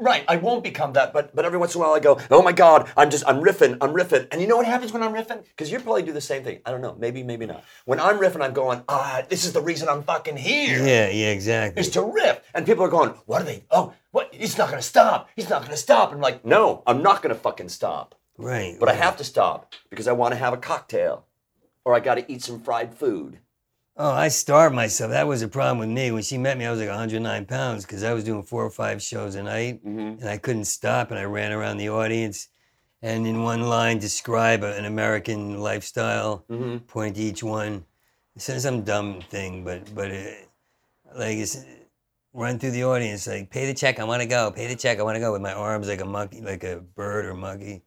Right. 0.01 0.25
I 0.27 0.37
won't 0.37 0.63
become 0.63 0.93
that, 0.93 1.13
but 1.13 1.35
but 1.35 1.45
every 1.45 1.59
once 1.59 1.75
in 1.75 1.81
a 1.81 1.83
while 1.83 1.93
I 1.93 1.99
go, 1.99 2.19
oh 2.31 2.41
my 2.41 2.51
God, 2.51 2.91
I'm 2.97 3.11
just 3.11 3.23
I'm 3.27 3.39
riffing, 3.41 3.77
I'm 3.81 3.93
riffing. 3.93 4.27
And 4.31 4.41
you 4.41 4.47
know 4.47 4.57
what 4.57 4.65
happens 4.65 4.91
when 4.91 5.03
I'm 5.03 5.13
riffing? 5.13 5.43
Because 5.43 5.71
you 5.71 5.79
probably 5.79 6.01
do 6.01 6.11
the 6.11 6.19
same 6.19 6.43
thing. 6.43 6.59
I 6.65 6.71
don't 6.71 6.81
know, 6.81 6.95
maybe, 6.97 7.21
maybe 7.21 7.45
not. 7.45 7.63
When 7.85 7.99
I'm 7.99 8.17
riffing, 8.17 8.41
I'm 8.41 8.53
going, 8.53 8.83
ah, 8.89 9.21
this 9.29 9.45
is 9.45 9.53
the 9.53 9.61
reason 9.61 9.87
I'm 9.87 10.01
fucking 10.01 10.37
here. 10.37 10.79
Yeah, 10.79 11.09
yeah, 11.09 11.29
exactly. 11.29 11.79
Is 11.79 11.89
to 11.91 12.01
riff. 12.01 12.41
And 12.55 12.65
people 12.65 12.83
are 12.83 12.89
going, 12.89 13.11
what 13.27 13.43
are 13.43 13.45
they? 13.45 13.63
Oh, 13.69 13.93
what? 14.09 14.33
He's 14.33 14.57
not 14.57 14.69
gonna 14.71 14.81
stop. 14.81 15.29
He's 15.35 15.49
not 15.49 15.61
gonna 15.61 15.77
stop. 15.77 16.11
I'm 16.11 16.19
like, 16.19 16.43
no, 16.43 16.81
I'm 16.87 17.03
not 17.03 17.21
gonna 17.21 17.35
fucking 17.35 17.69
stop. 17.69 18.15
Right. 18.39 18.77
But 18.79 18.89
I 18.89 18.93
have 18.93 19.17
to 19.17 19.23
stop 19.23 19.75
because 19.91 20.07
I 20.07 20.13
want 20.13 20.33
to 20.33 20.39
have 20.39 20.53
a 20.53 20.57
cocktail. 20.57 21.25
Or 21.85 21.95
I 21.95 21.99
gotta 21.99 22.29
eat 22.31 22.41
some 22.41 22.59
fried 22.59 22.93
food. 22.93 23.39
Oh, 24.03 24.11
I 24.13 24.29
starved 24.29 24.73
myself. 24.75 25.11
That 25.11 25.27
was 25.27 25.43
a 25.43 25.47
problem 25.47 25.77
with 25.77 25.89
me. 25.89 26.09
When 26.11 26.23
she 26.23 26.37
met 26.39 26.57
me, 26.57 26.65
I 26.65 26.71
was 26.71 26.79
like 26.79 26.89
109 26.89 27.45
pounds 27.45 27.85
because 27.85 28.01
I 28.03 28.13
was 28.13 28.23
doing 28.23 28.41
four 28.41 28.65
or 28.65 28.71
five 28.71 28.99
shows 29.01 29.35
a 29.35 29.43
night 29.43 29.85
Mm-hmm. 29.85 30.21
and 30.21 30.27
I 30.29 30.37
couldn't 30.37 30.65
stop. 30.65 31.11
And 31.11 31.19
I 31.19 31.25
ran 31.25 31.51
around 31.51 31.77
the 31.77 31.89
audience 31.89 32.47
and 33.03 33.27
in 33.27 33.43
one 33.43 33.61
line 33.61 33.99
describe 33.99 34.63
an 34.63 34.85
American 34.85 35.59
lifestyle, 35.59 36.45
Mm-hmm. 36.49 36.77
point 36.87 37.15
to 37.17 37.21
each 37.21 37.43
one. 37.43 37.85
Some, 38.37 38.59
some 38.59 38.83
dumb 38.83 39.21
thing, 39.21 39.63
but 39.63 39.93
but 39.93 40.09
uh 40.11 40.23
like 41.15 41.37
it's 41.37 41.63
run 42.33 42.57
through 42.57 42.71
the 42.71 42.85
audience 42.85 43.27
like 43.27 43.49
pay 43.51 43.65
the 43.67 43.73
check, 43.73 43.99
I 43.99 44.03
want 44.05 44.21
to 44.23 44.27
go. 44.27 44.49
Pay 44.51 44.67
the 44.67 44.75
check, 44.75 44.99
I 44.99 45.03
want 45.03 45.15
to 45.17 45.19
go 45.19 45.33
with 45.33 45.41
my 45.41 45.53
arms 45.53 45.87
like 45.87 46.01
a 46.01 46.05
monkey, 46.05 46.41
like 46.41 46.63
a 46.63 46.77
bird 46.95 47.25
or 47.25 47.35
monkey. 47.35 47.83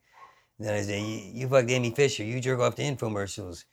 then 0.61 0.75
I 0.75 0.83
say, 0.83 1.01
you, 1.01 1.19
you 1.41 1.49
fucked 1.49 1.71
Amy 1.71 1.91
Fisher. 1.91 2.23
You 2.25 2.41
jerk 2.41 2.61
off 2.61 2.75
to 2.77 2.83
infomercials. 2.83 3.65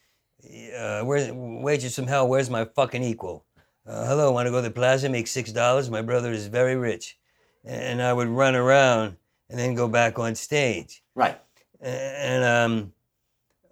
Uh, 0.45 1.01
where's 1.03 1.31
wages 1.31 1.95
from 1.95 2.07
hell? 2.07 2.27
Where's 2.27 2.49
my 2.49 2.65
fucking 2.65 3.03
equal? 3.03 3.45
Uh, 3.85 4.05
hello, 4.05 4.31
want 4.31 4.47
to 4.47 4.51
go 4.51 4.57
to 4.57 4.67
the 4.67 4.71
plaza? 4.71 5.09
Make 5.09 5.27
six 5.27 5.51
dollars. 5.51 5.89
My 5.89 6.01
brother 6.01 6.31
is 6.31 6.47
very 6.47 6.75
rich, 6.75 7.17
and 7.63 8.01
I 8.01 8.13
would 8.13 8.27
run 8.27 8.55
around 8.55 9.17
and 9.49 9.59
then 9.59 9.75
go 9.75 9.87
back 9.87 10.17
on 10.17 10.35
stage. 10.35 11.03
Right. 11.15 11.39
And 11.81 12.43
um, 12.43 12.93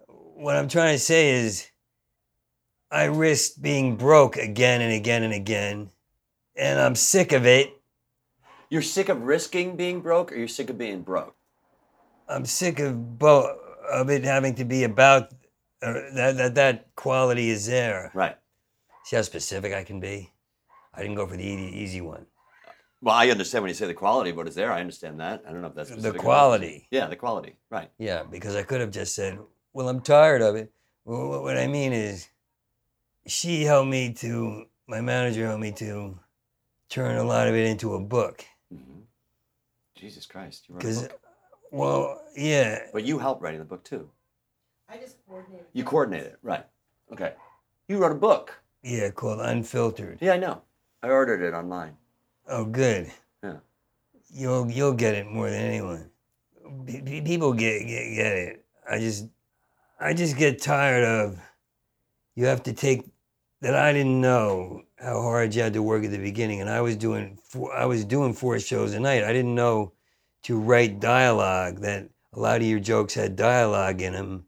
what 0.06 0.56
I'm 0.56 0.68
trying 0.68 0.94
to 0.94 0.98
say 0.98 1.30
is, 1.30 1.70
I 2.90 3.04
risked 3.04 3.62
being 3.62 3.96
broke 3.96 4.36
again 4.36 4.80
and 4.80 4.92
again 4.92 5.22
and 5.22 5.32
again, 5.32 5.90
and 6.56 6.80
I'm 6.80 6.94
sick 6.94 7.32
of 7.32 7.46
it. 7.46 7.72
You're 8.68 8.82
sick 8.82 9.08
of 9.08 9.22
risking 9.22 9.76
being 9.76 10.00
broke 10.00 10.30
or 10.30 10.36
you're 10.36 10.48
sick 10.48 10.70
of 10.70 10.78
being 10.78 11.02
broke? 11.02 11.34
I'm 12.28 12.44
sick 12.44 12.78
of 12.78 13.18
both 13.18 13.56
of 13.90 14.10
it 14.10 14.22
having 14.22 14.54
to 14.56 14.64
be 14.64 14.84
about 14.84 15.32
that 15.80 16.34
that 16.36 16.54
that 16.54 16.94
quality 16.96 17.50
is 17.50 17.66
there. 17.66 18.10
Right. 18.14 18.36
See 19.04 19.16
how 19.16 19.22
specific 19.22 19.72
I 19.72 19.84
can 19.84 20.00
be. 20.00 20.30
I 20.94 21.02
didn't 21.02 21.16
go 21.16 21.26
for 21.26 21.36
the 21.36 21.44
easy, 21.44 21.78
easy 21.78 22.00
one. 22.00 22.26
Well, 23.00 23.14
I 23.14 23.30
understand 23.30 23.62
when 23.62 23.70
you 23.70 23.74
say 23.74 23.86
the 23.86 23.94
quality, 23.94 24.32
but 24.32 24.46
it's 24.46 24.56
there. 24.56 24.70
I 24.72 24.80
understand 24.80 25.20
that. 25.20 25.42
I 25.48 25.52
don't 25.52 25.62
know 25.62 25.68
if 25.68 25.74
that's 25.74 25.90
The 25.90 26.12
quality. 26.12 26.86
Yeah, 26.90 27.06
the 27.06 27.16
quality. 27.16 27.56
Right. 27.70 27.90
Yeah, 27.98 28.24
because 28.24 28.56
I 28.56 28.62
could 28.62 28.80
have 28.82 28.90
just 28.90 29.14
said, 29.14 29.38
"Well, 29.72 29.88
I'm 29.88 30.00
tired 30.02 30.42
of 30.42 30.54
it." 30.56 30.70
Well, 31.04 31.42
what- 31.42 31.56
I 31.56 31.66
mean 31.66 31.92
is, 31.94 32.28
she 33.26 33.62
helped 33.64 33.88
me 33.88 34.12
to. 34.14 34.66
My 34.86 35.00
manager 35.00 35.46
helped 35.46 35.62
me 35.62 35.72
to 35.72 36.18
turn 36.90 37.16
a 37.16 37.24
lot 37.24 37.48
of 37.48 37.54
it 37.54 37.66
into 37.66 37.94
a 37.94 38.00
book. 38.00 38.44
hmm 38.70 39.00
Jesus 39.94 40.26
Christ, 40.26 40.68
you 40.68 40.74
wrote 40.74 40.84
a 40.84 40.88
book. 41.08 41.20
well, 41.70 42.22
yeah, 42.36 42.86
But 42.92 43.04
you 43.04 43.18
helped 43.18 43.42
writing 43.42 43.60
the 43.60 43.66
book 43.66 43.84
too. 43.84 44.10
I 44.90 44.96
just 44.98 45.16
coordinated. 45.28 45.66
You 45.72 45.84
coordinated 45.84 46.26
it, 46.32 46.38
right? 46.42 46.66
Okay. 47.12 47.32
You 47.88 47.98
wrote 47.98 48.12
a 48.12 48.16
book. 48.16 48.60
yeah, 48.82 49.10
called 49.10 49.40
Unfiltered. 49.40 50.18
Yeah, 50.20 50.32
I 50.32 50.36
know. 50.38 50.62
I 51.02 51.08
ordered 51.08 51.42
it 51.42 51.54
online. 51.54 51.96
Oh, 52.48 52.64
good. 52.64 53.10
Yeah. 53.42 53.56
You'll 54.32 54.70
you'll 54.70 54.92
get 54.94 55.14
it 55.14 55.26
more 55.26 55.50
than 55.50 55.60
anyone. 55.60 56.10
Pe- 56.86 57.02
pe- 57.02 57.20
People 57.22 57.52
get, 57.52 57.80
get 57.86 58.14
get 58.14 58.32
it. 58.32 58.64
I 58.88 58.98
just 58.98 59.26
I 60.00 60.14
just 60.14 60.36
get 60.36 60.60
tired 60.62 61.04
of. 61.04 61.38
You 62.34 62.46
have 62.46 62.62
to 62.64 62.72
take 62.72 63.04
that. 63.60 63.74
I 63.74 63.92
didn't 63.92 64.20
know 64.20 64.82
how 64.98 65.20
hard 65.22 65.54
you 65.54 65.62
had 65.62 65.72
to 65.74 65.82
work 65.82 66.04
at 66.04 66.10
the 66.10 66.18
beginning, 66.18 66.60
and 66.60 66.70
I 66.70 66.80
was 66.80 66.96
doing 66.96 67.38
four, 67.42 67.72
I 67.74 67.86
was 67.86 68.04
doing 68.04 68.32
four 68.34 68.58
shows 68.60 68.94
a 68.94 69.00
night. 69.00 69.24
I 69.24 69.32
didn't 69.32 69.54
know 69.54 69.92
to 70.44 70.58
write 70.58 71.00
dialogue. 71.00 71.80
That 71.80 72.08
a 72.32 72.40
lot 72.40 72.60
of 72.60 72.66
your 72.66 72.80
jokes 72.80 73.14
had 73.14 73.36
dialogue 73.36 74.00
in 74.02 74.12
them. 74.12 74.44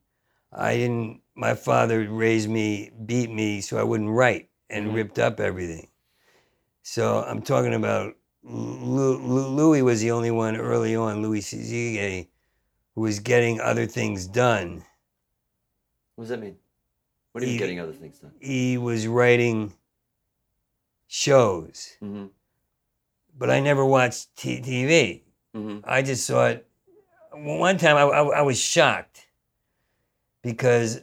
I 0.52 0.76
didn't. 0.76 1.20
My 1.34 1.54
father 1.54 2.08
raised 2.08 2.48
me, 2.50 2.90
beat 3.06 3.30
me, 3.30 3.60
so 3.62 3.78
I 3.78 3.82
wouldn't 3.82 4.10
write, 4.10 4.50
and 4.68 4.88
Mhm. 4.90 4.94
ripped 4.94 5.18
up 5.18 5.40
everything. 5.40 5.88
So 6.82 7.22
I'm 7.24 7.42
talking 7.42 7.74
about 7.74 8.14
Lou, 8.44 9.16
Lou, 9.18 9.48
Louis 9.48 9.82
was 9.82 10.00
the 10.00 10.10
only 10.10 10.30
one 10.30 10.56
early 10.56 10.94
on, 10.96 11.22
Louis 11.22 11.40
C.K., 11.40 12.28
who 12.94 13.00
was 13.00 13.20
getting 13.20 13.60
other 13.60 13.86
things 13.86 14.26
done. 14.26 14.84
What 16.16 16.24
does 16.24 16.28
that 16.30 16.40
mean? 16.40 16.56
What 17.32 17.42
are 17.44 17.46
you 17.46 17.52
He- 17.52 17.58
getting 17.58 17.78
other 17.80 17.92
things 17.92 18.18
done? 18.18 18.32
He 18.40 18.76
was 18.76 19.06
writing 19.06 19.72
shows, 21.06 21.96
Mm-hmm. 22.02 22.26
but 23.38 23.48
I 23.50 23.60
never 23.60 23.84
watched 23.84 24.34
t- 24.36 24.60
TV. 24.60 25.22
Mm-hmm. 25.54 25.80
I 25.84 26.02
just 26.02 26.26
saw 26.26 26.46
it. 26.48 26.66
One 27.32 27.78
time 27.78 27.96
I, 27.96 28.02
I, 28.02 28.22
I 28.38 28.42
was 28.42 28.58
shocked 28.60 29.21
because 30.42 31.02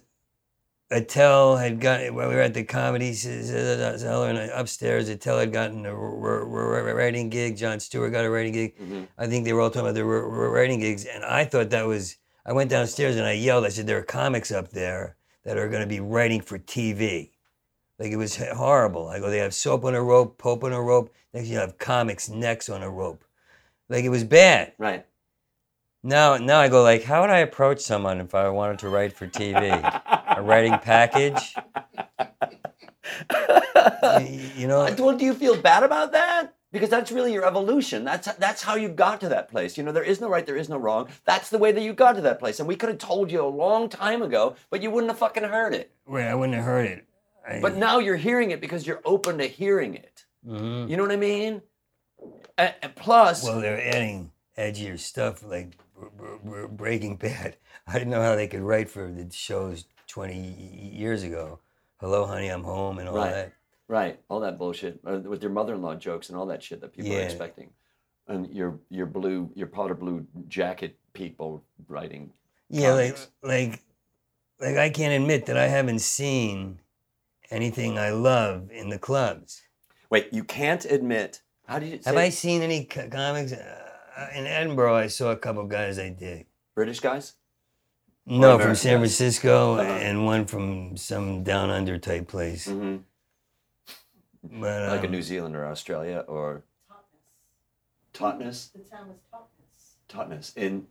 Attell 0.92 1.56
had 1.58 1.80
gotten, 1.80 2.16
when 2.16 2.30
we 2.30 2.36
were 2.36 2.42
at 2.42 2.56
the 2.56 2.64
comedy 2.64 3.14
cellar 3.14 4.30
and 4.30 4.52
upstairs. 4.52 5.08
Attell 5.08 5.38
had 5.38 5.54
gotten 5.54 5.86
a 5.86 5.94
writing 5.94 7.30
gig. 7.30 7.58
Jon 7.58 7.80
Stewart 7.80 8.12
got 8.12 8.26
a 8.26 8.30
writing 8.30 8.54
gig. 8.54 8.78
Mhm. 8.78 9.08
I 9.18 9.28
think 9.28 9.46
they 9.46 9.54
were 9.54 9.62
all 9.62 9.70
talking 9.70 9.82
about 9.82 9.94
their 9.94 10.06
writing 10.06 10.80
gigs, 10.80 11.06
and 11.06 11.24
I 11.24 11.46
thought 11.46 11.70
that 11.70 11.86
was. 11.86 12.18
I 12.46 12.54
went 12.54 12.72
downstairs 12.72 13.16
and 13.16 13.28
I 13.28 13.34
yelled. 13.34 13.66
I 13.66 13.70
said, 13.70 13.86
"There 13.86 14.00
are 14.00 14.04
comics 14.04 14.52
up 14.52 14.70
there 14.70 15.16
that 15.44 15.58
are 15.58 15.70
going 15.70 15.82
to 15.82 15.88
be 15.88 16.00
writing 16.00 16.42
for 16.42 16.58
TV." 16.58 17.32
Like 18.00 18.12
it 18.12 18.16
was 18.18 18.38
horrible. 18.38 19.10
I 19.10 19.20
go, 19.20 19.30
they 19.30 19.40
have 19.40 19.54
soap 19.54 19.84
on 19.84 19.94
a 19.94 20.02
rope, 20.02 20.38
Pope 20.40 20.64
on 20.64 20.74
a 20.74 20.82
rope. 20.82 21.14
Next, 21.34 21.50
you 21.50 21.58
have 21.58 21.78
comics 21.78 22.30
necks 22.30 22.70
on 22.70 22.82
a 22.82 22.90
rope. 22.90 23.24
Like 23.90 24.06
it 24.06 24.10
was 24.10 24.24
bad. 24.24 24.72
Right. 24.80 25.06
Now, 26.04 26.38
now 26.38 26.60
I 26.60 26.70
go 26.70 26.82
like, 26.82 27.04
how 27.04 27.22
would 27.22 27.30
I 27.30 27.40
approach 27.40 27.82
someone 27.82 28.22
if 28.22 28.34
I 28.34 28.48
wanted 28.50 28.80
to 28.80 28.90
write 28.90 29.14
for 29.14 29.28
TV? 29.28 29.70
a 30.38 30.42
writing 30.42 30.78
package? 30.80 31.56
Y- 34.04 34.52
you 34.56 34.68
know, 34.68 34.82
Uh, 34.82 34.96
Well, 34.98 35.18
do 35.18 35.26
you 35.26 35.34
feel 35.34 35.60
bad 35.62 35.84
about 35.84 36.12
that? 36.14 36.54
Because 36.72 36.90
that's 36.90 37.12
really 37.12 37.34
your 37.34 37.46
evolution. 37.46 38.04
That's 38.06 38.32
that's 38.36 38.62
how 38.62 38.76
you 38.76 38.90
got 38.90 39.20
to 39.22 39.30
that 39.30 39.50
place. 39.50 39.76
You 39.78 39.84
know, 39.84 39.92
there 39.92 40.04
is 40.04 40.22
no 40.22 40.30
right, 40.30 40.46
there 40.46 40.56
is 40.56 40.70
no 40.70 40.78
wrong. 40.78 41.10
That's 41.26 41.50
the 41.50 41.58
way 41.58 41.72
that 41.72 41.82
you 41.82 41.94
got 41.94 42.14
to 42.16 42.22
that 42.22 42.38
place. 42.40 42.60
And 42.60 42.68
we 42.68 42.76
could 42.76 42.90
have 42.90 43.00
told 43.00 43.32
you 43.32 43.44
a 43.44 43.48
long 43.50 43.90
time 43.90 44.22
ago, 44.22 44.56
but 44.70 44.84
you 44.84 44.92
wouldn't 44.92 45.10
have 45.12 45.18
fucking 45.18 45.44
heard 45.44 45.74
it. 45.74 45.92
wait, 46.06 46.28
I 46.28 46.36
wouldn't 46.36 46.56
have 46.56 46.66
heard 46.66 46.86
it. 46.86 47.06
I, 47.48 47.60
But 47.60 47.76
now 47.76 47.98
you're 47.98 48.18
hearing 48.18 48.52
it 48.52 48.62
because 48.62 48.86
you're 48.86 49.02
open 49.04 49.40
to 49.40 49.48
hearing 49.48 49.96
it. 49.96 50.26
Mhm. 50.48 50.88
You 50.90 50.96
know 50.98 51.04
what 51.04 51.12
I 51.12 51.16
mean? 51.18 51.62
And, 52.58 52.74
and 52.84 52.96
plus, 52.96 53.44
well, 53.44 53.60
they're 53.62 53.82
adding 53.82 54.32
edgier 54.58 55.00
stuff 55.00 55.44
like 55.44 55.76
Breaking 56.72 57.18
Bad. 57.18 57.58
I 57.88 57.94
didn't 57.94 58.10
know 58.10 58.22
how 58.22 58.36
they 58.36 58.48
could 58.48 58.62
write 58.62 58.90
for 58.90 59.10
the 59.12 59.30
shows 59.32 59.86
20 60.08 60.38
years 60.94 61.24
ago. 61.24 61.60
Hello, 62.00 62.26
honey, 62.26 62.48
I'm 62.48 62.64
home, 62.64 63.00
and 63.00 63.10
all 63.10 63.16
Right. 63.16 63.32
that. 63.32 63.54
right, 63.88 64.20
all 64.30 64.40
that 64.40 64.58
bullshit 64.58 65.00
uh, 65.06 65.20
with 65.20 65.42
your 65.42 65.52
mother-in-law 65.52 65.96
jokes 65.96 66.30
and 66.30 66.38
all 66.38 66.46
that 66.46 66.64
shit 66.64 66.80
that 66.82 66.94
people 66.94 67.14
are 67.18 67.22
expecting, 67.22 67.72
and 68.28 68.48
your 68.54 68.80
your 68.90 69.06
blue, 69.06 69.50
your 69.56 69.68
powder 69.68 69.96
blue 69.96 70.26
jacket 70.48 70.98
people 71.14 71.64
writing. 71.88 72.32
Yeah, 72.70 72.94
like 72.94 73.16
comics. 73.16 73.28
like 73.44 73.84
like 74.60 74.78
I 74.78 74.90
can't 74.90 75.14
admit 75.22 75.48
that 75.48 75.58
I 75.58 75.68
haven't 75.68 76.00
seen 76.00 76.80
anything 77.52 77.98
I 77.98 78.12
love 78.12 78.70
in 78.72 78.90
the 78.90 79.00
clubs. 79.00 79.62
Wait, 80.10 80.30
you 80.32 80.44
can't 80.44 80.86
admit. 80.86 81.42
How 81.68 81.80
do 81.80 81.86
you 81.86 82.02
say 82.02 82.10
Have 82.10 82.18
I 82.18 82.30
seen 82.30 82.62
any 82.62 82.86
co- 82.86 83.10
comics 83.10 83.54
in 84.36 84.48
Edinburgh? 84.48 84.96
I 84.96 85.08
saw 85.08 85.32
a 85.32 85.38
couple 85.38 85.66
guys 85.66 85.98
I 86.00 86.10
dig. 86.10 86.48
British 86.76 87.00
guys? 87.00 87.34
No, 88.26 88.36
from 88.54 88.62
American 88.62 88.76
San 88.76 88.92
guys? 88.94 89.00
Francisco 89.18 89.74
Uh-huh. 89.76 89.82
and 89.92 90.26
one 90.26 90.46
from 90.46 90.98
some 90.98 91.44
down 91.44 91.70
under 91.70 91.98
type 91.98 92.28
place. 92.28 92.68
hmm 92.68 92.98
But 94.44 94.90
like 94.90 95.04
a 95.04 95.06
um, 95.08 95.12
New 95.12 95.22
Zealand 95.22 95.56
or 95.56 95.66
Australia 95.66 96.24
or 96.28 96.64
Totnes, 98.14 98.72
The 98.74 98.80
town 98.80 99.08
was 99.10 99.18
Totnes 99.32 99.96
Totnes 100.08 100.58
in 100.58 100.88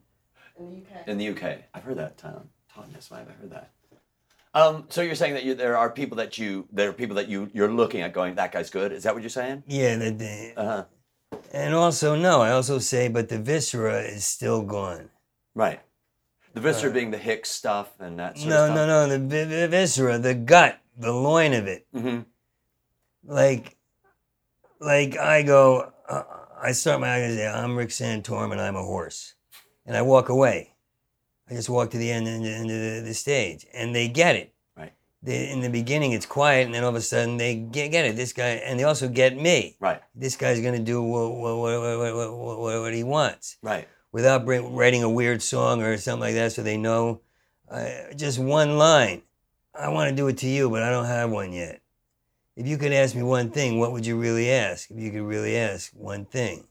in 0.58 0.70
the 0.70 0.76
UK. 0.78 1.08
in 1.08 1.18
the 1.18 1.28
UK. 1.28 1.58
I've 1.74 1.82
heard 1.84 1.98
that 1.98 2.16
town, 2.18 2.48
Totnes. 2.74 3.10
Why 3.10 3.18
have 3.18 3.28
I 3.28 3.32
heard 3.32 3.50
that. 3.50 3.70
Um, 4.54 4.86
so 4.88 5.02
you're 5.02 5.14
saying 5.14 5.34
that 5.34 5.44
you, 5.44 5.54
there 5.54 5.76
are 5.76 5.90
people 5.90 6.16
that 6.16 6.38
you 6.38 6.66
there 6.72 6.88
are 6.88 6.92
people 6.92 7.16
that 7.16 7.28
you 7.28 7.50
you're 7.52 7.70
looking 7.70 8.00
at 8.00 8.12
going 8.12 8.34
that 8.36 8.50
guy's 8.52 8.70
good. 8.70 8.92
Is 8.92 9.02
that 9.04 9.14
what 9.14 9.22
you're 9.22 9.30
saying? 9.30 9.62
yeah, 9.66 9.96
the, 9.96 10.10
the, 10.10 10.52
Uh 10.56 10.64
huh. 10.64 10.84
And 11.52 11.74
also 11.74 12.14
no, 12.16 12.40
I 12.42 12.50
also 12.50 12.78
say, 12.78 13.08
but 13.08 13.28
the 13.28 13.38
viscera 13.38 14.00
is 14.02 14.24
still 14.24 14.62
gone. 14.62 15.10
Right. 15.54 15.80
The 16.54 16.60
viscera 16.60 16.90
being 16.90 17.10
the 17.10 17.18
Hicks 17.18 17.50
stuff 17.50 17.92
and 18.00 18.18
that 18.18 18.38
sort 18.38 18.50
No, 18.50 18.64
of 18.64 18.70
no, 18.70 18.76
stuff. 18.76 19.08
no, 19.10 19.18
the, 19.28 19.44
the 19.44 19.68
viscera, 19.68 20.18
the 20.18 20.34
gut, 20.34 20.78
the 20.96 21.12
loin 21.12 21.52
of 21.52 21.66
it. 21.66 21.86
Mm-hmm. 21.94 22.20
like 23.24 23.76
like 24.80 25.16
I 25.18 25.42
go 25.42 25.92
uh, 26.08 26.22
I 26.60 26.72
start 26.72 27.00
my 27.00 27.18
say 27.18 27.46
I'm 27.46 27.76
Rick 27.76 27.90
Santorum 27.90 28.52
and 28.52 28.60
I'm 28.60 28.76
a 28.76 28.82
horse 28.82 29.34
and 29.86 29.96
I 29.96 30.02
walk 30.02 30.28
away 30.28 30.74
I 31.50 31.54
just 31.54 31.68
walk 31.68 31.90
to 31.90 31.98
the 31.98 32.10
end, 32.10 32.28
end, 32.28 32.44
end 32.46 32.70
of 32.70 32.76
the, 32.80 33.02
the 33.08 33.14
stage 33.14 33.66
and 33.72 33.94
they 33.94 34.08
get 34.08 34.36
it. 34.36 34.52
They, 35.22 35.50
in 35.50 35.60
the 35.60 35.68
beginning 35.70 36.12
it's 36.12 36.26
quiet 36.26 36.66
and 36.66 36.74
then 36.74 36.82
all 36.84 36.90
of 36.90 36.94
a 36.94 37.00
sudden 37.00 37.36
they 37.38 37.56
get, 37.56 37.90
get 37.90 38.04
it 38.04 38.16
this 38.16 38.32
guy 38.32 38.50
and 38.50 38.78
they 38.78 38.84
also 38.84 39.08
get 39.08 39.36
me 39.36 39.76
Right. 39.80 40.00
this 40.14 40.36
guy's 40.36 40.60
gonna 40.60 40.78
do 40.78 41.02
what, 41.02 41.34
what, 41.34 41.56
what, 41.58 42.14
what, 42.14 42.58
what, 42.58 42.80
what, 42.82 42.94
he 42.94 43.02
wants 43.02 43.56
Right. 43.62 43.88
without 44.12 44.44
bring, 44.44 44.74
writing 44.74 45.02
a 45.02 45.10
weird 45.10 45.42
song 45.42 45.82
or 45.82 45.96
something 45.98 46.20
like 46.20 46.34
that 46.34 46.52
so 46.52 46.62
they 46.62 46.76
know 46.76 47.20
uh, 47.70 47.88
just 48.16 48.38
one 48.38 48.78
line 48.78 49.22
i 49.74 49.88
want 49.88 50.08
to 50.10 50.16
do 50.16 50.28
it 50.28 50.38
to 50.38 50.46
you 50.48 50.70
but 50.70 50.82
i 50.82 50.90
don't 50.90 51.06
have 51.06 51.30
one 51.30 51.52
yet 51.52 51.80
if 52.56 52.66
you 52.66 52.76
could 52.78 52.92
ask 52.92 53.14
me 53.14 53.22
one 53.22 53.50
thing 53.50 53.78
what 53.78 53.92
would 53.92 54.06
you 54.06 54.16
really 54.16 54.50
ask 54.50 54.90
if 54.90 54.98
you 54.98 55.10
could 55.10 55.22
really 55.22 55.56
ask 55.56 55.92
one 55.94 56.24
thing 56.24 56.64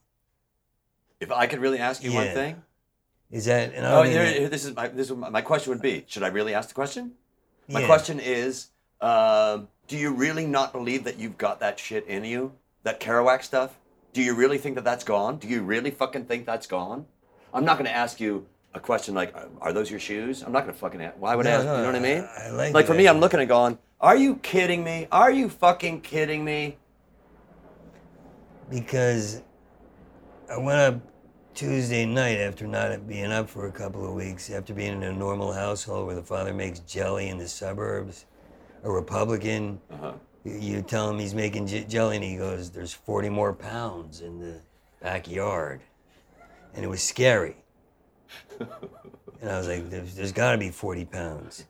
If 1.20 1.32
I 1.32 1.48
could 1.48 1.60
really 1.60 1.80
ask 1.80 2.04
you 2.04 2.14
one 2.14 2.28
thing. 2.34 2.62
is 3.32 3.46
that 3.46 3.74
and 3.74 3.86
I 3.86 3.92
Oh, 3.92 4.04
don't 4.04 4.12
here, 4.12 4.22
even- 4.24 4.34
here, 4.42 4.50
this 4.50 4.64
is 4.66 4.76
my 4.76 4.88
this 4.88 5.10
is 5.10 5.16
my 5.18 5.42
question 5.42 5.72
would 5.72 5.82
be: 5.82 6.06
Should 6.08 6.24
I 6.24 6.28
really 6.30 6.54
ask 6.54 6.70
the 6.70 6.76
question? 6.76 7.14
My 7.68 7.82
yeah. 7.82 7.86
question 7.86 8.20
is: 8.20 8.70
um, 9.02 9.68
Do 9.88 9.98
you 9.98 10.14
really 10.14 10.46
not 10.46 10.72
believe 10.72 11.04
that 11.04 11.18
you've 11.18 11.38
got 11.38 11.60
that 11.60 11.80
shit 11.80 12.06
in 12.08 12.24
you? 12.24 12.54
That 12.84 13.00
Kerouac 13.00 13.44
stuff? 13.44 13.78
Do 14.14 14.22
you 14.22 14.34
really 14.34 14.58
think 14.58 14.76
that 14.76 14.84
that's 14.84 15.04
gone? 15.04 15.38
Do 15.38 15.48
you 15.48 15.62
really 15.62 15.92
fucking 15.92 16.26
think 16.26 16.46
that's 16.46 16.68
gone? 16.68 17.06
I'm 17.54 17.66
not 17.66 17.78
going 17.78 17.90
to 17.90 17.96
ask 17.96 18.20
you 18.20 18.48
a 18.74 18.80
question 18.80 19.14
like, 19.14 19.36
"Are 19.62 19.74
those 19.74 19.92
your 19.92 20.00
shoes?" 20.00 20.42
I'm 20.42 20.52
not 20.52 20.64
going 20.64 20.74
to 20.74 20.80
fucking 20.80 21.02
ask. 21.02 21.16
Why 21.20 21.36
would 21.36 21.46
I 21.48 21.52
ask? 21.52 21.66
no, 21.66 21.76
you 21.76 21.82
know 21.82 21.88
what 21.88 21.96
I 21.96 22.00
mean? 22.00 22.28
I, 22.38 22.50
like 22.50 22.74
Like 22.74 22.86
for 22.86 22.94
me, 22.94 23.08
I'm 23.08 23.20
looking 23.20 23.40
at 23.40 23.48
going, 23.48 23.78
"Are 24.00 24.16
you 24.16 24.38
kidding 24.38 24.84
me? 24.84 25.08
Are 25.12 25.32
you 25.32 25.50
fucking 25.50 26.02
kidding 26.02 26.44
me?" 26.44 26.78
because 28.70 29.42
I 30.52 30.58
went 30.58 30.80
up 30.80 31.02
Tuesday 31.58 32.06
night 32.06 32.38
after 32.38 32.68
not 32.68 33.08
being 33.08 33.32
up 33.32 33.50
for 33.50 33.66
a 33.66 33.72
couple 33.72 34.08
of 34.08 34.14
weeks, 34.14 34.52
after 34.52 34.76
being 34.76 34.94
in 34.94 35.02
a 35.02 35.12
normal 35.12 35.52
household 35.52 36.06
where 36.06 36.14
the 36.14 36.22
father 36.22 36.54
makes 36.54 36.82
jelly 36.82 37.30
in 37.30 37.40
the 37.40 37.48
suburbs, 37.48 38.26
a 38.84 38.92
Republican. 38.92 39.82
Uh-huh. 39.90 40.14
You- 40.44 40.84
tell 40.84 41.10
him 41.10 41.18
he's 41.18 41.34
making 41.34 41.66
j- 41.66 41.84
jelly, 41.86 42.18
and 42.18 42.24
he 42.24 42.38
goes, 42.38 42.70
"There's 42.70 42.94
40 42.94 43.30
more 43.30 43.54
pounds 43.54 44.22
in 44.22 44.40
the 44.40 44.62
backyard," 45.02 45.82
and 46.76 46.86
it 46.86 46.88
was 46.90 47.02
scary. 47.02 47.56
and 48.60 49.50
I 49.50 49.58
was 49.58 49.68
like, 49.68 49.90
"There's, 49.90 50.14
there's 50.14 50.32
got 50.32 50.52
to 50.52 50.60
be 50.60 50.70
40 50.70 51.06
pounds." 51.06 51.66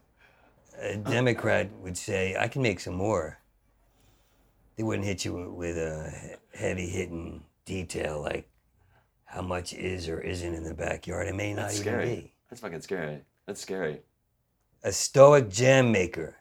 A 0.82 0.98
Democrat 0.98 1.72
would 1.82 1.98
say, 1.98 2.36
"I 2.38 2.50
can 2.50 2.62
make 2.62 2.82
some 2.82 2.96
more." 2.96 3.40
They 4.76 4.84
wouldn't 4.84 5.08
hit 5.08 5.24
you 5.24 5.50
with 5.50 5.78
a 5.78 6.38
heavy 6.54 6.90
hitting 6.90 7.46
detail 7.64 8.20
like 8.22 8.50
how 9.28 9.42
much 9.42 9.74
is 9.74 10.10
or 10.10 10.20
isn't 10.20 10.54
in 10.54 10.64
the 10.64 10.74
backyard. 10.74 11.28
It 11.28 11.36
may 11.36 11.54
not 11.54 11.68
That's 11.70 11.82
even 11.82 11.94
scary. 11.94 12.06
be. 12.16 12.34
That's 12.50 12.62
fucking 12.62 12.82
scary. 12.82 13.20
That's 13.46 13.62
scary. 13.62 14.02
A 14.84 14.92
stoic 14.92 15.50
jam 15.50 15.92
maker. 15.92 16.36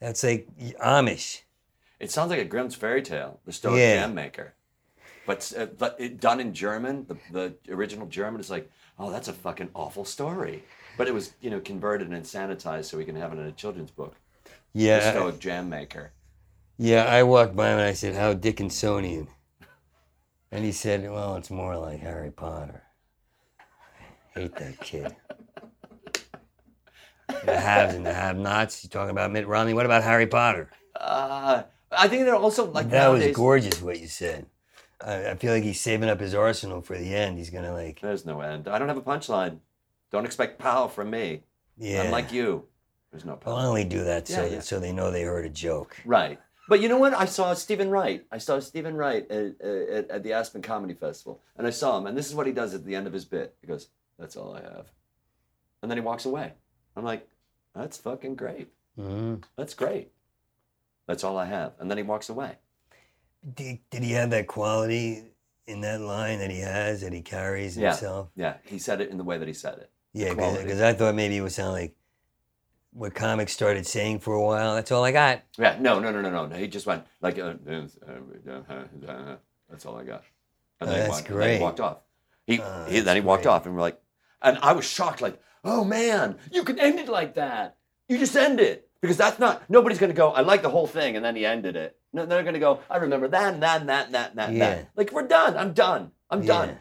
That's 0.00 0.22
like 0.24 0.48
Amish. 0.82 1.42
It 2.00 2.10
sounds 2.10 2.30
like 2.30 2.38
a 2.38 2.44
Grimm's 2.44 2.76
fairy 2.76 3.02
tale, 3.02 3.40
the 3.44 3.52
Stoic 3.52 3.78
Yeah. 3.80 3.96
Jam 4.02 4.14
Maker. 4.14 4.54
But, 5.26 5.52
uh, 5.58 5.66
but 5.66 5.96
it, 5.98 6.20
done 6.20 6.38
in 6.40 6.54
German, 6.54 7.04
the, 7.08 7.16
the 7.32 7.74
original 7.74 8.06
German 8.06 8.40
is 8.40 8.48
like, 8.50 8.70
oh, 8.98 9.10
that's 9.10 9.26
a 9.28 9.32
fucking 9.32 9.70
awful 9.74 10.04
story. 10.04 10.62
But 10.96 11.08
it 11.08 11.14
was, 11.14 11.32
you 11.40 11.50
know, 11.50 11.58
converted 11.60 12.08
and 12.08 12.24
sanitized 12.24 12.84
so 12.84 12.96
we 12.96 13.04
can 13.04 13.16
have 13.16 13.32
it 13.32 13.38
in 13.40 13.46
a 13.46 13.52
children's 13.52 13.90
book. 13.90 14.14
The 14.44 14.50
Yeah, 14.84 15.10
Stoic 15.10 15.40
Jam 15.40 15.68
Maker. 15.68 16.12
yeah. 16.78 17.04
I 17.04 17.24
walked 17.24 17.56
by 17.56 17.68
and 17.70 17.80
I 17.80 17.92
said, 17.94 18.14
"How 18.14 18.32
Dickensian?" 18.34 19.26
And 20.50 20.64
he 20.64 20.72
said, 20.72 21.08
"Well, 21.10 21.36
it's 21.36 21.50
more 21.50 21.76
like 21.76 22.00
Harry 22.00 22.30
Potter." 22.30 22.82
I 24.34 24.40
hate 24.40 24.56
that 24.56 24.80
kid. 24.80 25.14
the 27.44 27.58
haves 27.60 27.94
and 27.94 28.06
the 28.06 28.12
have-nots. 28.14 28.82
You 28.84 28.90
talking 28.90 29.10
about 29.10 29.30
Mitt 29.32 29.46
Romney? 29.46 29.74
What 29.74 29.86
about 29.86 30.02
Harry 30.04 30.26
Potter? 30.26 30.70
Uh, 30.96 31.62
I 31.90 32.08
think 32.08 32.24
they're 32.24 32.34
also 32.36 32.70
like 32.70 32.90
that 32.90 33.08
was 33.08 33.26
gorgeous 33.36 33.82
what 33.82 34.00
you 34.00 34.08
said. 34.08 34.46
I, 35.04 35.30
I 35.30 35.34
feel 35.36 35.52
like 35.52 35.62
he's 35.62 35.80
saving 35.80 36.08
up 36.08 36.20
his 36.20 36.34
arsenal 36.34 36.80
for 36.80 36.96
the 36.98 37.14
end. 37.14 37.38
He's 37.38 37.50
gonna 37.50 37.72
like, 37.72 38.00
There's 38.00 38.24
no 38.26 38.40
end. 38.40 38.68
I 38.68 38.78
don't 38.78 38.88
have 38.88 38.96
a 38.96 39.02
punchline. 39.02 39.58
Don't 40.10 40.24
expect 40.24 40.58
pow 40.58 40.88
from 40.88 41.10
me. 41.10 41.42
yeah. 41.76 42.02
Unlike 42.02 42.32
you. 42.32 42.64
There's 43.12 43.24
no 43.24 43.36
pow. 43.36 43.52
I'll 43.52 43.66
only 43.68 43.84
do 43.84 44.04
that 44.04 44.26
so 44.28 44.44
Yeah, 44.44 44.54
yeah. 44.54 44.60
so 44.60 44.80
they 44.80 44.92
know 44.92 45.10
they 45.10 45.22
heard 45.22 45.46
a 45.46 45.50
joke. 45.50 45.96
Right. 46.04 46.38
But 46.68 46.80
you 46.82 46.88
know 46.88 46.98
what? 46.98 47.14
I 47.14 47.24
saw 47.24 47.54
Steven 47.54 47.88
Wright. 47.90 48.24
I 48.30 48.36
saw 48.38 48.60
Steven 48.60 48.94
Wright 48.94 49.28
at, 49.30 49.60
at, 49.60 50.10
at 50.10 50.22
the 50.22 50.34
Aspen 50.34 50.60
Comedy 50.60 50.92
Festival. 50.94 51.40
And 51.56 51.66
I 51.66 51.70
saw 51.70 51.96
him. 51.98 52.06
And 52.06 52.16
this 52.16 52.28
is 52.28 52.34
what 52.34 52.46
he 52.46 52.52
does 52.52 52.74
at 52.74 52.84
the 52.84 52.94
end 52.94 53.06
of 53.06 53.12
his 53.12 53.24
bit. 53.24 53.54
He 53.62 53.66
goes, 53.66 53.88
That's 54.18 54.36
all 54.36 54.54
I 54.54 54.60
have. 54.60 54.86
And 55.82 55.90
then 55.90 55.96
he 55.96 56.02
walks 56.02 56.26
away. 56.26 56.52
I'm 56.94 57.04
like, 57.04 57.26
That's 57.74 57.96
fucking 57.96 58.34
great. 58.36 58.68
Mhm. 58.98 59.42
That's 59.56 59.74
great. 59.74 60.12
That's 61.06 61.24
all 61.24 61.38
I 61.38 61.46
have. 61.46 61.72
And 61.78 61.90
then 61.90 61.96
he 61.96 62.02
walks 62.04 62.28
away. 62.28 62.56
Did, 63.54 63.78
did 63.90 64.02
he 64.02 64.12
have 64.12 64.30
that 64.30 64.46
quality 64.46 65.22
in 65.66 65.80
that 65.82 66.00
line 66.02 66.40
that 66.40 66.50
he 66.50 66.60
has 66.60 67.00
that 67.00 67.12
he 67.14 67.22
carries 67.22 67.78
Yeah. 67.78 67.90
himself? 67.92 68.28
Yeah. 68.36 68.54
He 68.64 68.78
said 68.78 69.00
it 69.00 69.08
in 69.10 69.16
the 69.16 69.24
way 69.24 69.38
that 69.38 69.48
he 69.48 69.54
said 69.54 69.78
it. 69.78 69.90
Yeah, 70.12 70.34
because 70.34 70.80
I 70.80 70.92
thought 70.94 71.14
maybe 71.14 71.36
it 71.36 71.40
would 71.42 71.52
sound 71.52 71.72
like 71.72 71.94
what 72.98 73.14
comics 73.14 73.52
started 73.52 73.86
saying 73.86 74.18
for 74.18 74.34
a 74.34 74.42
while. 74.42 74.74
That's 74.74 74.90
all 74.90 75.04
I 75.04 75.12
got. 75.12 75.42
Yeah, 75.56 75.76
no, 75.80 76.00
no, 76.00 76.10
no, 76.10 76.20
no, 76.20 76.30
no. 76.30 76.46
no. 76.46 76.56
He 76.56 76.66
just 76.66 76.86
went 76.86 77.04
like, 77.20 77.38
uh, 77.38 77.54
uh, 77.66 79.36
that's 79.70 79.86
all 79.86 79.96
I 79.96 80.04
got. 80.04 80.24
And 80.80 80.88
Oh, 80.88 80.92
then, 80.92 80.94
he 80.94 81.00
that's 81.00 81.08
walked, 81.10 81.28
and 81.30 81.40
then 81.40 81.56
he 81.56 81.62
walked 81.62 81.80
off. 81.80 81.98
He, 82.46 82.60
Oh, 82.60 82.84
he 82.88 83.00
then 83.00 83.16
he 83.16 83.20
walked 83.22 83.44
great. 83.44 83.52
off, 83.52 83.66
and 83.66 83.74
we're 83.74 83.80
like, 83.80 84.00
and 84.42 84.58
I 84.62 84.72
was 84.72 84.84
shocked, 84.84 85.20
like, 85.20 85.40
oh 85.64 85.84
man, 85.84 86.36
you 86.52 86.64
can 86.64 86.78
end 86.78 86.98
it 86.98 87.08
like 87.08 87.34
that. 87.34 87.76
You 88.08 88.18
just 88.18 88.34
end 88.36 88.58
it 88.60 88.88
because 89.00 89.16
that's 89.16 89.38
not. 89.38 89.68
Nobody's 89.68 89.98
gonna 89.98 90.12
go. 90.12 90.30
I 90.30 90.40
like 90.40 90.62
the 90.62 90.70
whole 90.70 90.86
thing, 90.86 91.16
and 91.16 91.24
then 91.24 91.36
he 91.36 91.44
ended 91.44 91.76
it. 91.76 91.96
No, 92.12 92.26
they're 92.26 92.42
gonna 92.44 92.58
go. 92.58 92.80
I 92.90 92.96
remember 92.98 93.28
that, 93.28 93.54
and 93.54 93.62
that, 93.62 93.80
and 93.80 93.88
that, 93.90 94.06
and 94.06 94.14
that, 94.14 94.30
and 94.30 94.38
that, 94.38 94.52
Yeah. 94.52 94.74
that. 94.76 94.88
Like 94.96 95.12
we're 95.12 95.26
done. 95.26 95.56
I'm 95.56 95.72
done. 95.72 96.12
I'm 96.30 96.42
Yeah. 96.42 96.46
done. 96.66 96.78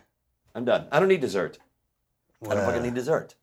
I'm 0.55 0.65
done. 0.65 0.87
I 0.91 0.99
don't 0.99 1.09
need 1.09 1.21
dessert. 1.21 1.59
I 2.49 2.53
don't 2.55 2.65
fucking 2.65 2.83
need 2.83 2.93
dessert. 2.95 3.35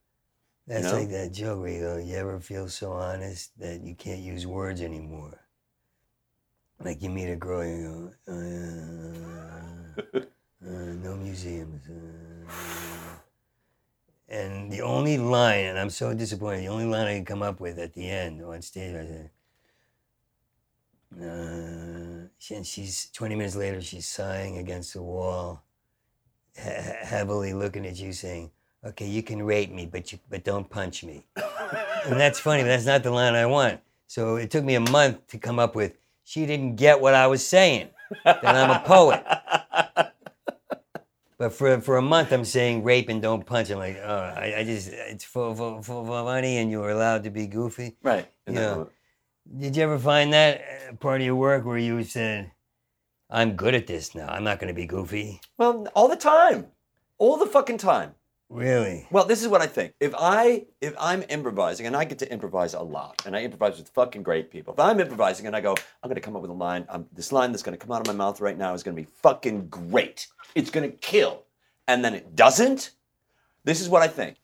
That's 0.66 0.84
know? 0.84 0.98
like 0.98 1.10
that 1.10 1.32
joke 1.32 1.60
where 1.60 1.70
you 1.70 1.80
go, 1.80 1.96
you 1.98 2.16
ever 2.16 2.40
feel 2.40 2.68
so 2.68 2.92
honest 2.92 3.58
that 3.58 3.82
you 3.82 3.94
can't 3.94 4.20
use 4.20 4.46
words 4.46 4.80
anymore? 4.80 5.40
Like 6.80 7.02
you 7.02 7.10
meet 7.10 7.30
a 7.30 7.36
girl, 7.36 7.64
you 7.64 8.12
go, 8.26 8.32
uh, 8.32 10.00
uh, 10.66 10.94
no 11.02 11.16
museums. 11.16 11.86
Uh, 11.88 12.50
and 14.28 14.72
the 14.72 14.80
only 14.80 15.18
line, 15.18 15.66
and 15.66 15.78
I'm 15.78 15.90
so 15.90 16.14
disappointed, 16.14 16.62
the 16.62 16.68
only 16.68 16.86
line 16.86 17.06
I 17.06 17.14
can 17.16 17.24
come 17.24 17.42
up 17.42 17.60
with 17.60 17.78
at 17.78 17.92
the 17.92 18.08
end 18.08 18.42
on 18.42 18.62
stage, 18.62 18.94
I 18.94 19.06
said, 19.06 19.30
uh, 21.20 22.28
and 22.56 22.66
she's 22.66 23.10
20 23.10 23.34
minutes 23.36 23.56
later, 23.56 23.80
she's 23.80 24.06
sighing 24.08 24.58
against 24.58 24.94
the 24.94 25.02
wall, 25.02 25.64
he- 26.56 26.62
heavily 26.62 27.52
looking 27.52 27.86
at 27.86 27.96
you, 27.98 28.12
saying, 28.12 28.50
okay, 28.86 29.06
you 29.06 29.22
can 29.22 29.42
rape 29.42 29.70
me, 29.70 29.86
but 29.86 30.12
you 30.12 30.18
but 30.28 30.44
don't 30.44 30.68
punch 30.68 31.04
me. 31.04 31.26
and 31.36 32.20
that's 32.20 32.38
funny, 32.38 32.62
but 32.62 32.68
that's 32.68 32.86
not 32.86 33.02
the 33.02 33.10
line 33.10 33.34
I 33.34 33.46
want. 33.46 33.80
So 34.06 34.36
it 34.36 34.50
took 34.50 34.64
me 34.64 34.74
a 34.74 34.80
month 34.80 35.26
to 35.28 35.38
come 35.38 35.58
up 35.58 35.74
with. 35.74 35.96
She 36.24 36.46
didn't 36.46 36.76
get 36.76 37.00
what 37.00 37.14
I 37.14 37.26
was 37.26 37.46
saying. 37.46 37.90
That 38.24 38.44
I'm 38.44 38.70
a 38.70 38.80
poet. 38.86 39.24
But 41.36 41.52
for 41.52 41.80
for 41.80 41.96
a 41.96 42.02
month, 42.02 42.32
I'm 42.32 42.44
saying 42.44 42.84
rape 42.84 43.08
and 43.08 43.20
don't 43.20 43.44
punch. 43.44 43.70
I'm 43.70 43.78
like, 43.78 43.98
oh, 44.02 44.32
I, 44.36 44.54
I 44.58 44.64
just 44.64 44.88
it's 44.88 45.24
for, 45.24 45.54
for, 45.54 45.82
for 45.82 46.06
funny, 46.06 46.58
and 46.58 46.70
you 46.70 46.78
were 46.78 46.90
allowed 46.90 47.24
to 47.24 47.30
be 47.30 47.46
goofy. 47.46 47.96
Right. 48.02 48.28
That 48.46 48.54
Yeah. 48.54 48.84
Did 49.58 49.76
you 49.76 49.82
ever 49.82 49.98
find 49.98 50.32
that 50.32 50.62
uh, 50.62 50.94
part 50.94 51.20
of 51.20 51.26
your 51.26 51.36
work 51.36 51.66
where 51.66 51.76
you 51.76 52.02
said, 52.04 52.52
"I'm 53.28 53.56
good 53.56 53.74
at 53.74 53.86
this 53.86 54.14
now. 54.14 54.28
I'm 54.28 54.44
not 54.44 54.58
going 54.58 54.68
to 54.68 54.74
be 54.74 54.86
goofy"? 54.86 55.40
Well, 55.58 55.86
all 55.94 56.08
the 56.08 56.16
time, 56.16 56.68
all 57.18 57.36
the 57.36 57.46
fucking 57.46 57.78
time. 57.78 58.14
Really? 58.50 59.06
Well, 59.10 59.24
this 59.24 59.42
is 59.42 59.48
what 59.48 59.62
I 59.62 59.66
think. 59.66 59.94
If 60.00 60.14
I 60.16 60.66
if 60.80 60.94
I'm 60.98 61.24
improvising 61.28 61.86
and 61.86 61.96
I 61.96 62.04
get 62.04 62.18
to 62.20 62.30
improvise 62.32 62.74
a 62.74 62.80
lot, 62.80 63.22
and 63.26 63.34
I 63.34 63.42
improvise 63.42 63.78
with 63.78 63.88
fucking 63.88 64.22
great 64.22 64.50
people. 64.50 64.74
If 64.74 64.80
I'm 64.80 65.00
improvising 65.00 65.46
and 65.46 65.56
I 65.56 65.60
go, 65.60 65.74
I'm 66.02 66.08
gonna 66.08 66.20
come 66.20 66.36
up 66.36 66.42
with 66.42 66.50
a 66.50 66.54
line. 66.54 66.84
Um, 66.88 67.06
this 67.12 67.32
line 67.32 67.52
that's 67.52 67.62
gonna 67.62 67.76
come 67.76 67.90
out 67.90 68.00
of 68.00 68.06
my 68.06 68.12
mouth 68.12 68.40
right 68.40 68.56
now 68.56 68.74
is 68.74 68.82
gonna 68.82 68.96
be 68.96 69.08
fucking 69.22 69.68
great. 69.68 70.28
It's 70.54 70.70
gonna 70.70 70.90
kill, 70.90 71.44
and 71.88 72.04
then 72.04 72.14
it 72.14 72.36
doesn't. 72.36 72.90
This 73.64 73.80
is 73.80 73.88
what 73.88 74.02
I 74.02 74.08
think. 74.08 74.36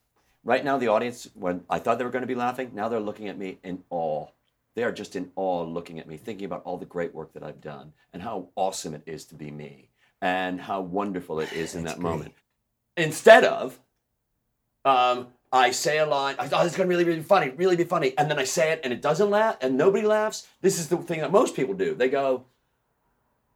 Right 0.42 0.64
now, 0.64 0.78
the 0.78 0.88
audience, 0.88 1.28
when 1.34 1.62
I 1.68 1.78
thought 1.78 1.98
they 1.98 2.04
were 2.04 2.10
gonna 2.10 2.26
be 2.26 2.34
laughing, 2.34 2.70
now 2.74 2.88
they're 2.88 3.00
looking 3.00 3.28
at 3.28 3.38
me 3.38 3.58
in 3.62 3.84
awe. 3.90 4.26
They 4.74 4.82
are 4.82 4.92
just 4.92 5.14
in 5.14 5.30
awe 5.36 5.62
looking 5.62 6.00
at 6.00 6.08
me, 6.08 6.16
thinking 6.16 6.46
about 6.46 6.62
all 6.64 6.78
the 6.78 6.86
great 6.86 7.14
work 7.14 7.34
that 7.34 7.42
I've 7.42 7.60
done 7.60 7.92
and 8.12 8.22
how 8.22 8.48
awesome 8.56 8.94
it 8.94 9.02
is 9.04 9.26
to 9.26 9.34
be 9.34 9.50
me 9.50 9.90
and 10.22 10.60
how 10.60 10.80
wonderful 10.80 11.40
it 11.40 11.52
is 11.52 11.74
in 11.74 11.84
That's 11.84 11.96
that 11.96 12.00
great. 12.00 12.10
moment. 12.10 12.34
Instead 12.96 13.44
of, 13.44 13.78
um, 14.84 15.28
I 15.52 15.70
say 15.72 15.98
a 15.98 16.06
line, 16.06 16.36
I 16.38 16.46
thought 16.48 16.64
it's 16.66 16.76
gonna 16.76 16.88
really, 16.88 17.04
really 17.04 17.22
funny, 17.22 17.50
really 17.50 17.76
be 17.76 17.84
funny, 17.84 18.14
and 18.16 18.30
then 18.30 18.38
I 18.38 18.44
say 18.44 18.72
it 18.72 18.80
and 18.84 18.92
it 18.92 19.02
doesn't 19.02 19.30
laugh 19.30 19.56
and 19.60 19.76
nobody 19.76 20.06
laughs. 20.06 20.46
This 20.60 20.78
is 20.78 20.88
the 20.88 20.96
thing 20.98 21.20
that 21.20 21.32
most 21.32 21.56
people 21.56 21.74
do. 21.74 21.94
They 21.94 22.08
go, 22.08 22.44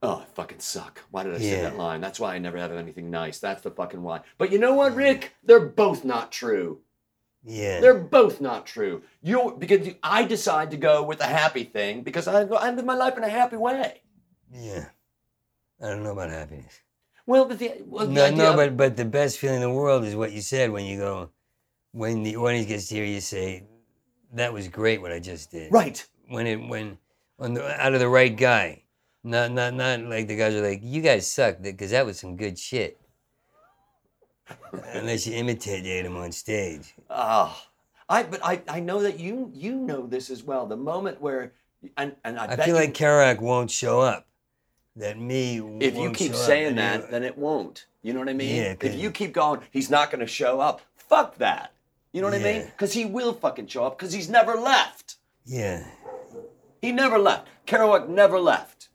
Oh, 0.03 0.17
I 0.23 0.25
fucking 0.35 0.59
suck. 0.59 1.01
Why 1.11 1.23
did 1.23 1.35
I 1.35 1.39
say 1.39 1.53
Yeah. 1.53 1.63
that 1.63 1.79
line? 1.79 2.03
That's 2.03 2.21
why 2.21 2.35
I 2.35 2.39
never 2.39 2.59
have 2.59 2.73
anything 2.73 3.11
nice. 3.11 3.39
That's 3.39 3.63
the 3.63 3.71
fucking 3.71 4.03
why. 4.03 4.21
But 4.37 4.53
you 4.53 4.59
know 4.59 4.75
what, 4.75 4.95
Rick? 4.95 5.33
They're 5.43 5.65
both 5.65 6.05
not 6.05 6.31
true. 6.31 6.81
Yeah. 7.43 7.81
They're 7.81 7.95
both 7.95 8.39
not 8.41 8.67
true. 8.67 9.03
You 9.23 9.57
because 9.59 9.87
you, 9.87 9.95
I 10.03 10.25
decide 10.25 10.71
to 10.73 10.77
go 10.77 11.03
with 11.03 11.19
the 11.21 11.25
happy 11.27 11.65
thing 11.65 12.03
because 12.03 12.29
I 12.29 12.43
I 12.43 12.71
live 12.71 12.85
my 12.85 12.95
life 12.97 13.17
in 13.17 13.25
a 13.25 13.29
happy 13.31 13.57
way. 13.57 14.03
yeah. 14.53 14.87
I 15.83 15.89
don't 15.89 16.03
know 16.05 16.13
about 16.13 16.31
happiness. 16.31 16.81
Well, 17.27 17.47
the, 17.47 17.55
the, 17.55 17.73
well, 17.87 18.07
No, 18.07 18.31
no, 18.31 18.55
but 18.55 18.77
but 18.77 18.97
the 18.97 19.05
best 19.05 19.39
feeling 19.39 19.57
in 19.57 19.63
the 19.63 19.71
world 19.71 20.05
is 20.05 20.15
what 20.15 20.33
you 20.33 20.41
said 20.41 20.71
when 20.71 20.85
you 20.85 20.99
go, 20.99 21.31
when 21.93 22.23
the 22.23 22.37
audience 22.37 22.67
gets 22.67 22.89
to 22.89 22.97
hear 22.97 23.05
you 23.05 23.21
say, 23.21 23.65
"That 24.33 24.53
was 24.53 24.69
great 24.69 25.01
what 25.01 25.13
I 25.13 25.21
just 25.21 25.51
did." 25.51 25.73
right. 25.73 26.05
When 26.29 26.47
it 26.47 26.57
when 26.57 26.99
on 27.39 27.55
the 27.55 27.83
out 27.83 27.95
of 27.95 28.01
the 28.01 28.09
right 28.09 28.35
guy, 28.35 28.83
not 29.23 29.53
not 29.53 29.75
not 29.75 30.01
like 30.01 30.29
the 30.29 30.37
guys 30.37 30.55
are 30.55 30.61
like, 30.61 30.81
"You 30.83 31.01
guys 31.01 31.27
suck," 31.27 31.63
because 31.63 31.93
that 31.93 32.05
was 32.05 32.19
some 32.19 32.37
good 32.37 32.59
shit. 32.59 33.01
Unless 34.93 35.27
you 35.27 35.35
imitate 35.35 35.85
him 35.85 36.17
on 36.17 36.31
stage. 36.31 36.95
Oh, 37.09 37.57
I 38.09 38.23
but 38.25 38.45
I, 38.45 38.63
I 38.69 38.81
know 38.81 39.03
that 39.03 39.19
you 39.19 39.51
you 39.55 39.75
know 39.77 40.07
this 40.07 40.29
as 40.29 40.43
well. 40.43 40.67
The 40.67 40.77
moment 40.77 41.21
where 41.23 41.55
and 41.97 42.15
and 42.25 42.39
I, 42.39 42.49
I 42.53 42.57
feel 42.57 42.69
you, 42.69 42.75
like 42.75 42.93
Kerouac 42.93 43.41
won't 43.41 43.71
show 43.71 44.01
up. 44.01 44.27
That 44.97 45.19
me. 45.19 45.59
if 45.81 45.97
you 45.97 46.11
keep 46.13 46.35
saying 46.35 46.77
that, 46.77 47.01
you- 47.03 47.07
then 47.11 47.25
it 47.25 47.37
won't. 47.37 47.87
You 48.03 48.13
know 48.13 48.21
what 48.21 48.29
I 48.29 48.35
mean? 48.35 48.55
Yeah, 48.57 48.75
if 48.81 48.95
you 48.97 49.11
keep 49.11 49.33
going, 49.33 49.61
he's 49.71 49.91
not 49.91 50.11
going 50.11 50.21
to 50.21 50.27
show 50.27 50.61
up. 50.61 50.83
Fuck 50.97 51.37
that. 51.39 51.73
You 52.13 52.21
know 52.21 52.29
what 52.29 52.37
I 52.39 52.43
mean? 52.43 52.65
Because 52.67 52.93
he 52.93 53.05
will 53.05 53.33
fucking 53.33 53.67
show 53.67 53.85
up 53.85 53.99
because 53.99 54.13
he's 54.13 54.29
never 54.29 54.55
left. 54.55 55.17
yeah, 55.45 55.85
He 56.81 56.93
never 56.93 57.19
left. 57.19 57.49
Kerouac 57.67 58.09
never 58.09 58.39
left. 58.39 58.89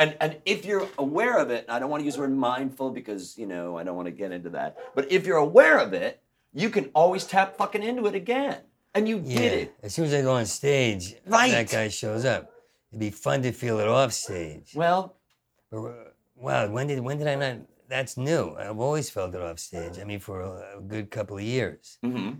And 0.00 0.16
and 0.20 0.36
if 0.46 0.64
you're 0.64 0.88
aware 0.96 1.38
of 1.38 1.50
it, 1.50 1.66
I 1.68 1.78
don't 1.78 1.90
want 1.90 2.00
to 2.00 2.04
use 2.04 2.14
the 2.14 2.20
word 2.22 2.32
mindful 2.36 2.90
because 2.90 3.36
you 3.36 3.46
know 3.46 3.76
I 3.76 3.84
don't 3.84 3.96
want 3.96 4.06
to 4.06 4.12
get 4.12 4.32
into 4.32 4.48
that. 4.50 4.76
But 4.94 5.10
if 5.12 5.26
you're 5.26 5.36
aware 5.38 5.78
of 5.78 5.92
it, 5.92 6.20
you 6.54 6.70
can 6.70 6.90
always 6.94 7.24
tap 7.24 7.56
fucking 7.56 7.82
into 7.82 8.06
it 8.06 8.14
again. 8.14 8.58
And 8.94 9.08
you 9.08 9.20
yeah. 9.24 9.38
did 9.38 9.52
it. 9.52 9.74
As 9.82 9.94
soon 9.94 10.06
as 10.06 10.14
I 10.14 10.22
go 10.22 10.32
on 10.32 10.46
stage, 10.46 11.14
Right. 11.26 11.50
that 11.50 11.70
guy 11.70 11.88
shows 11.88 12.24
up. 12.24 12.50
It'd 12.90 13.00
be 13.00 13.10
fun 13.10 13.42
to 13.42 13.52
feel 13.52 13.78
it 13.80 13.86
off 13.88 14.12
stage. 14.12 14.72
Well, 14.74 15.14
But, 15.70 15.78
uh, 15.84 15.92
Wow, 16.36 16.68
when 16.70 16.86
did 16.86 17.00
when 17.00 17.18
did 17.18 17.26
I 17.26 17.34
not? 17.34 17.56
That's 17.88 18.16
new. 18.16 18.54
I've 18.56 18.78
always 18.78 19.10
felt 19.10 19.34
it 19.34 19.40
off 19.40 19.58
stage. 19.58 19.98
I 19.98 20.04
mean, 20.04 20.20
for 20.20 20.40
a, 20.40 20.78
a 20.78 20.80
good 20.80 21.10
couple 21.10 21.36
of 21.36 21.42
years, 21.42 21.98
hmm 22.02 22.34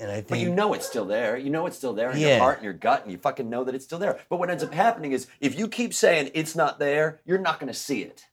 and 0.00 0.10
I 0.10 0.16
think 0.16 0.28
but 0.28 0.38
you 0.38 0.54
know 0.54 0.74
it's 0.74 0.86
still 0.86 1.06
there. 1.06 1.36
You 1.36 1.50
know 1.50 1.66
it's 1.66 1.76
still 1.76 1.92
there 1.94 2.10
in 2.10 2.18
your 2.20 2.38
heart 2.38 2.58
and 2.58 2.64
your 2.64 2.72
gut, 2.74 3.02
and 3.02 3.10
you 3.10 3.18
fucking 3.18 3.48
know 3.48 3.64
that 3.64 3.74
it's 3.74 3.84
still 3.84 3.98
there. 3.98 4.20
But 4.28 4.38
what 4.38 4.50
ends 4.50 4.62
up 4.62 4.72
happening 4.74 5.12
is 5.12 5.26
if 5.40 5.58
you 5.58 5.66
keep 5.66 5.94
saying 5.94 6.30
it's 6.34 6.54
not 6.54 6.78
there, 6.78 7.20
you're 7.24 7.38
not 7.38 7.58
going 7.58 7.72
to 7.72 7.78
see 7.78 8.02
it. 8.02 8.26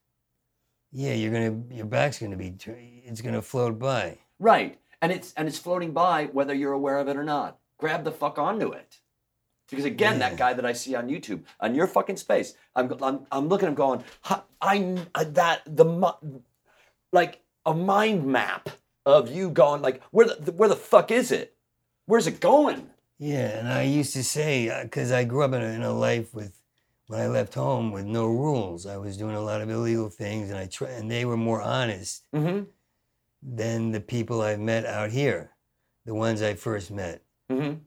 yeah, 0.91 1.13
you're 1.13 1.31
gonna 1.31 1.63
your 1.71 1.85
back's 1.85 2.19
gonna 2.19 2.37
be 2.37 2.53
it's 3.05 3.21
gonna 3.21 3.41
float 3.41 3.79
by. 3.79 4.19
Right. 4.39 4.79
And 5.01 5.11
it's 5.11 5.33
and 5.33 5.47
it's 5.47 5.57
floating 5.59 5.91
by 5.91 6.25
whether 6.25 6.53
you're 6.53 6.73
aware 6.73 6.97
of 6.99 7.07
it 7.07 7.17
or 7.17 7.23
not. 7.23 7.57
Grab 7.79 8.03
the 8.03 8.11
fuck 8.11 8.37
onto 8.37 8.71
it. 8.71 8.99
Because 9.69 9.85
again, 9.85 10.19
that 10.19 10.37
guy 10.37 10.53
that 10.53 10.65
I 10.65 10.73
see 10.73 10.93
on 10.95 11.07
YouTube, 11.07 11.43
on 11.59 11.73
your 11.75 11.87
fucking 11.87 12.17
space, 12.17 12.53
I'm 12.75 12.91
I'm, 13.01 13.25
I'm 13.31 13.47
looking, 13.47 13.67
I'm 13.67 13.75
going, 13.75 14.03
"Huh, 14.21 14.41
I 14.61 14.97
uh, 15.15 15.23
that 15.29 15.61
the 15.65 15.85
like 17.11 17.41
a 17.65 17.73
mind 17.73 18.25
map 18.25 18.69
of 19.05 19.31
you 19.33 19.49
going 19.49 19.81
like 19.81 20.01
where 20.11 20.27
the 20.27 20.51
where 20.51 20.69
the 20.69 20.75
fuck 20.75 21.11
is 21.11 21.31
it? 21.31 21.55
Where's 22.05 22.27
it 22.27 22.39
going? 22.39 22.89
Yeah, 23.17 23.57
and 23.59 23.67
I 23.67 23.83
used 23.83 24.13
to 24.13 24.23
say 24.23 24.71
because 24.83 25.11
I 25.11 25.23
grew 25.23 25.43
up 25.43 25.53
in 25.53 25.61
a, 25.61 25.65
in 25.65 25.81
a 25.83 25.93
life 25.93 26.33
with 26.33 26.59
when 27.07 27.19
I 27.21 27.27
left 27.27 27.53
home 27.55 27.91
with 27.91 28.05
no 28.05 28.27
rules. 28.27 28.85
I 28.85 28.97
was 28.97 29.17
doing 29.17 29.35
a 29.35 29.41
lot 29.41 29.61
of 29.61 29.69
illegal 29.69 30.09
things, 30.09 30.49
and 30.49 30.57
I 30.59 30.67
try, 30.67 30.89
and 30.89 31.09
they 31.09 31.25
were 31.25 31.37
more 31.37 31.61
honest 31.61 32.23
Mm-hmm. 32.33 32.63
than 33.41 33.91
the 33.91 34.01
people 34.01 34.41
I 34.41 34.55
met 34.57 34.85
out 34.85 35.11
here, 35.11 35.51
the 36.05 36.13
ones 36.13 36.41
I 36.41 36.53
first 36.55 36.91
met. 36.91 37.21
Mm-hmm. 37.51 37.79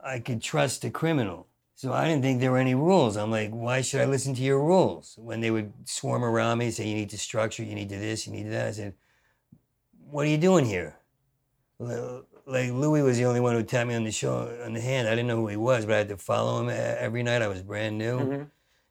I 0.00 0.20
could 0.20 0.40
trust 0.42 0.84
a 0.84 0.90
criminal. 0.90 1.46
So 1.74 1.92
I 1.92 2.08
didn't 2.08 2.22
think 2.22 2.40
there 2.40 2.50
were 2.50 2.58
any 2.58 2.74
rules. 2.74 3.16
I'm 3.16 3.30
like, 3.30 3.50
why 3.50 3.82
should 3.82 4.00
I 4.00 4.04
listen 4.06 4.34
to 4.34 4.42
your 4.42 4.60
rules? 4.60 5.14
When 5.16 5.40
they 5.40 5.50
would 5.50 5.72
swarm 5.84 6.24
around 6.24 6.58
me, 6.58 6.70
say, 6.70 6.88
you 6.88 6.96
need 6.96 7.10
to 7.10 7.18
structure, 7.18 7.62
you 7.62 7.74
need 7.74 7.88
to 7.90 7.98
this, 7.98 8.26
you 8.26 8.32
need 8.32 8.44
to 8.44 8.50
that. 8.50 8.66
I 8.66 8.70
said, 8.72 8.94
what 10.10 10.26
are 10.26 10.30
you 10.30 10.38
doing 10.38 10.64
here? 10.64 10.96
Like 11.78 12.70
Louis 12.72 13.02
was 13.02 13.18
the 13.18 13.26
only 13.26 13.40
one 13.40 13.54
who 13.54 13.62
tapped 13.62 13.88
me 13.88 13.94
on 13.94 14.02
the 14.04 14.10
show 14.10 14.52
on 14.64 14.72
the 14.72 14.80
hand. 14.80 15.06
I 15.06 15.10
didn't 15.10 15.28
know 15.28 15.36
who 15.36 15.48
he 15.48 15.56
was, 15.56 15.86
but 15.86 15.94
I 15.94 15.98
had 15.98 16.08
to 16.08 16.16
follow 16.16 16.60
him 16.60 16.70
e- 16.70 16.72
every 16.72 17.22
night. 17.22 17.42
I 17.42 17.46
was 17.46 17.62
brand 17.62 17.98
new. 17.98 18.18
Mm-hmm. 18.18 18.42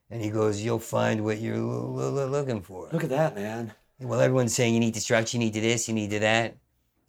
And 0.10 0.24
he 0.24 0.30
goes, 0.30 0.62
you'll 0.62 0.80
find 0.80 1.26
what 1.26 1.39
you're 1.39 1.58
lo- 1.58 2.10
lo- 2.10 2.28
looking 2.28 2.62
for. 2.62 2.88
Look 2.93 3.03
at 3.03 3.10
that, 3.10 3.36
man. 3.36 3.74
Well, 3.99 4.22
everyone's 4.22 4.53
saying 4.53 4.74
you 4.74 4.80
need 4.80 4.93
to 4.93 5.01
structure, 5.01 5.38
you 5.38 5.43
need 5.43 5.53
to 5.55 5.62
this, 5.62 5.89
you 5.89 5.93
need 5.93 6.12
to 6.12 6.20
that. 6.20 6.55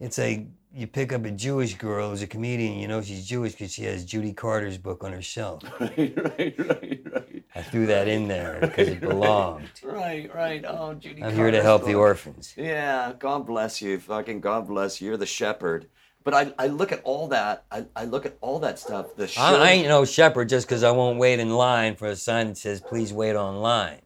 It's 0.01 0.17
like 0.17 0.47
you 0.73 0.87
pick 0.87 1.11
up 1.11 1.25
a 1.25 1.31
Jewish 1.31 1.75
girl 1.75 2.09
who's 2.09 2.21
a 2.21 2.27
comedian, 2.27 2.77
you 2.77 2.87
know 2.87 3.01
she's 3.01 3.25
Jewish 3.25 3.53
because 3.53 3.73
she 3.73 3.83
has 3.85 4.05
Judy 4.05 4.33
Carter's 4.33 4.77
book 4.77 5.03
on 5.03 5.11
her 5.13 5.21
shelf. 5.21 5.63
right, 5.79 5.97
right, 5.97 6.55
right, 6.59 7.01
right. 7.13 7.43
I 7.55 7.61
threw 7.63 7.87
that 7.87 8.07
in 8.07 8.27
there 8.27 8.59
because 8.61 8.87
it 8.89 9.01
belonged. 9.01 9.69
Right, 9.83 10.33
right. 10.33 10.63
Oh, 10.67 10.93
Judy. 10.93 11.23
I'm 11.23 11.33
here 11.33 11.45
to 11.51 11.57
Carter's 11.57 11.63
help 11.63 11.85
the 11.85 11.95
orphans. 11.95 12.53
Yeah, 12.55 13.13
God 13.17 13.45
bless 13.45 13.81
you. 13.81 13.99
Fucking 13.99 14.39
God 14.39 14.67
bless 14.67 15.01
you. 15.01 15.09
You're 15.09 15.17
the 15.17 15.25
shepherd. 15.25 15.87
But 16.23 16.33
I, 16.33 16.53
I 16.59 16.67
look 16.67 16.91
at 16.91 17.01
all 17.03 17.27
that. 17.29 17.65
I, 17.71 17.85
I 17.95 18.05
look 18.05 18.25
at 18.25 18.37
all 18.41 18.59
that 18.59 18.77
stuff. 18.77 19.15
The 19.15 19.27
show. 19.27 19.41
I, 19.41 19.53
I 19.55 19.69
ain't 19.71 19.87
no 19.87 20.05
shepherd 20.05 20.49
just 20.49 20.67
because 20.67 20.83
I 20.83 20.91
won't 20.91 21.17
wait 21.17 21.39
in 21.39 21.49
line 21.49 21.95
for 21.95 22.07
a 22.07 22.15
sign 22.15 22.47
that 22.49 22.57
says 22.57 22.81
"Please 22.81 23.11
wait 23.13 23.35
online." 23.35 24.01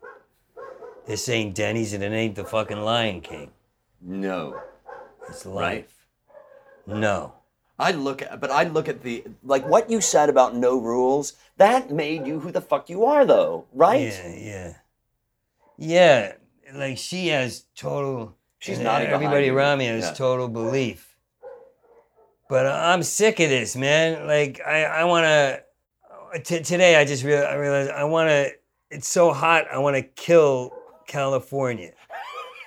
This 1.05 1.28
ain't 1.28 1.53
Denny's 1.53 1.93
and 1.93 2.03
it 2.03 2.14
ain't 2.14 2.36
the 2.36 2.45
fucking 2.45 2.80
Lion 2.80 3.22
King. 3.22 3.51
no. 4.01 4.59
It's 5.28 5.45
Right. 5.45 5.89
No. 6.86 7.34
I 7.80 7.92
look 7.92 8.22
at, 8.22 8.40
but 8.40 8.52
I 8.52 8.64
look 8.64 8.88
at 8.88 9.02
the 9.02 9.24
like 9.44 9.68
what 9.68 9.90
you 9.90 10.00
said 10.00 10.30
about 10.30 10.56
no 10.56 10.80
rules. 10.80 11.34
That 11.58 11.92
made 11.92 12.28
you 12.28 12.40
who 12.40 12.52
the 12.52 12.62
fuck 12.62 12.90
you 12.90 13.06
are, 13.06 13.26
though, 13.26 13.66
right? 13.74 14.02
Yeah, 14.02 14.36
yeah, 14.36 14.74
yeah. 15.78 16.34
Like 16.74 16.98
she 16.98 17.28
has 17.30 17.66
total. 17.76 18.36
She's 18.60 18.80
not. 18.80 19.02
Everybody 19.02 19.48
you. 19.48 19.58
around 19.58 19.80
me 19.80 19.86
has 19.86 20.06
Yeah. 20.06 20.14
total 20.14 20.48
belief. 20.48 21.16
But 22.48 22.68
I'm 22.68 23.02
sick 23.02 23.40
of 23.40 23.50
this, 23.50 23.76
man. 23.76 24.28
Like 24.28 24.62
I, 24.66 24.84
I 24.84 25.04
want 25.06 25.26
to. 25.26 25.64
T- 26.44 26.64
today, 26.64 26.96
I 26.96 27.06
just 27.06 27.24
real, 27.24 27.44
I 27.44 27.56
realized 27.56 27.92
I 27.92 28.04
want 28.04 28.30
to. 28.30 28.52
It's 28.92 29.08
so 29.08 29.34
hot. 29.34 29.66
I 29.72 29.80
want 29.80 29.96
to 29.96 30.04
kill 30.04 30.72
California. 31.08 31.94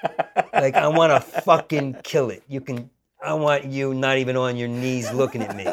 like 0.52 0.74
I 0.74 0.88
want 0.88 1.12
to 1.12 1.20
fucking 1.42 1.98
kill 2.02 2.30
it. 2.30 2.42
You 2.48 2.60
can. 2.60 2.90
I 3.22 3.34
want 3.34 3.64
you 3.64 3.94
not 3.94 4.18
even 4.18 4.36
on 4.36 4.56
your 4.56 4.68
knees 4.68 5.12
looking 5.12 5.42
at 5.42 5.56
me. 5.56 5.66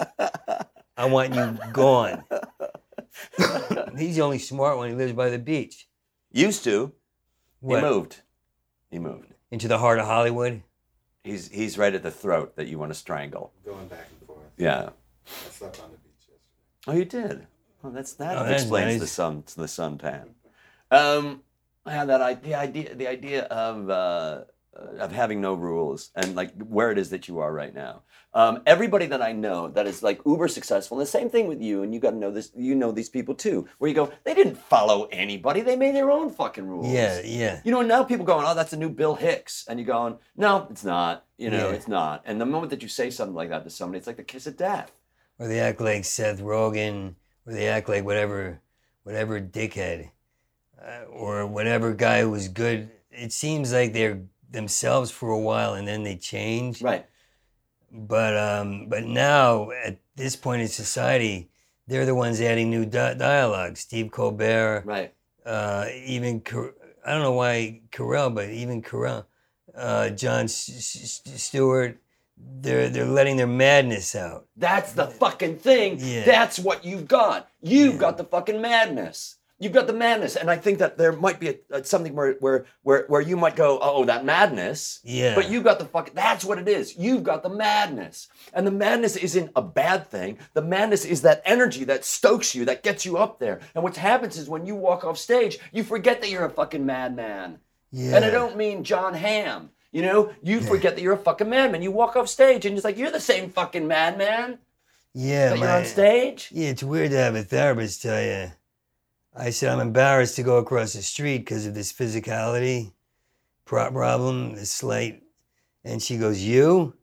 I 0.98 1.06
want 1.06 1.36
you 1.36 1.58
gone. 1.72 2.24
He's 3.98 4.16
the 4.16 4.22
only 4.22 4.40
smart 4.40 4.78
one. 4.78 4.90
He 4.90 4.96
lives 4.96 5.14
by 5.14 5.30
the 5.30 5.40
beach. 5.40 5.88
Used 6.32 6.64
to. 6.64 6.94
What? 7.60 7.78
He 7.78 7.82
moved. 7.90 8.22
He 8.90 9.00
moved. 9.00 9.34
Into 9.52 9.68
the 9.68 9.78
heart 9.78 10.00
of 10.00 10.06
Hollywood. 10.06 10.64
He's 11.24 11.48
he's 11.50 11.78
right 11.78 11.94
at 11.94 12.04
the 12.04 12.12
throat 12.12 12.56
that 12.56 12.68
you 12.68 12.78
want 12.80 12.92
to 12.92 12.98
strangle. 12.98 13.54
Going 13.66 13.88
back 13.88 14.08
and 14.20 14.28
forth. 14.28 14.40
Yeah. 14.58 14.90
I 15.26 15.52
slept 15.52 15.80
on 15.82 15.92
the 15.92 15.98
beach 15.98 16.28
yesterday. 16.28 16.40
Oh, 16.88 16.94
you 16.94 17.06
did. 17.06 17.48
Well, 17.82 17.94
that's 17.94 18.14
that 18.14 18.38
Oh, 18.38 18.46
explains 18.46 18.94
nice. 18.94 19.00
the 19.00 19.08
sun 19.08 19.44
the 19.56 19.66
suntan. 19.66 20.30
Um, 20.92 21.44
I 21.86 21.92
had 21.92 22.10
that 22.10 22.22
I, 22.22 22.34
the 22.34 22.56
idea 22.56 22.94
the 22.96 23.08
idea 23.08 23.44
of 23.46 23.90
uh, 23.90 24.44
of 24.76 25.12
having 25.12 25.40
no 25.42 25.54
rules 25.54 26.10
and 26.16 26.36
like 26.36 26.52
where 26.64 26.92
it 26.92 26.98
is 26.98 27.10
that 27.12 27.28
you 27.28 27.40
are 27.40 27.54
right 27.54 27.74
now. 27.74 28.02
Um, 28.36 28.64
everybody 28.66 29.06
that 29.06 29.22
I 29.22 29.32
know 29.32 29.68
that 29.70 29.86
is 29.86 30.02
like 30.02 30.20
uber 30.26 30.48
successful, 30.48 30.98
and 30.98 31.06
the 31.06 31.10
same 31.12 31.30
thing 31.30 31.46
with 31.48 31.62
you, 31.62 31.84
and 31.84 31.94
you 31.94 32.00
got 32.00 32.12
to 32.12 32.18
know 32.18 32.32
this. 32.32 32.52
You 32.56 32.74
know 32.74 32.92
these 32.92 33.10
people 33.10 33.36
too, 33.36 33.68
where 33.78 33.88
you 33.88 33.94
go, 33.94 34.12
they 34.24 34.34
didn't 34.34 34.58
follow 34.58 35.08
anybody; 35.12 35.62
they 35.62 35.76
made 35.76 35.94
their 35.94 36.10
own 36.10 36.32
fucking 36.32 36.66
rules. 36.68 36.92
Yeah, 36.92 37.22
yeah. 37.24 37.62
You 37.64 37.72
know, 37.72 37.82
and 37.82 37.88
now 37.88 38.04
people 38.04 38.26
going, 38.26 38.46
oh, 38.48 38.56
that's 38.56 38.74
a 38.74 38.78
new 38.78 38.90
Bill 38.90 39.14
Hicks. 39.14 39.66
And 39.68 39.80
you're 39.80 39.86
going, 39.86 40.18
no, 40.36 40.66
it's 40.72 40.84
not. 40.84 41.26
You 41.38 41.52
know, 41.52 41.70
Yeah. 41.70 41.76
it's 41.76 41.88
not. 41.88 42.24
And 42.26 42.42
the 42.42 42.46
moment 42.48 42.72
that 42.72 42.82
you 42.82 42.88
say 42.88 43.12
something 43.12 43.36
like 43.36 43.50
that 43.50 43.64
to 43.66 43.70
somebody, 43.70 44.00
it's 44.00 44.08
like 44.08 44.18
the 44.18 44.24
kiss 44.24 44.48
of 44.48 44.58
death. 44.58 44.92
Or 45.38 45.48
they 45.48 45.60
act 45.60 45.80
like 45.80 46.04
Seth 46.04 46.42
Rogen, 46.42 47.14
or 47.46 47.54
they 47.54 47.68
act 47.68 47.88
like 47.88 48.04
whatever, 48.04 48.62
whatever 49.04 49.40
dickhead, 49.40 50.10
uh, 50.84 51.04
or 51.12 51.46
whatever 51.46 51.94
guy 51.94 52.22
who 52.22 52.32
was 52.32 52.48
good. 52.48 52.90
It 53.12 53.32
seems 53.32 53.72
like 53.72 53.94
they're 53.94 54.24
themselves 54.54 55.12
for 55.12 55.30
a 55.30 55.40
while 55.40 55.74
and 55.74 55.86
then 55.88 56.04
they 56.04 56.16
change. 56.16 56.82
Right. 56.82 57.06
But 57.92 58.38
um, 58.38 58.88
but 58.88 59.04
now 59.04 59.70
at 59.72 60.00
this 60.16 60.36
point 60.36 60.62
in 60.62 60.68
society, 60.68 61.50
they're 61.88 62.06
the 62.06 62.16
ones 62.16 62.40
adding 62.42 62.70
new 62.70 62.86
di- 62.86 63.14
dialogue. 63.16 63.78
Steve 63.78 64.10
Colbert, 64.12 64.84
Right. 64.86 65.14
uh, 65.46 65.86
even 66.06 66.40
Car- 66.42 66.74
I 67.06 67.12
don't 67.12 67.22
know 67.22 67.34
why 67.34 67.82
Carell, 67.92 68.34
but 68.34 68.50
even 68.50 68.82
Carell, 68.82 69.26
uh, 69.76 70.10
Jon 70.10 70.46
S- 70.46 71.22
S- 71.26 71.42
Stewart, 71.44 72.00
they're 72.38 72.90
they're 72.90 73.06
letting 73.06 73.38
their 73.38 73.46
madness 73.48 74.16
out. 74.16 74.48
That's 74.58 74.94
the 74.94 75.06
fucking 75.08 75.58
thing. 75.60 75.98
Yeah. 76.00 76.24
That's 76.26 76.58
what 76.58 76.84
you've 76.84 77.08
got. 77.08 77.50
You've 77.62 77.96
Yeah. 77.96 78.00
got 78.00 78.18
the 78.18 78.24
fucking 78.26 78.60
madness. 78.62 79.36
You've 79.64 79.72
got 79.72 79.88
the 79.88 79.94
madness. 79.94 80.36
And 80.36 80.52
I 80.52 80.58
think 80.58 80.80
that 80.80 80.98
there 80.98 81.14
might 81.14 81.40
be 81.40 81.50
a, 81.50 81.56
a, 81.72 81.84
something 81.84 82.14
where, 82.14 82.34
where, 82.42 82.66
where, 82.82 83.06
where 83.08 83.22
you 83.22 83.38
might 83.38 83.56
go, 83.56 83.80
oh, 83.82 84.04
that 84.06 84.26
madness. 84.26 85.00
Yeah. 85.06 85.36
But 85.36 85.50
you've 85.50 85.64
got 85.64 85.80
the 85.80 85.86
fucking, 85.86 86.16
that's 86.16 86.44
what 86.44 86.60
it 86.60 86.68
is. 86.68 86.98
You've 86.98 87.24
got 87.24 87.44
the 87.44 87.50
madness. 87.50 88.28
And 88.54 88.68
the 88.68 88.72
madness 88.72 89.16
isn't 89.16 89.52
a 89.56 89.62
bad 89.62 90.10
thing. 90.10 90.38
The 90.54 90.62
madness 90.62 91.06
is 91.06 91.22
that 91.22 91.42
energy 91.46 91.86
that 91.86 92.04
stokes 92.04 92.54
you, 92.54 92.66
that 92.66 92.84
gets 92.84 93.06
you 93.06 93.18
up 93.18 93.40
there. 93.40 93.62
And 93.74 93.84
what 93.84 93.96
happens 93.96 94.38
is 94.38 94.50
when 94.50 94.66
you 94.66 94.76
walk 94.76 95.06
off 95.06 95.18
stage, 95.18 95.60
you 95.72 95.84
forget 95.84 96.20
that 96.20 96.30
you're 96.30 96.46
a 96.46 96.50
fucking 96.50 96.86
madman. 96.86 97.60
Yeah. 97.92 98.18
And 98.18 98.26
I 98.26 98.32
don't 98.32 98.58
mean 98.58 98.84
Jon 98.84 99.14
Hamm. 99.14 99.70
You 99.94 100.02
know, 100.02 100.34
you 100.42 100.60
forget 100.60 100.96
that 100.96 101.02
you're 101.02 101.14
a 101.14 101.18
fucking 101.18 101.50
madman. 101.50 101.84
You 101.84 101.92
walk 101.92 102.16
off 102.16 102.28
stage 102.28 102.66
and 102.66 102.76
it's 102.76 102.84
like, 102.84 102.98
you're 102.98 103.12
the 103.12 103.20
same 103.20 103.52
fucking 103.52 103.88
madman 103.88 104.58
Yeah, 105.14 105.50
that 105.50 105.60
you're 105.60 105.70
on 105.70 105.86
stage. 105.86 106.50
Yeah, 106.52 106.70
it's 106.70 106.84
weird 106.84 107.12
to 107.12 107.18
have 107.18 107.36
a 107.36 107.44
therapist 107.44 108.02
tell 108.02 108.22
you. 108.22 108.52
I 109.36 109.50
said 109.50 109.70
I'm 109.70 109.80
embarrassed 109.80 110.36
to 110.36 110.44
go 110.44 110.58
across 110.58 110.94
the 110.94 111.02
street 111.02 111.40
because 111.40 111.66
of 111.66 111.74
this 111.74 111.92
physicality 111.92 112.94
pro- 113.66 113.92
problem, 113.92 114.54
this 114.56 114.72
slight. 114.72 115.24
And 115.84 116.02
she 116.02 116.18
goes, 116.18 116.42
"You?" 116.42 116.94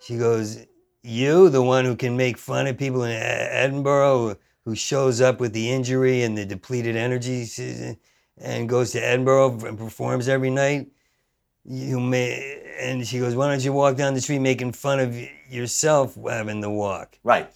She 0.00 0.16
goes, 0.16 0.58
"You, 1.02 1.48
the 1.48 1.62
one 1.62 1.84
who 1.84 1.96
can 1.96 2.16
make 2.16 2.38
fun 2.38 2.68
of 2.68 2.78
people 2.78 3.02
in 3.02 3.10
Edinburgh, 3.10 4.36
who 4.64 4.74
shows 4.76 5.20
up 5.20 5.40
with 5.40 5.52
the 5.52 5.70
injury 5.70 6.22
and 6.22 6.38
the 6.38 6.46
depleted 6.46 6.94
energy, 6.94 7.46
and 8.36 8.68
goes 8.68 8.92
to 8.92 9.04
Edinburgh 9.04 9.64
and 9.66 9.76
performs 9.76 10.28
every 10.28 10.50
night." 10.50 10.92
You 11.64 11.98
may, 11.98 12.62
and 12.78 13.06
she 13.06 13.18
goes, 13.18 13.34
"Why 13.34 13.48
don't 13.48 13.64
you 13.64 13.72
walk 13.72 13.96
down 13.96 14.14
the 14.14 14.20
street 14.20 14.38
making 14.38 14.72
fun 14.72 15.00
of 15.00 15.14
yourself 15.50 16.14
having 16.14 16.60
the 16.60 16.70
walk?" 16.70 17.18
Right. 17.24 17.50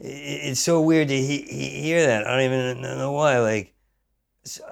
I- 0.00 0.48
it's 0.48 0.60
so 0.60 0.80
weird 0.80 1.08
to 1.08 1.16
he, 1.16 1.42
he, 1.42 1.82
hear 1.82 2.06
that. 2.06 2.26
I 2.26 2.30
don't 2.36 2.52
even 2.52 2.80
know 2.82 3.12
why. 3.12 3.38
Like, 3.38 3.74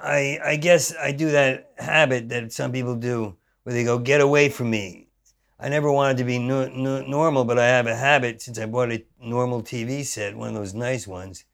I 0.03 0.59
guess 0.61 0.95
I 0.97 1.13
do 1.13 1.31
that 1.33 1.73
habit 1.79 2.29
that 2.31 2.53
some 2.53 2.73
people 2.73 2.97
do, 2.97 3.37
where 3.63 3.75
they 3.75 3.85
go, 3.85 3.99
"Get 3.99 4.21
away 4.21 4.49
from 4.49 4.71
me." 4.71 5.09
I 5.61 5.69
never 5.69 5.91
wanted 5.91 6.19
to 6.19 6.25
be 6.25 6.39
no, 6.39 6.69
no, 6.69 7.03
normal, 7.03 7.45
but 7.45 7.59
I 7.59 7.67
have 7.67 7.87
a 7.87 7.97
habit 7.97 8.41
since 8.41 8.59
I 8.59 8.67
bought 8.67 8.93
a 8.93 9.05
normal 9.21 9.63
TV 9.63 10.05
set, 10.05 10.37
one 10.37 10.49
of 10.49 10.55
those 10.55 10.73
nice 10.73 11.07
ones, 11.07 11.45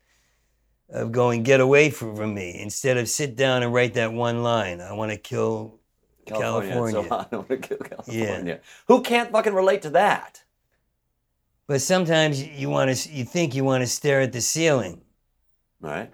of 0.90 1.10
going, 1.10 1.42
"Get 1.42 1.60
away 1.60 1.90
from, 1.90 2.14
from 2.14 2.34
me," 2.34 2.56
instead 2.60 2.96
of 2.98 3.08
sit 3.08 3.34
down 3.34 3.62
and 3.62 3.72
write 3.72 3.94
that 3.94 4.12
one 4.12 4.42
line. 4.42 4.80
I 4.80 4.92
want 4.92 5.10
to 5.10 5.16
kill 5.18 5.80
California. 6.26 7.02
So 7.08 7.26
I 7.32 7.36
want 7.36 7.48
to 7.48 7.56
kill 7.56 7.78
California. 7.78 8.60
Who 8.88 9.02
can't 9.02 9.32
fucking 9.32 9.54
relate 9.54 9.82
to 9.82 9.90
that? 9.90 10.43
But 11.66 11.80
sometimes 11.80 12.42
you 12.42 12.68
want 12.68 12.94
to, 12.94 13.12
you 13.12 13.24
think 13.24 13.54
you 13.54 13.64
want 13.64 13.82
to 13.82 13.86
stare 13.86 14.20
at 14.20 14.32
the 14.32 14.40
ceiling. 14.40 15.00
Right? 15.80 16.12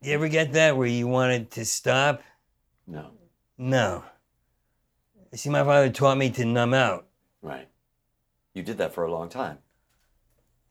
You 0.00 0.12
ever 0.12 0.28
get 0.28 0.52
that 0.52 0.76
where 0.76 0.86
you 0.86 1.06
wanted 1.06 1.50
to 1.52 1.64
stop? 1.64 2.22
No. 2.86 3.10
No. 3.58 4.04
See, 5.34 5.50
my 5.50 5.64
father 5.64 5.90
taught 5.90 6.16
me 6.16 6.30
to 6.30 6.44
numb 6.44 6.72
out. 6.72 7.06
Right. 7.42 7.68
You 8.54 8.62
did 8.62 8.78
that 8.78 8.94
for 8.94 9.04
a 9.04 9.12
long 9.12 9.28
time. 9.28 9.58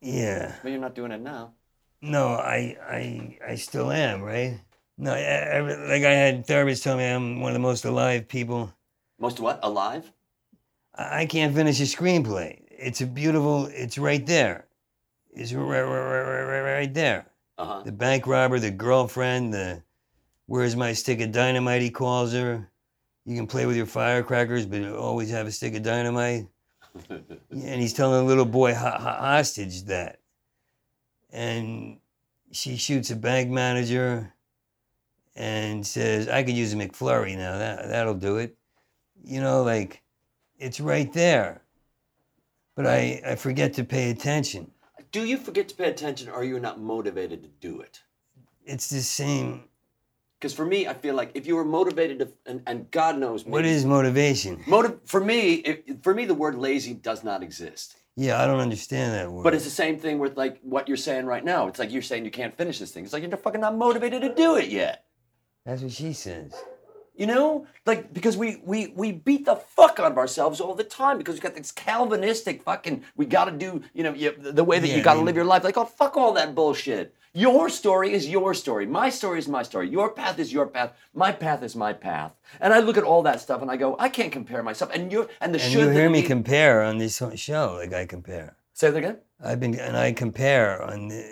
Yeah. 0.01 0.55
But 0.63 0.69
you're 0.69 0.79
not 0.79 0.95
doing 0.95 1.11
it 1.11 1.21
now. 1.21 1.53
No, 2.01 2.29
I, 2.29 2.77
I, 2.87 3.37
I 3.45 3.55
still 3.55 3.91
am, 3.91 4.21
right? 4.21 4.59
No, 4.97 5.13
I, 5.13 5.19
I, 5.19 5.59
like 5.61 6.03
I 6.03 6.11
had 6.11 6.47
therapists 6.47 6.83
tell 6.83 6.97
me 6.97 7.05
I'm 7.05 7.41
one 7.41 7.51
of 7.51 7.53
the 7.53 7.59
most 7.59 7.85
alive 7.85 8.27
people. 8.27 8.73
Most 9.19 9.39
what? 9.39 9.59
Alive? 9.63 10.11
I, 10.95 11.21
I 11.21 11.25
can't 11.25 11.55
finish 11.55 11.79
a 11.79 11.83
screenplay. 11.83 12.61
It's 12.77 13.01
a 13.01 13.07
beautiful. 13.07 13.65
It's 13.67 13.97
right 13.97 14.25
there. 14.25 14.67
It's 15.33 15.53
right, 15.53 15.81
right, 15.81 16.41
right, 16.41 16.61
right, 16.61 16.93
there. 16.93 17.27
Uh 17.57 17.65
huh. 17.65 17.81
The 17.83 17.91
bank 17.91 18.27
robber, 18.27 18.59
the 18.59 18.71
girlfriend, 18.71 19.53
the 19.53 19.83
where's 20.45 20.75
my 20.75 20.93
stick 20.93 21.19
of 21.21 21.31
dynamite? 21.31 21.81
He 21.81 21.89
calls 21.89 22.33
her. 22.33 22.69
You 23.25 23.35
can 23.35 23.47
play 23.47 23.65
with 23.65 23.75
your 23.75 23.85
firecrackers, 23.85 24.65
but 24.65 24.83
always 24.93 25.29
have 25.31 25.47
a 25.47 25.51
stick 25.51 25.75
of 25.75 25.83
dynamite. 25.83 26.47
and 27.09 27.81
he's 27.81 27.93
telling 27.93 28.21
a 28.21 28.27
little 28.27 28.45
boy 28.45 28.73
ho- 28.73 28.89
ho- 28.89 28.97
hostage 28.99 29.83
that. 29.83 30.19
And 31.31 31.99
she 32.51 32.77
shoots 32.77 33.11
a 33.11 33.15
bank 33.15 33.49
manager 33.49 34.33
and 35.35 35.85
says, 35.85 36.27
I 36.29 36.43
could 36.43 36.55
use 36.55 36.73
a 36.73 36.77
McFlurry 36.77 37.37
now. 37.37 37.57
That, 37.57 37.89
that'll 37.89 38.13
do 38.13 38.37
it. 38.37 38.55
You 39.23 39.41
know, 39.41 39.63
like, 39.63 40.01
it's 40.57 40.79
right 40.79 41.11
there. 41.11 41.61
But 42.77 42.85
I, 42.85 43.19
I 43.25 43.35
forget 43.35 43.73
to 43.73 43.83
pay 43.83 44.11
attention. 44.11 44.69
Do 45.11 45.25
you 45.25 45.37
forget 45.37 45.67
to 45.69 45.75
pay 45.75 45.89
attention 45.89 46.29
or 46.29 46.33
are 46.33 46.43
you 46.43 46.59
not 46.59 46.79
motivated 46.79 47.41
to 47.41 47.49
do 47.59 47.81
it? 47.81 48.01
It's 48.65 48.87
the 48.91 49.01
same. 49.01 49.63
Because 50.39 50.53
for 50.53 50.63
me, 50.63 50.87
I 50.87 50.93
feel 50.93 51.15
like 51.15 51.31
if 51.33 51.47
you 51.47 51.55
were 51.55 51.65
motivated 51.65 52.19
to, 52.19 52.29
and, 52.45 52.61
and 52.67 52.91
God 52.91 53.17
knows, 53.17 53.43
What 53.43 53.63
maybe- 53.63 53.73
is 53.73 53.83
motivation? 53.83 54.63
motive? 54.67 54.99
For 55.05 55.19
me, 55.19 55.53
it, 55.55 56.03
for 56.03 56.13
me, 56.13 56.25
the 56.25 56.35
word 56.35 56.55
lazy 56.55 56.93
does 56.93 57.23
not 57.23 57.41
exist. 57.41 57.95
Yeah, 58.15 58.39
I 58.39 58.45
don't 58.45 58.59
understand 58.59 59.15
that 59.15 59.31
word. 59.31 59.43
But 59.43 59.55
it's 59.55 59.63
the 59.63 59.71
same 59.71 59.97
thing 59.97 60.19
with 60.19 60.37
like 60.37 60.59
what 60.61 60.87
you're 60.87 60.97
saying 60.97 61.25
right 61.25 61.43
now. 61.43 61.67
It's 61.67 61.79
like 61.79 61.91
you're 61.91 62.03
saying 62.03 62.25
you 62.25 62.31
can't 62.31 62.55
finish 62.55 62.77
this 62.77 62.91
thing. 62.91 63.03
It's 63.05 63.13
like 63.13 63.23
you're 63.23 63.37
fucking 63.37 63.61
not 63.61 63.75
motivated 63.75 64.21
to 64.21 64.35
do 64.35 64.55
it 64.57 64.69
yet. 64.69 65.05
That's 65.65 65.81
what 65.81 65.91
she 65.91 66.13
says. 66.13 66.53
You 67.17 67.25
know, 67.25 67.65
like 67.85 68.13
because 68.13 68.37
we 68.37 68.61
we 68.63 68.93
we 68.95 69.11
beat 69.11 69.45
the 69.45 69.55
fuck 69.55 69.99
out 69.99 70.11
of 70.11 70.17
ourselves 70.19 70.61
all 70.61 70.75
the 70.75 70.83
time 70.83 71.17
because 71.17 71.35
we 71.35 71.41
got 71.41 71.55
this 71.55 71.71
Calvinistic 71.71 72.61
fucking. 72.63 73.03
We 73.15 73.25
got 73.25 73.45
to 73.45 73.51
do 73.51 73.81
you 73.95 74.03
know 74.03 74.13
you, 74.13 74.35
the 74.39 74.63
way 74.63 74.77
that 74.79 74.87
Yeah, 74.87 74.97
you 74.97 75.01
got 75.03 75.13
to 75.13 75.17
I 75.17 75.21
mean- 75.21 75.25
live 75.25 75.35
your 75.35 75.45
life. 75.53 75.63
Like 75.63 75.77
oh 75.77 75.85
fuck 75.85 76.15
all 76.15 76.33
that 76.33 76.53
bullshit. 76.53 77.15
Your 77.33 77.69
story 77.69 78.13
is 78.13 78.27
your 78.27 78.53
story. 78.53 78.85
My 78.87 79.09
story 79.09 79.37
is 79.39 79.47
my 79.47 79.61
story. 79.63 79.89
Your 79.89 80.09
path 80.11 80.37
is 80.39 80.51
your 80.53 80.65
path. 80.67 80.93
My 81.13 81.31
path 81.31 81.61
is 81.63 81.75
my 81.75 81.93
path. 81.93 82.31
And 82.61 82.73
I 82.73 82.79
look 82.79 82.97
at 82.97 83.03
all 83.03 83.21
that 83.23 83.39
stuff 83.41 83.61
and 83.61 83.69
I 83.69 83.77
go, 83.77 83.95
I 83.99 84.09
can't 84.09 84.31
compare 84.31 84.61
myself. 84.63 84.89
And 84.93 85.11
you 85.11 85.27
and 85.41 85.53
the 85.53 85.61
And 85.61 85.71
should 85.71 85.81
you 85.81 85.89
hear 85.89 86.09
me 86.09 86.21
we- 86.21 86.27
compare 86.27 86.81
on 86.83 86.97
this 86.99 87.21
show, 87.35 87.65
like 87.81 87.93
I 87.93 88.05
compare. 88.05 88.55
say 88.73 88.89
that 88.91 88.97
again. 88.97 89.17
I've 89.43 89.59
been 89.59 89.73
and 89.79 89.95
I 89.97 90.13
compare 90.13 90.81
on 90.81 91.09
the 91.09 91.23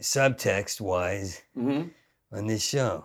subtext 0.00 0.80
wise 0.80 1.42
Mm-hmm. 1.56 1.88
on 2.36 2.46
this 2.46 2.64
show. 2.64 3.04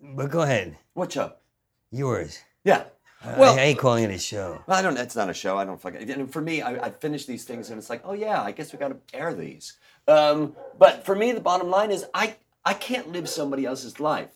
But 0.00 0.30
go 0.30 0.42
ahead, 0.42 0.76
What's 0.94 1.16
up? 1.16 1.42
yours. 1.90 2.38
Yeah. 2.64 2.84
I- 3.24 3.38
Well- 3.38 3.54
I 3.54 3.58
hate 3.58 3.78
calling 3.78 4.04
it 4.04 4.10
a 4.10 4.18
show. 4.18 4.62
Well, 4.66 4.78
I 4.78 4.82
don't. 4.82 4.96
It's 4.96 5.16
not 5.16 5.28
a 5.28 5.34
show. 5.34 5.58
I 5.58 5.64
don't 5.64 5.80
fucking. 5.80 6.08
And 6.10 6.32
for 6.32 6.40
me, 6.40 6.62
I, 6.62 6.86
I 6.86 6.90
finish 6.90 7.26
these 7.26 7.44
things, 7.44 7.70
and 7.70 7.78
it's 7.78 7.90
like, 7.90 8.02
oh 8.04 8.12
yeah, 8.12 8.40
I 8.42 8.52
guess 8.52 8.72
we 8.72 8.78
got 8.78 8.88
to 8.88 8.96
air 9.18 9.34
these. 9.34 9.76
Um, 10.06 10.54
but 10.78 11.04
for 11.04 11.16
me, 11.16 11.32
the 11.32 11.40
bottom 11.40 11.68
line 11.68 11.90
is, 11.90 12.04
I 12.14 12.36
I 12.64 12.74
can't 12.74 13.10
live 13.10 13.28
somebody 13.28 13.64
else's 13.66 13.98
life. 13.98 14.30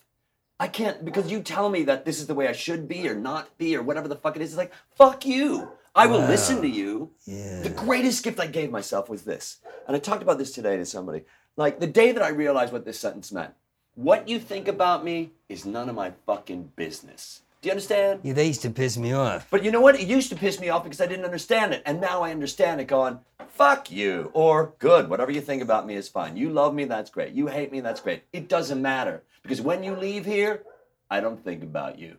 I 0.58 0.66
can't 0.68 1.04
because 1.04 1.30
you 1.30 1.42
tell 1.42 1.68
me 1.68 1.84
that 1.84 2.04
this 2.04 2.18
is 2.20 2.26
the 2.26 2.34
way 2.34 2.48
I 2.48 2.52
should 2.52 2.88
be 2.88 3.08
or 3.08 3.14
not 3.14 3.56
be 3.56 3.76
or 3.76 3.82
whatever 3.82 4.08
the 4.08 4.16
fuck 4.16 4.34
it 4.36 4.42
is. 4.42 4.50
It's 4.50 4.58
like 4.58 4.72
fuck 4.96 5.24
you. 5.24 5.68
I 5.94 6.06
will 6.06 6.20
listen 6.20 6.60
to 6.62 6.68
you. 6.68 7.10
Yeah. 7.24 7.62
The 7.62 7.68
greatest 7.70 8.24
gift 8.24 8.40
I 8.40 8.46
gave 8.46 8.70
myself 8.70 9.08
was 9.08 9.22
this, 9.22 9.58
and 9.86 9.94
I 9.94 10.00
talked 10.00 10.22
about 10.22 10.38
this 10.38 10.50
today 10.52 10.76
to 10.76 10.86
somebody. 10.86 11.22
Like 11.56 11.78
the 11.78 11.86
day 11.86 12.10
that 12.12 12.22
I 12.22 12.30
realized 12.30 12.72
what 12.72 12.84
this 12.84 12.98
sentence 12.98 13.30
meant. 13.30 13.52
What 13.94 14.26
you 14.26 14.38
think 14.38 14.68
about 14.68 15.04
me 15.04 15.32
is 15.48 15.66
none 15.66 15.88
of 15.88 15.94
my 15.94 16.12
fucking 16.24 16.72
business. 16.76 17.42
Do 17.60 17.68
you 17.68 17.72
understand? 17.72 18.20
Yeah, 18.22 18.32
they 18.32 18.46
used 18.46 18.62
to 18.62 18.70
piss 18.70 18.96
me 18.96 19.12
off. 19.12 19.46
But 19.50 19.62
you 19.62 19.70
know 19.70 19.80
what? 19.80 20.00
It 20.00 20.08
used 20.08 20.30
to 20.30 20.36
piss 20.36 20.58
me 20.58 20.70
off 20.70 20.82
because 20.82 21.00
I 21.00 21.06
didn't 21.06 21.26
understand 21.26 21.74
it. 21.74 21.82
And 21.84 22.00
now 22.00 22.22
I 22.22 22.30
understand 22.30 22.80
it 22.80 22.86
going, 22.86 23.20
fuck 23.48 23.90
you. 23.90 24.30
Or 24.32 24.74
good, 24.78 25.08
whatever 25.10 25.30
you 25.30 25.40
think 25.40 25.62
about 25.62 25.86
me 25.86 25.94
is 25.94 26.08
fine. 26.08 26.36
You 26.36 26.50
love 26.50 26.74
me, 26.74 26.84
that's 26.86 27.10
great. 27.10 27.34
You 27.34 27.46
hate 27.48 27.70
me, 27.70 27.80
that's 27.80 28.00
great. 28.00 28.24
It 28.32 28.48
doesn't 28.48 28.82
matter. 28.82 29.22
Because 29.42 29.60
when 29.60 29.84
you 29.84 29.94
leave 29.94 30.24
here, 30.24 30.62
I 31.10 31.20
don't 31.20 31.44
think 31.44 31.62
about 31.62 31.98
you. 31.98 32.16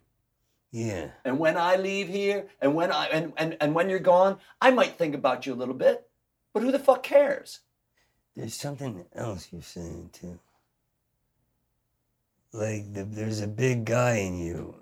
Yeah. 0.71 1.09
And 1.26 1.39
when 1.39 1.57
I 1.57 1.76
leave 1.76 2.07
here 2.07 2.47
and 2.61 2.76
when 2.76 2.91
I 2.91 3.07
and, 3.07 3.34
and, 3.38 3.57
and 3.59 3.76
when 3.76 3.89
you're 3.89 3.99
gone, 3.99 4.38
I 4.61 4.71
might 4.71 4.97
think 4.97 5.13
about 5.15 5.45
you 5.45 5.53
a 5.53 5.55
little 5.55 5.74
bit. 5.74 6.07
But 6.53 6.63
who 6.63 6.71
the 6.71 6.80
fuck 6.80 7.03
cares? 7.03 7.59
There's 8.36 8.55
something 8.55 9.05
else 9.13 9.49
you're 9.51 9.61
saying 9.61 10.11
too. 10.13 10.39
Like 12.53 12.93
the, 12.93 13.03
there's 13.03 13.41
a 13.41 13.47
big 13.47 13.83
guy 13.85 14.17
in 14.17 14.37
you. 14.37 14.75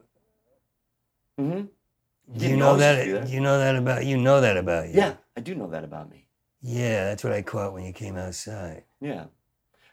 Mm-hmm. 1.40 1.58
You 1.58 2.40
Didn't 2.40 2.60
know 2.60 2.74
know 2.74 2.78
that? 2.78 3.30
You 3.30 3.40
know 3.40 3.58
that 3.58 3.76
about 3.76 4.06
you 4.06 4.18
know 4.18 4.42
that 4.42 4.58
about 4.58 4.90
you. 4.90 4.96
Yeah, 4.96 5.14
I 5.36 5.42
do 5.42 5.56
know 5.56 5.70
that 5.70 5.84
about 5.84 6.10
me. 6.10 6.28
Yeah, 6.62 7.06
that's 7.06 7.24
what 7.24 7.34
I 7.34 7.42
caught 7.42 7.74
when 7.74 7.84
you 7.86 7.94
came 7.94 8.18
outside. 8.18 8.84
Yeah. 9.00 9.26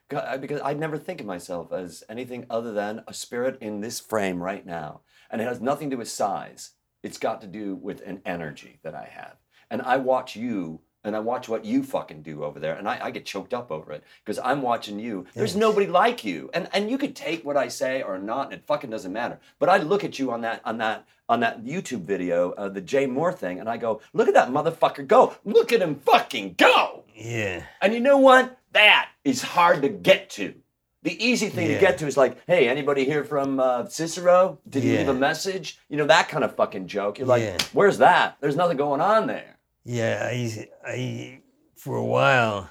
God, 0.08 0.24
I- 0.26 0.36
Because 0.36 0.60
I 0.62 0.74
never 0.74 0.98
think 0.98 1.20
of 1.20 1.26
myself 1.26 1.72
as 1.72 2.04
anything 2.08 2.46
other 2.50 2.72
than 2.72 3.02
a 3.06 3.14
spirit 3.14 3.58
in 3.60 3.80
this 3.80 4.00
frame 4.00 4.42
right 4.42 4.64
now. 4.66 5.00
And 5.30 5.40
it 5.40 5.44
has 5.44 5.60
nothing 5.60 5.88
to 5.90 5.96
do 5.96 5.98
with 5.98 6.10
size. 6.10 6.72
It's 7.02 7.18
got 7.18 7.40
to 7.42 7.46
do 7.46 7.74
with 7.76 8.02
an 8.02 8.20
energy 8.26 8.80
that 8.82 8.94
I 8.94 9.04
have. 9.10 9.36
And 9.70 9.82
I 9.82 9.96
watch 9.98 10.34
you 10.36 10.80
and 11.04 11.14
I 11.16 11.20
watch 11.20 11.48
what 11.48 11.64
you 11.64 11.82
fucking 11.82 12.22
do 12.22 12.44
over 12.44 12.58
there. 12.60 12.74
And 12.74 12.88
I, 12.88 12.98
I 13.06 13.10
get 13.10 13.24
choked 13.24 13.54
up 13.54 13.70
over 13.70 13.92
it 13.92 14.02
because 14.24 14.38
I'm 14.38 14.62
watching 14.62 14.98
you. 14.98 15.26
There's 15.34 15.56
nobody 15.56 15.86
like 15.86 16.24
you. 16.24 16.50
And 16.54 16.68
and 16.72 16.90
you 16.90 16.98
could 16.98 17.14
take 17.16 17.44
what 17.44 17.56
I 17.56 17.68
say 17.68 18.02
or 18.02 18.18
not, 18.18 18.46
and 18.46 18.54
it 18.54 18.66
fucking 18.66 18.90
doesn't 18.90 19.12
matter. 19.12 19.38
But 19.58 19.68
I 19.68 19.78
look 19.78 20.04
at 20.04 20.18
you 20.18 20.32
on 20.32 20.40
that 20.42 20.60
on 20.64 20.78
that 20.78 21.06
on 21.28 21.40
that 21.40 21.62
YouTube 21.62 22.02
video, 22.02 22.52
uh, 22.52 22.68
the 22.70 22.80
Jay 22.80 23.06
Mohr 23.06 23.34
thing, 23.36 23.60
and 23.60 23.68
I 23.68 23.76
go, 23.76 24.00
look 24.14 24.28
at 24.28 24.34
that 24.34 24.48
motherfucker 24.50 25.06
go. 25.06 25.34
Look 25.44 25.72
at 25.74 25.82
him 25.82 25.96
fucking 25.96 26.54
go. 26.56 27.04
Yeah. 27.14 27.64
And 27.82 27.92
you 27.92 28.00
know 28.00 28.16
what? 28.18 28.58
That 28.72 29.10
is 29.24 29.42
hard 29.42 29.82
to 29.82 29.88
get 29.90 30.30
to. 30.30 30.54
The 31.02 31.22
easy 31.24 31.48
thing 31.50 31.68
Yeah. 31.68 31.74
to 31.74 31.80
get 31.80 31.98
to 31.98 32.06
is 32.06 32.16
like, 32.16 32.38
hey, 32.46 32.66
anybody 32.68 33.04
here 33.04 33.24
from 33.24 33.60
uh, 33.60 33.86
Cicero? 33.88 34.58
Did 34.68 34.82
he 34.84 34.96
leave 34.96 35.08
a 35.08 35.14
message? 35.14 35.78
You 35.90 35.96
know, 35.98 36.06
that 36.06 36.28
kind 36.30 36.44
of 36.44 36.56
fucking 36.56 36.86
joke. 36.86 37.18
You're 37.18 37.28
like, 37.28 37.42
Yeah. 37.42 37.58
where's 37.72 37.98
that? 37.98 38.36
There's 38.40 38.56
nothing 38.56 38.76
going 38.78 39.00
on 39.00 39.26
there. 39.26 39.57
Yeah, 39.88 40.28
I, 40.30 40.68
I, 40.86 41.40
for 41.74 41.96
a 41.96 42.04
while, 42.04 42.68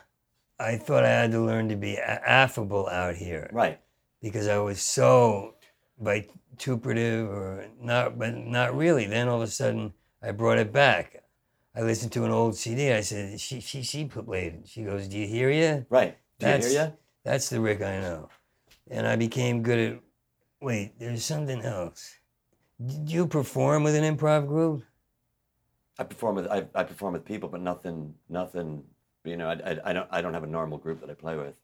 I 0.59 0.77
thought 0.77 1.03
I 1.03 1.09
had 1.09 1.31
to 1.31 1.41
learn 1.41 1.67
to 1.69 1.75
be 1.75 1.97
affable 1.97 2.87
out 2.87 3.15
here 3.15 3.49
Right. 3.51 3.79
because 4.21 4.47
I 4.47 4.59
was 4.59 4.79
so 4.79 5.55
vituperative 5.99 7.27
or 7.27 7.65
not, 7.81 8.19
but 8.19 8.35
not 8.37 8.77
really. 8.77 9.07
Then 9.07 9.27
all 9.29 9.37
of 9.41 9.47
a 9.47 9.51
sudden, 9.51 9.93
I 10.21 10.29
brought 10.31 10.59
it 10.59 10.71
back. 10.71 11.23
I 11.75 11.81
listened 11.81 12.11
to 12.11 12.23
an 12.23 12.29
old 12.29 12.55
CD. 12.55 12.93
I 12.93 13.01
said, 13.01 13.39
she, 13.39 13.61
she, 13.61 13.81
she 13.81 14.05
played 14.05 14.53
it. 14.53 14.67
She 14.67 14.83
goes, 14.83 15.07
do 15.07 15.17
you 15.17 15.25
hear 15.25 15.49
you? 15.49 15.87
Right. 15.89 16.15
Do 16.37 16.45
That's, 16.45 16.67
you 16.67 16.73
hear 16.73 16.87
ya? 16.89 16.91
that's 17.23 17.49
the 17.49 17.59
Rick 17.59 17.81
I 17.81 17.99
know. 17.99 18.29
And 18.91 19.07
I 19.07 19.15
became 19.15 19.63
good 19.63 19.79
at, 19.79 19.99
wait, 20.61 20.99
there's 20.99 21.25
something 21.25 21.63
else. 21.63 22.13
Did 22.85 23.09
you 23.11 23.25
perform 23.25 23.83
with 23.83 23.95
an 23.95 24.03
improv 24.17 24.45
group? 24.47 24.83
I 25.99 26.03
perform 26.03 26.35
with 26.35 26.47
I, 26.47 26.65
I 26.75 26.83
perform 26.83 27.13
with 27.13 27.25
people, 27.25 27.49
but 27.49 27.61
nothing 27.61 28.13
nothing. 28.29 28.83
You 29.23 29.35
know, 29.37 29.49
I, 29.49 29.53
I, 29.71 29.77
I 29.89 29.93
don't 29.93 30.07
I 30.11 30.21
don't 30.21 30.33
have 30.33 30.43
a 30.43 30.47
normal 30.47 30.77
group 30.77 31.01
that 31.01 31.09
I 31.09 31.13
play 31.13 31.35
with. 31.35 31.55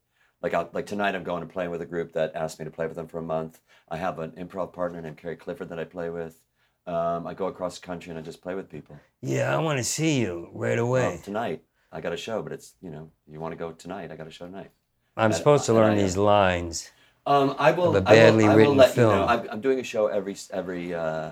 Like 0.41 0.53
I, 0.53 0.65
like 0.73 0.85
tonight, 0.85 1.15
I'm 1.15 1.23
going 1.23 1.41
to 1.41 1.47
play 1.47 1.67
with 1.69 1.81
a 1.81 1.85
group 1.85 2.13
that 2.13 2.35
asked 2.35 2.59
me 2.59 2.65
to 2.65 2.71
play 2.71 2.85
with 2.87 2.95
them 2.97 3.07
for 3.07 3.19
a 3.19 3.23
month. 3.23 3.61
I 3.89 3.97
have 3.97 4.19
an 4.19 4.31
improv 4.31 4.73
partner 4.73 5.01
named 5.01 5.17
Carrie 5.17 5.37
Clifford 5.37 5.69
that 5.69 5.79
I 5.79 5.85
play 5.85 6.09
with. 6.09 6.41
Um, 6.85 7.25
I 7.25 7.33
go 7.33 7.47
across 7.47 7.79
the 7.79 7.85
country 7.85 8.09
and 8.09 8.19
I 8.19 8.21
just 8.21 8.41
play 8.41 8.55
with 8.55 8.69
people. 8.69 8.99
Yeah, 9.21 9.55
I 9.55 9.59
want 9.61 9.77
to 9.77 9.83
see 9.85 10.19
you 10.19 10.49
right 10.51 10.77
away. 10.77 11.07
Well, 11.07 11.17
tonight 11.19 11.63
I 11.93 12.01
got 12.01 12.11
a 12.11 12.17
show, 12.17 12.41
but 12.41 12.51
it's 12.51 12.73
you 12.81 12.89
know 12.89 13.09
you 13.27 13.39
want 13.39 13.53
to 13.53 13.57
go 13.57 13.71
tonight. 13.71 14.11
I 14.11 14.15
got 14.15 14.27
a 14.27 14.31
show 14.31 14.45
tonight. 14.45 14.71
I'm 15.15 15.31
I- 15.31 15.35
supposed 15.35 15.65
to 15.67 15.73
learn 15.73 15.95
these 15.97 16.17
lines. 16.17 16.89
Um, 17.25 17.55
I 17.57 17.71
will. 17.71 17.95
Of 17.95 18.05
a 18.05 18.09
I 18.09 18.11
will- 18.11 18.19
badly 18.19 18.43
I 18.45 18.47
will, 18.49 18.55
written 18.57 18.77
let 18.77 18.97
you 18.97 19.03
know. 19.03 19.09
film. 19.11 19.29
I'm, 19.29 19.49
I'm 19.49 19.61
doing 19.61 19.79
a 19.79 19.83
show 19.83 20.07
every 20.07 20.35
every. 20.51 20.93
Uh, 20.93 21.31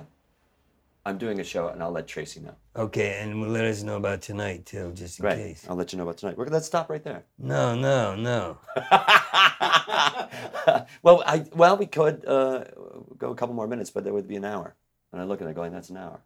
I'm 1.05 1.17
doing 1.17 1.39
a 1.39 1.43
show, 1.43 1.67
and 1.69 1.81
I'll 1.81 1.91
let 1.91 2.07
Tracy 2.07 2.39
know. 2.41 2.55
Okay, 2.75 3.19
and 3.19 3.41
we'll 3.41 3.49
let 3.49 3.65
us 3.65 3.81
know 3.81 3.97
about 3.97 4.21
tonight 4.21 4.65
too, 4.67 4.91
just 4.93 5.19
in 5.19 5.25
Right. 5.25 5.37
case. 5.37 5.65
I'll 5.67 5.75
let 5.75 5.91
you 5.91 5.97
know 5.97 6.03
about 6.03 6.17
tonight. 6.17 6.37
We're 6.37 6.45
let's 6.45 6.67
stop 6.67 6.89
right 6.89 7.03
there. 7.03 7.23
No, 7.39 7.73
no, 7.75 8.15
no. 8.15 8.57
well, 11.03 11.23
I 11.25 11.45
well 11.55 11.75
we 11.77 11.87
could 11.87 12.23
uh, 12.25 12.65
go 13.17 13.31
a 13.31 13.35
couple 13.35 13.55
more 13.55 13.67
minutes, 13.67 13.89
but 13.89 14.03
there 14.03 14.13
would 14.13 14.27
be 14.27 14.35
an 14.35 14.45
hour. 14.45 14.75
And 15.11 15.19
I 15.21 15.25
look 15.25 15.41
at 15.41 15.47
it 15.47 15.55
going, 15.55 15.73
that's 15.73 15.89
an 15.89 15.97
hour. 15.97 16.21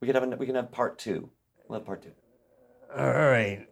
We 0.00 0.06
could 0.06 0.14
have 0.14 0.22
an, 0.22 0.38
we 0.38 0.46
can 0.46 0.54
have 0.54 0.70
part 0.70 0.98
two. 0.98 1.30
We'll 1.66 1.78
have 1.78 1.86
part 1.86 2.02
two 2.02 2.12
All 2.96 3.10
right. 3.12 3.66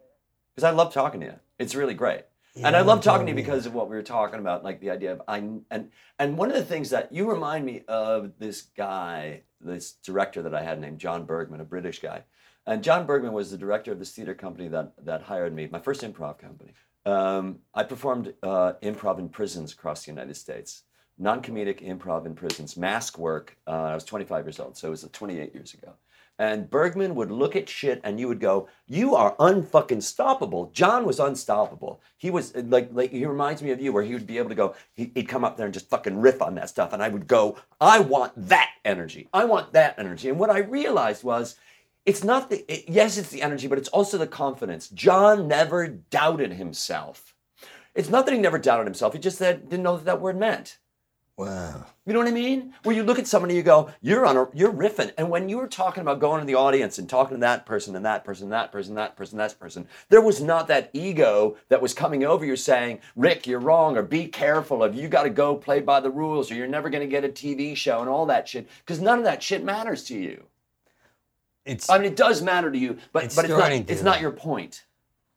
because 0.55 0.63
I 0.67 0.71
love 0.71 0.93
talking 0.93 1.19
to 1.21 1.25
you. 1.27 1.39
It's 1.59 1.75
really 1.75 1.93
great. 1.93 2.21
Yeah, 2.59 2.67
and 2.67 2.75
I 2.75 2.81
love 2.81 3.01
talking 3.01 3.25
to 3.25 3.31
you 3.31 3.35
because 3.35 3.65
of 3.65 3.73
what 3.73 3.89
we 3.89 3.95
were 3.95 4.03
talking 4.03 4.39
about, 4.39 4.65
like 4.65 4.81
the 4.81 4.89
idea 4.89 5.13
of 5.13 5.21
I 5.27 5.37
and 5.37 5.91
and 6.19 6.37
one 6.37 6.49
of 6.49 6.55
the 6.55 6.65
things 6.65 6.89
that 6.89 7.11
you 7.11 7.29
remind 7.29 7.65
me 7.65 7.83
of 7.87 8.33
this 8.37 8.63
guy, 8.75 9.43
this 9.61 9.93
director 9.93 10.41
that 10.41 10.53
I 10.53 10.61
had 10.61 10.81
named 10.81 10.99
John 10.99 11.25
Bergman, 11.25 11.61
a 11.61 11.65
British 11.65 11.99
guy, 11.99 12.23
and 12.65 12.83
John 12.83 13.05
Bergman 13.05 13.31
was 13.31 13.49
the 13.49 13.57
director 13.57 13.93
of 13.93 13.99
this 13.99 14.11
theater 14.11 14.33
company 14.33 14.67
that 14.67 14.93
that 15.05 15.21
hired 15.21 15.55
me, 15.55 15.69
my 15.71 15.79
first 15.79 16.01
improv 16.01 16.37
company. 16.37 16.73
Um, 17.05 17.59
I 17.73 17.83
performed 17.83 18.33
uh, 18.43 18.73
improv 18.83 19.19
in 19.19 19.29
prisons 19.29 19.71
across 19.71 20.03
the 20.03 20.11
United 20.11 20.35
States, 20.35 20.83
non-comedic 21.17 21.81
improv 21.81 22.25
in 22.25 22.35
prisons, 22.35 22.75
mask 22.75 23.17
work. 23.17 23.57
Uh, 23.65 23.83
I 23.83 23.95
was 23.95 24.03
25 24.03 24.45
years 24.45 24.59
old, 24.59 24.75
so 24.75 24.89
it 24.89 24.91
was 24.91 25.07
28 25.09 25.53
years 25.53 25.73
ago. 25.73 25.93
And 26.39 26.69
Bergman 26.69 27.15
would 27.15 27.31
look 27.31 27.57
at 27.57 27.67
shit 27.67 27.99
and 28.03 28.17
you 28.17 28.29
would 28.29 28.39
go, 28.39 28.69
You 28.87 29.13
are 29.13 29.35
unfucking 29.35 29.97
stoppable. 29.97 30.71
John 30.71 31.05
was 31.05 31.19
unstoppable. 31.19 32.01
He 32.17 32.31
was 32.31 32.55
like, 32.55 32.89
like 32.93 33.11
he 33.11 33.25
reminds 33.25 33.61
me 33.61 33.71
of 33.71 33.81
you, 33.81 33.91
where 33.91 34.03
he 34.03 34.13
would 34.13 34.25
be 34.25 34.37
able 34.37 34.49
to 34.49 34.55
go, 34.55 34.73
he, 34.93 35.11
he'd 35.13 35.27
come 35.27 35.43
up 35.43 35.57
there 35.57 35.65
and 35.65 35.73
just 35.73 35.89
fucking 35.89 36.19
riff 36.21 36.41
on 36.41 36.55
that 36.55 36.69
stuff. 36.69 36.93
And 36.93 37.03
I 37.03 37.09
would 37.09 37.27
go, 37.27 37.57
I 37.81 37.99
want 37.99 38.31
that 38.47 38.69
energy. 38.85 39.27
I 39.33 39.43
want 39.45 39.73
that 39.73 39.95
energy. 39.99 40.29
And 40.29 40.39
what 40.39 40.49
I 40.49 40.59
realized 40.59 41.25
was, 41.25 41.55
it's 42.05 42.23
not 42.23 42.49
the, 42.49 42.65
it- 42.73 42.85
yes, 42.87 43.17
it's 43.17 43.29
the 43.29 43.41
energy, 43.41 43.67
but 43.67 43.77
it's 43.77 43.89
also 43.89 44.17
the 44.17 44.25
confidence. 44.25 44.87
John 44.87 45.47
never 45.47 45.87
doubted 45.87 46.53
himself. 46.53 47.35
It's 47.93 48.09
not 48.09 48.25
that 48.25 48.33
he 48.33 48.39
never 48.39 48.57
doubted 48.57 48.85
himself, 48.87 49.11
he 49.13 49.19
just 49.19 49.37
said, 49.37 49.67
didn't 49.69 49.83
know 49.83 49.93
what 49.93 50.05
that 50.05 50.21
word 50.21 50.39
meant. 50.39 50.77
Wow. 51.39 51.85
You 52.05 52.11
know 52.11 52.19
what 52.19 52.27
I 52.27 52.31
mean? 52.31 52.73
Where 52.83 52.93
you 52.93 53.01
look 53.03 53.17
at 53.17 53.25
somebody, 53.25 53.55
you 53.55 53.63
go, 53.63 53.89
"You're 54.01 54.25
on 54.25 54.35
a, 54.35 54.49
you're 54.53 54.73
riffing." 54.73 55.13
And 55.17 55.29
when 55.29 55.47
you 55.47 55.57
were 55.57 55.69
talking 55.69 56.01
about 56.01 56.19
going 56.19 56.41
to 56.41 56.45
the 56.45 56.55
audience 56.55 56.97
and 56.97 57.09
talking 57.09 57.37
to 57.37 57.39
that 57.39 57.65
person 57.65 57.95
and 57.95 58.05
that 58.05 58.25
person, 58.25 58.49
that 58.49 58.73
person, 58.73 58.95
that 58.95 59.15
person, 59.15 59.37
that 59.37 59.57
person, 59.57 59.87
there 60.09 60.19
was 60.19 60.41
not 60.41 60.67
that 60.67 60.89
ego 60.91 61.55
that 61.69 61.81
was 61.81 61.93
coming 61.93 62.25
over 62.25 62.43
you 62.43 62.57
saying, 62.57 62.99
"Rick, 63.15 63.47
you're 63.47 63.61
wrong," 63.61 63.95
or 63.95 64.03
"Be 64.03 64.27
careful," 64.27 64.83
of 64.83 64.93
"You 64.93 65.07
got 65.07 65.23
to 65.23 65.29
go 65.29 65.55
play 65.55 65.79
by 65.79 66.01
the 66.01 66.09
rules," 66.09 66.51
or 66.51 66.55
"You're 66.55 66.67
never 66.67 66.89
going 66.89 67.07
to 67.07 67.09
get 67.09 67.23
a 67.23 67.29
TV 67.29 67.73
show," 67.73 68.01
and 68.01 68.09
all 68.09 68.25
that 68.25 68.49
shit. 68.49 68.67
Because 68.79 68.99
none 68.99 69.17
of 69.17 69.23
that 69.23 69.41
shit 69.41 69.63
matters 69.63 70.03
to 70.05 70.17
you. 70.17 70.43
It's 71.63 71.89
I 71.89 71.99
mean, 71.99 72.07
it 72.07 72.17
does 72.17 72.41
matter 72.41 72.69
to 72.69 72.77
you, 72.77 72.97
but 73.13 73.23
It's 73.23 73.35
but 73.37 73.45
it's 73.45 73.53
not 73.53 73.71
it's 73.71 74.03
not 74.03 74.17
uh, 74.17 74.21
your 74.21 74.31
point. 74.31 74.83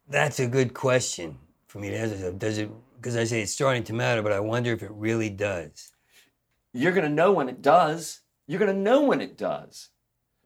that's 0.09 0.41
a 0.41 0.49
good 0.49 0.75
question 0.75 1.39
for 1.69 1.79
me 1.79 1.91
to 1.91 1.97
answer. 1.97 2.33
Does 2.33 2.59
it? 2.59 2.71
Because 2.97 3.17
I 3.17 3.23
say 3.23 3.43
it's 3.43 3.53
starting 3.53 3.85
to 3.85 3.93
matter, 3.93 4.21
but 4.23 4.33
I 4.33 4.41
wonder 4.41 4.73
if 4.73 4.83
it 4.83 4.91
really 4.93 5.31
does. 5.31 5.92
You're 6.73 6.93
going 6.93 7.09
to 7.09 7.15
know 7.15 7.33
when 7.33 7.49
it 7.49 7.63
does. 7.63 8.21
You're 8.47 8.61
going 8.61 8.75
to 8.75 8.81
know 8.81 9.03
when 9.03 9.21
it 9.21 9.37
does. 9.37 9.89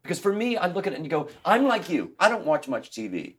Because 0.03 0.19
for 0.19 0.33
me, 0.33 0.57
I 0.57 0.69
look 0.69 0.87
at 0.87 0.93
it 0.93 0.97
and 0.97 1.05
you 1.05 1.11
go, 1.11 1.29
I'm 1.45 1.67
like 1.67 1.89
you. 1.89 2.13
I 2.19 2.29
don't 2.29 2.47
watch 2.47 2.69
much 2.69 2.91
TV. 2.91 3.35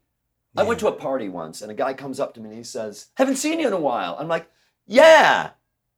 I 0.57 0.63
went 0.63 0.79
to 0.79 0.87
a 0.87 0.91
party 0.91 1.29
once 1.29 1.61
and 1.61 1.71
a 1.71 1.75
guy 1.75 1.93
comes 1.93 2.19
up 2.19 2.33
to 2.33 2.39
me 2.39 2.49
and 2.49 2.57
he 2.57 2.63
says, 2.63 3.07
Haven't 3.15 3.35
seen 3.35 3.59
you 3.59 3.67
in 3.67 3.73
a 3.73 3.79
while. 3.79 4.17
I'm 4.19 4.27
like, 4.27 4.49
Yeah. 4.87 5.51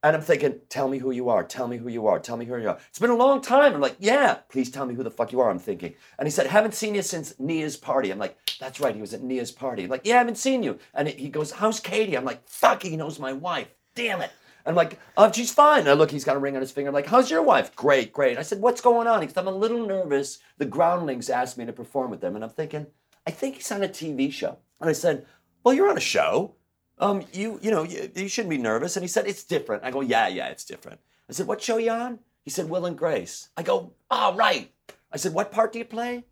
And 0.04 0.16
I'm 0.16 0.22
thinking, 0.22 0.60
Tell 0.68 0.90
me 0.90 0.98
who 0.98 1.12
you 1.12 1.30
are. 1.30 1.44
Tell 1.46 1.68
me 1.68 1.78
who 1.78 1.88
you 1.88 2.08
are. 2.08 2.20
Tell 2.20 2.36
me 2.36 2.46
who 2.46 2.58
you 2.58 2.70
are. 2.70 2.78
It's 2.90 3.00
been 3.00 3.10
a 3.10 3.16
long 3.16 3.42
time. 3.42 3.74
I'm 3.74 3.80
like, 3.80 3.96
Yeah, 4.00 4.40
please 4.50 4.70
tell 4.70 4.86
me 4.86 4.96
who 4.96 5.04
the 5.04 5.12
fuck 5.12 5.32
you 5.32 5.40
are. 5.40 5.50
I'm 5.50 5.60
thinking. 5.60 5.94
And 6.18 6.28
he 6.28 6.32
said, 6.32 6.46
Haven't 6.48 6.74
seen 6.74 6.94
you 6.94 7.02
since 7.02 7.40
Nia's 7.40 7.78
party. 7.78 8.12
I'm 8.12 8.20
like, 8.20 8.38
That's 8.60 8.82
right. 8.82 8.94
He 8.94 9.02
was 9.02 9.14
at 9.14 9.24
Nia's 9.24 9.52
party. 9.52 9.86
I'm 9.86 9.90
like, 9.90 10.06
Yeah, 10.06 10.16
I 10.16 10.20
haven't 10.20 10.38
seen 10.38 10.62
you. 10.62 10.78
And 10.94 11.08
he 11.08 11.30
goes, 11.30 11.52
How's 11.52 11.80
Katie? 11.80 12.18
I'm 12.18 12.26
like, 12.26 12.48
Fuck, 12.48 12.84
he 12.84 12.98
knows 12.98 13.18
my 13.18 13.32
wife. 13.32 13.70
Damn 13.96 14.22
it. 14.22 14.32
I'm 14.66 14.76
like, 14.76 15.00
oh, 15.18 15.32
she's 15.32 15.54
fine. 15.54 15.82
And 15.82 15.90
I 15.90 15.94
look, 15.94 16.12
he's 16.12 16.24
got 16.24 16.36
a 16.36 16.40
ring 16.40 16.56
on 16.56 16.62
his 16.62 16.72
finger. 16.72 16.90
I'm 16.90 16.94
like, 16.94 17.08
how's 17.08 17.32
your 17.32 17.42
wife? 17.42 17.76
Great, 17.76 18.14
great. 18.14 18.38
I 18.38 18.44
said, 18.44 18.62
what's 18.62 18.82
going 18.82 19.08
on? 19.08 19.22
He 19.22 19.28
said, 19.28 19.38
I'm 19.38 19.48
a 19.48 19.52
little 19.52 19.86
nervous. 19.86 20.40
The 20.58 20.66
Groundlings 20.66 21.30
asked 21.30 21.58
me 21.58 21.66
to 21.66 21.74
perform 21.74 22.12
with 22.12 22.22
them. 22.22 22.36
And 22.36 22.44
I'm 22.44 22.50
thinking, 22.50 22.88
I 23.26 23.32
think 23.32 23.56
he's 23.56 23.72
on 23.72 23.84
a 23.84 23.88
TV 23.88 24.32
show. 24.32 24.58
And 24.80 24.90
I 24.90 24.94
said, 24.94 25.26
well, 25.64 25.74
you're 25.74 25.90
on 25.90 25.98
a 25.98 26.02
show. 26.02 26.56
Um, 27.00 27.24
you, 27.32 27.60
you 27.62 27.72
know, 27.72 27.84
you, 27.84 28.12
you 28.16 28.28
shouldn't 28.28 28.50
be 28.50 28.58
nervous. 28.58 28.96
And 28.98 29.04
he 29.04 29.08
said, 29.08 29.28
it's 29.28 29.44
different. 29.44 29.84
I 29.84 29.92
go, 29.92 30.02
yeah, 30.02 30.28
yeah, 30.28 30.48
it's 30.50 30.66
different. 30.66 31.00
I 31.30 31.34
said, 31.34 31.48
what 31.48 31.62
show 31.62 31.78
you 31.78 31.92
on? 31.92 32.20
He 32.44 32.50
said, 32.50 32.70
Will 32.70 32.86
and 32.86 32.98
Grace. 32.98 33.50
I 33.56 33.64
go, 33.64 33.94
oh, 34.10 34.36
right. 34.36 34.72
I 35.12 35.18
said, 35.18 35.34
what 35.34 35.52
part 35.52 35.74
do 35.74 35.80
you 35.80 35.86
play? 35.86 36.26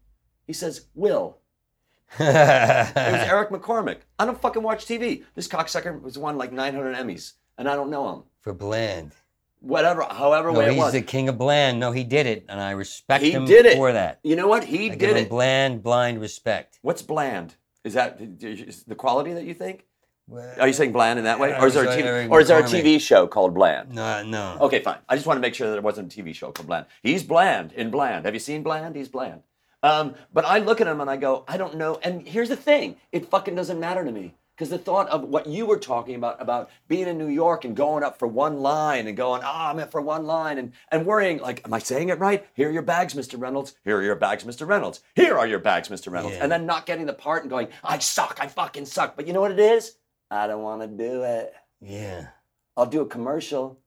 He 0.45 0.53
says, 0.53 0.87
Will. 0.95 1.37
It 2.19 2.23
was 2.23 3.27
Eric 3.27 3.49
McCormack. 3.49 3.99
I 4.17 4.25
don't 4.25 4.41
fucking 4.41 4.63
watch 4.63 4.85
TV. 4.85 5.25
This 5.35 5.47
cocksucker 5.47 6.01
was 6.01 6.17
won 6.17 6.37
like 6.37 6.51
900 6.51 6.95
Emmys, 6.95 7.33
and 7.57 7.67
I 7.69 7.75
don't 7.75 7.89
know 7.89 8.09
him. 8.13 8.23
For 8.41 8.53
Bland. 8.53 9.11
Whatever, 9.59 10.03
however 10.03 10.51
No, 10.51 10.59
way 10.59 10.65
it 10.67 10.73
he's 10.73 10.77
was. 10.83 10.93
the 10.93 11.01
king 11.01 11.29
of 11.29 11.37
Bland. 11.37 11.79
No, 11.79 11.91
he 11.91 12.03
did 12.03 12.27
it, 12.27 12.45
and 12.47 12.61
I 12.61 12.71
respect 12.71 13.23
He 13.23 13.31
him 13.31 13.45
did 13.45 13.65
it. 13.65 13.75
for 13.75 13.91
that. 13.91 14.19
You 14.23 14.35
know 14.35 14.47
what? 14.47 14.63
He 14.63 14.85
I 14.85 14.89
give 14.89 14.99
did 14.99 15.09
him 15.11 15.17
it. 15.25 15.29
bland, 15.29 15.81
blind 15.83 16.21
respect. 16.21 16.77
What's 16.83 17.01
bland? 17.01 17.55
Is 17.83 17.93
that 17.95 18.19
is 18.21 18.83
the 18.83 18.95
quality 18.95 19.33
that 19.33 19.45
you 19.45 19.53
think? 19.53 19.85
Well, 20.27 20.53
Are 20.59 20.67
you 20.67 20.73
saying 20.73 20.91
bland 20.91 21.17
in 21.19 21.25
that 21.25 21.39
way, 21.39 21.57
or 21.57 21.67
is 21.67 21.73
there 21.73 21.85
a 21.85 21.87
TV, 21.87 22.29
or 22.29 22.41
is 22.41 22.49
there 22.49 22.59
a 22.59 22.63
TV 22.63 22.99
show 22.99 23.27
called 23.27 23.53
Bland? 23.55 23.95
No, 23.95 24.23
no. 24.23 24.57
Okay, 24.61 24.81
fine. 24.83 24.97
I 25.07 25.15
just 25.15 25.25
want 25.25 25.37
to 25.37 25.41
make 25.41 25.55
sure 25.55 25.67
that 25.67 25.73
there 25.73 25.81
wasn't 25.81 26.13
a 26.13 26.21
TV 26.21 26.35
show 26.35 26.51
called 26.51 26.67
Bland. 26.67 26.85
He's 27.01 27.23
bland 27.23 27.71
in 27.71 27.89
Bland. 27.91 28.25
Have 28.25 28.33
you 28.33 28.39
seen 28.41 28.61
Bland? 28.61 28.95
He's 28.95 29.07
bland. 29.07 29.43
Um, 29.83 30.15
but 30.33 30.43
I 30.43 30.59
look 30.59 30.81
at 30.81 30.87
him 30.87 30.99
and 30.99 31.09
I 31.09 31.15
go, 31.17 31.45
I 31.47 31.55
don't 31.55 31.75
know. 31.77 31.97
And 32.03 32.27
here's 32.27 32.49
the 32.49 32.57
thing: 32.57 32.97
it 33.13 33.25
fucking 33.29 33.55
doesn't 33.55 33.79
matter 33.79 34.03
to 34.03 34.11
me 34.11 34.35
because 34.57 34.69
the 34.69 34.77
thought 34.77 35.07
of 35.09 35.23
what 35.23 35.45
you 35.45 35.67
were 35.67 35.77
talking 35.77 36.15
about 36.15 36.41
about 36.41 36.71
being 36.87 37.07
in 37.07 37.17
New 37.17 37.27
York 37.27 37.63
and 37.63 37.75
going 37.75 38.03
up 38.03 38.17
for 38.17 38.27
one 38.27 38.57
line 38.57 39.07
and 39.07 39.15
going, 39.15 39.43
ah, 39.45 39.69
I'm 39.69 39.79
in 39.79 39.87
for 39.87 40.01
one 40.01 40.25
line 40.25 40.57
and 40.57 40.73
and 40.91 41.05
worrying 41.05 41.37
like, 41.37 41.61
am 41.65 41.73
I 41.73 41.79
saying 41.79 42.09
it 42.09 42.17
right? 42.17 42.45
Here 42.55 42.69
are 42.69 42.71
your 42.71 42.81
bags, 42.81 43.13
Mr. 43.13 43.39
Reynolds. 43.39 43.75
Here 43.83 43.97
are 43.97 44.03
your 44.03 44.15
bags, 44.15 44.43
Mr. 44.43 44.67
Reynolds. 44.67 45.01
Here 45.15 45.37
are 45.37 45.45
your 45.45 45.59
bags, 45.59 45.89
Mr. 45.89 46.11
Reynolds. 46.11 46.37
Yeah. 46.37 46.43
And 46.43 46.51
then 46.51 46.65
not 46.65 46.87
getting 46.87 47.05
the 47.05 47.13
part 47.13 47.43
and 47.43 47.49
going, 47.51 47.67
I 47.83 47.99
suck. 47.99 48.39
I 48.41 48.47
fucking 48.47 48.85
suck. 48.85 49.15
But 49.15 49.27
you 49.27 49.33
know 49.33 49.41
what 49.41 49.51
it 49.51 49.59
is? 49.59 49.97
I 50.31 50.47
don't 50.47 50.63
want 50.63 50.81
to 50.81 50.87
do 50.87 51.21
it. 51.23 51.53
Yeah. 51.79 52.27
I'll 52.75 52.87
do 52.87 53.01
a 53.01 53.05
commercial. 53.05 53.79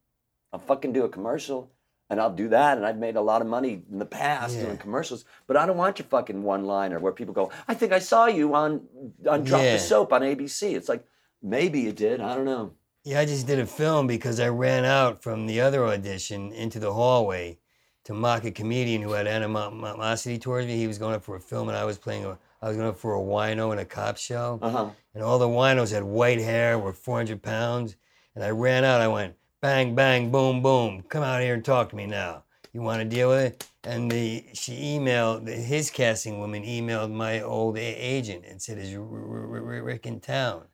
I'll 0.52 0.60
fucking 0.60 0.92
do 0.92 1.04
a 1.04 1.08
commercial. 1.08 1.70
And 2.11 2.20
I'll 2.20 2.34
do 2.34 2.48
that. 2.48 2.76
And 2.76 2.84
I've 2.84 2.98
made 2.98 3.14
a 3.16 3.20
lot 3.20 3.40
of 3.40 3.46
money 3.46 3.82
in 3.90 3.98
the 4.00 4.04
past 4.04 4.56
Yeah. 4.56 4.64
doing 4.64 4.76
commercials. 4.78 5.24
But 5.46 5.56
I 5.56 5.64
don't 5.64 5.76
want 5.76 5.98
your 6.00 6.06
fucking 6.06 6.42
one 6.42 6.64
liner 6.66 6.98
where 6.98 7.12
people 7.12 7.32
go, 7.32 7.50
I 7.68 7.74
think 7.74 7.92
I 7.92 8.00
saw 8.00 8.26
you 8.26 8.52
on 8.54 8.88
on 9.28 9.44
Drop 9.44 9.62
Yeah. 9.62 9.74
the 9.74 9.78
Soap 9.78 10.12
on 10.12 10.22
ABC. 10.22 10.74
It's 10.74 10.88
like, 10.88 11.04
maybe 11.40 11.80
you 11.80 11.92
did. 11.92 12.20
I 12.20 12.34
don't 12.34 12.44
know. 12.44 12.72
Yeah, 13.04 13.20
I 13.20 13.24
just 13.24 13.46
did 13.46 13.58
a 13.58 13.64
film 13.66 14.06
because 14.06 14.40
I 14.40 14.48
ran 14.48 14.84
out 14.84 15.22
from 15.22 15.46
the 15.46 15.61
other 15.62 15.86
audition 15.86 16.52
into 16.52 16.78
the 16.78 16.92
hallway 16.92 17.58
to 18.04 18.12
mock 18.12 18.44
a 18.44 18.50
comedian 18.50 19.00
who 19.02 19.12
had 19.12 19.26
animosity 19.26 20.38
towards 20.38 20.66
me. 20.66 20.76
He 20.76 20.86
was 20.86 20.98
going 20.98 21.14
up 21.14 21.22
for 21.22 21.36
a 21.36 21.40
film, 21.40 21.68
and 21.68 21.78
I 21.78 21.84
was 21.84 21.96
playing 21.96 22.24
a. 22.24 22.38
I 22.62 22.68
was 22.68 22.76
going 22.76 22.88
up 22.88 22.96
for 22.98 23.14
a 23.14 23.18
wino 23.18 23.72
in 23.72 23.78
a 23.78 23.86
cop 23.86 24.18
show, 24.18 24.58
Uh-huh. 24.61 24.90
and 25.14 25.22
all 25.24 25.38
the 25.38 25.48
winos 25.48 25.92
had 25.92 26.02
white 26.04 26.40
hair, 26.40 26.78
were 26.78 26.92
400 26.92 27.42
pounds, 27.42 27.96
and 28.34 28.44
I 28.44 28.50
ran 28.50 28.84
out. 28.84 29.00
I 29.00 29.08
went 29.08 29.34
bang, 29.61 29.94
bang, 29.94 30.30
boom, 30.30 30.62
boom. 30.62 31.02
Come 31.08 31.22
out 31.22 31.40
here 31.40 31.54
and 31.54 31.64
talk 31.64 31.90
to 31.90 31.96
me 31.96 32.06
now. 32.06 32.44
You 32.72 32.82
want 32.82 33.02
to 33.02 33.08
deal 33.08 33.30
with 33.30 33.44
it? 33.46 33.66
And 33.82 34.11
the 34.11 34.44
she 34.52 34.98
emailed 34.98 35.48
his 35.48 35.90
casting 35.90 36.38
woman 36.38 36.62
emailed 36.62 37.11
my 37.11 37.40
old 37.40 37.76
a- 37.76 37.80
agent 37.80 38.44
and 38.48 38.61
said, 38.61 38.78
"Is 38.78 38.94
Rick 38.96 40.06
in 40.06 40.20
town?" 40.20 40.64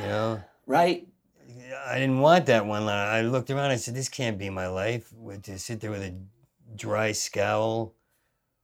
You 0.00 0.06
know. 0.06 0.42
Right? 0.68 1.06
I 1.86 1.94
didn't 2.00 2.18
want 2.18 2.46
that 2.46 2.66
one 2.66 2.86
line. 2.86 3.06
I 3.06 3.20
looked 3.20 3.50
around. 3.50 3.70
I 3.70 3.76
said, 3.76 3.94
"This 3.94 4.08
can't 4.08 4.36
be 4.36 4.50
my 4.50 4.66
life." 4.66 5.12
To 5.44 5.58
sit 5.60 5.80
there 5.80 5.92
with 5.92 6.02
a 6.02 6.12
dry 6.74 7.12
scowl, 7.12 7.94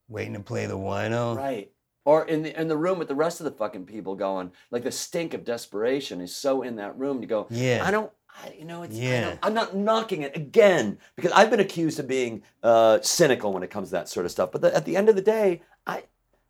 waiting 0.09 0.35
to 0.35 0.41
play 0.41 0.67
the 0.67 0.77
wino. 0.77 1.37
Right. 1.37 1.71
Or 2.05 2.25
in 2.25 2.43
the 2.43 2.61
in 2.61 2.67
the 2.67 2.77
room 2.77 2.99
with 2.99 3.07
the 3.07 3.15
rest 3.15 3.39
of 3.39 3.45
the 3.45 3.53
fucking 3.53 3.87
people 3.87 4.17
going, 4.17 4.51
like 4.73 4.83
the 4.83 4.91
stink 4.91 5.33
of 5.33 5.45
desperation 5.45 6.21
is 6.21 6.35
so 6.35 6.63
in 6.63 6.75
that 6.77 6.99
room. 6.99 7.23
You 7.23 7.29
go, 7.29 7.47
Yeah. 7.49 7.83
I 7.85 7.93
don't, 7.93 8.11
I, 8.35 8.55
you 8.59 8.65
know, 8.65 8.83
it's, 8.83 8.97
I 8.97 9.01
Yeah. 9.01 9.21
don't, 9.23 9.39
I'm 9.43 9.55
not 9.55 9.77
knocking 9.77 10.23
it 10.23 10.37
again 10.37 10.99
because 11.17 11.33
I've 11.33 11.51
been 11.51 11.61
accused 11.61 11.99
of 11.99 12.07
being 12.09 12.43
uh, 12.63 12.99
cynical 13.03 13.53
when 13.53 13.63
it 13.63 13.71
comes 13.71 13.89
to 13.89 13.93
that 13.93 14.09
sort 14.09 14.25
of 14.27 14.33
stuff. 14.33 14.51
But 14.53 14.63
the, 14.63 14.75
at 14.75 14.85
the 14.85 14.97
end 14.97 15.09
of 15.09 15.17
the 15.17 15.23
day, 15.23 15.63
I, 15.87 16.05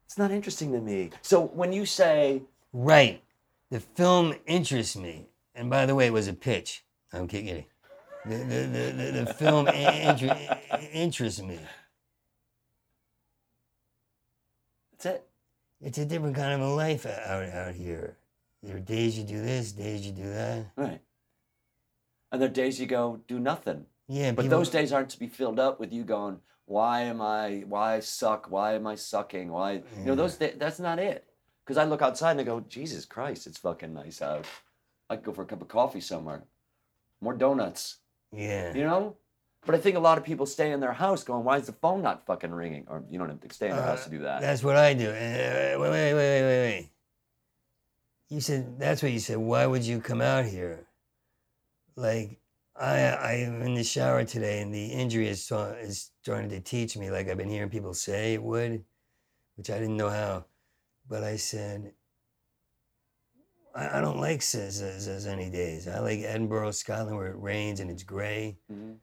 it's 0.07 0.17
not 0.19 0.31
interesting 0.31 0.73
to 0.73 0.81
me. 0.81 1.11
So 1.23 1.41
when 1.47 1.73
you 1.73 1.87
say, 1.87 2.43
Right. 2.73 3.23
The 3.71 3.81
film 3.81 4.35
interests 4.47 4.97
me. 4.97 5.29
And 5.55 5.71
by 5.71 5.87
the 5.87 5.95
way, 5.95 6.07
it 6.07 6.13
was 6.13 6.29
a 6.29 6.35
pitch. 6.35 6.85
I'm 7.13 7.27
kidding. 7.27 7.65
The, 8.27 8.37
the, 8.37 8.45
the, 8.45 8.93
the, 8.93 9.25
the 9.25 9.35
film 9.35 9.67
inter- 9.69 10.39
interests 10.93 11.43
me. 11.43 11.59
that's 14.93 15.07
it. 15.07 15.27
It's 15.81 15.99
a 15.99 16.05
different 16.05 16.37
kind 16.37 16.53
of 16.53 16.61
a 16.69 16.73
life 16.73 17.07
out, 17.07 17.45
out 17.49 17.75
here. 17.75 18.17
There 18.63 18.77
are 18.77 18.81
days 18.81 19.19
you 19.19 19.25
do 19.25 19.43
this, 19.43 19.73
days 19.73 20.07
you 20.07 20.13
do 20.13 20.29
that. 20.31 20.67
Right. 20.77 21.01
And 22.33 22.41
there 22.41 22.49
are 22.49 22.53
days 22.53 22.81
you 22.81 22.87
go, 22.87 23.21
do 23.29 23.39
nothing. 23.39 23.87
Yeah, 24.09 24.33
But 24.33 24.51
those 24.51 24.69
days 24.71 24.93
aren't 24.93 25.11
to 25.11 25.19
be 25.19 25.29
filled 25.29 25.61
up 25.61 25.79
with 25.79 25.93
you 25.93 26.03
going, 26.03 26.41
why 26.65 27.03
am 27.03 27.21
I, 27.21 27.63
why 27.69 27.95
I 27.97 28.01
suck, 28.01 28.51
why 28.51 28.75
am 28.75 28.87
I 28.87 28.95
sucking, 28.97 29.51
why, 29.53 29.83
you 29.99 30.05
know, 30.07 30.15
those, 30.15 30.37
that's 30.39 30.81
not 30.81 30.99
it. 30.99 31.27
Because 31.65 31.77
I 31.79 31.85
look 31.85 32.03
outside 32.03 32.33
and 32.33 32.41
I 32.41 32.45
go, 32.45 32.61
Jesus 32.61 33.05
Christ, 33.05 33.47
it's 33.47 33.59
fucking 33.59 33.95
nice 33.95 34.21
out. 34.21 34.47
I 35.09 35.17
could 35.17 35.25
go 35.27 35.33
for 35.33 35.43
a 35.43 35.47
cup 35.47 35.63
of 35.63 35.69
coffee 35.69 36.01
somewhere. 36.01 36.43
More 37.21 37.35
donuts, 37.35 37.99
Yeah. 38.33 38.75
you 38.75 38.83
know? 38.83 39.17
But 39.65 39.77
I 39.77 39.79
think 39.79 39.97
a 39.97 40.01
lot 40.01 40.19
of 40.19 40.25
people 40.25 40.45
stay 40.47 40.73
in 40.73 40.81
their 40.81 40.93
house 40.93 41.23
going, 41.23 41.45
why 41.45 41.59
is 41.59 41.67
the 41.67 41.73
phone 41.73 42.03
not 42.03 42.27
fucking 42.27 42.51
ringing? 42.51 42.85
Or 42.89 43.05
you 43.09 43.19
don't 43.19 43.29
have 43.29 43.41
to 43.41 43.55
stay 43.55 43.69
in 43.69 43.77
their 43.77 43.85
house 43.85 44.05
to 44.05 44.11
do 44.11 44.19
that. 44.21 44.41
That's 44.41 44.65
what 44.65 44.77
I 44.77 44.93
do. 44.95 45.09
Uh, 45.09 45.13
wait, 45.13 45.79
wait, 45.79 45.91
wait, 45.91 46.15
wait, 46.15 46.43
wait, 46.43 46.63
wait. 46.67 46.91
You 48.29 48.41
said 48.41 48.79
that's 48.81 49.03
what 49.03 49.13
you 49.13 49.21
said. 49.21 49.37
Why 49.37 49.67
would 49.67 49.85
you 49.85 50.01
come 50.01 50.21
out 50.21 50.47
here? 50.47 50.87
Like 51.97 52.39
I, 52.75 53.43
I'm 53.45 53.63
in 53.63 53.75
the 53.75 53.85
shower 53.85 54.25
today, 54.25 54.61
and 54.63 54.75
the 54.75 54.87
injury 54.87 55.29
is, 55.29 55.51
is 55.51 56.11
starting 56.23 56.51
to 56.51 56.61
teach 56.61 56.97
me. 56.97 57.11
Like 57.11 57.29
I've 57.29 57.37
been 57.37 57.51
hearing 57.51 57.71
people 57.71 57.95
say 57.95 58.35
it 58.35 58.43
would, 58.43 58.85
which 59.57 59.71
I 59.71 59.79
didn't 59.79 59.97
know 59.97 60.09
how. 60.11 60.47
But 61.09 61.25
I 61.25 61.37
said, 61.37 61.93
I, 63.75 63.99
I 63.99 64.01
don't 64.01 64.21
like 64.21 64.39
s- 64.39 64.55
s- 64.55 64.81
s- 64.83 65.25
sunny 65.25 65.51
days. 65.51 65.87
I 65.89 65.99
like 65.99 66.21
Edinburgh, 66.21 66.71
Scotland, 66.71 67.17
where 67.17 67.27
it 67.29 67.39
rains 67.39 67.81
and 67.81 67.91
it's 67.91 68.03
gray. 68.05 68.59
Mhm. 68.73 68.97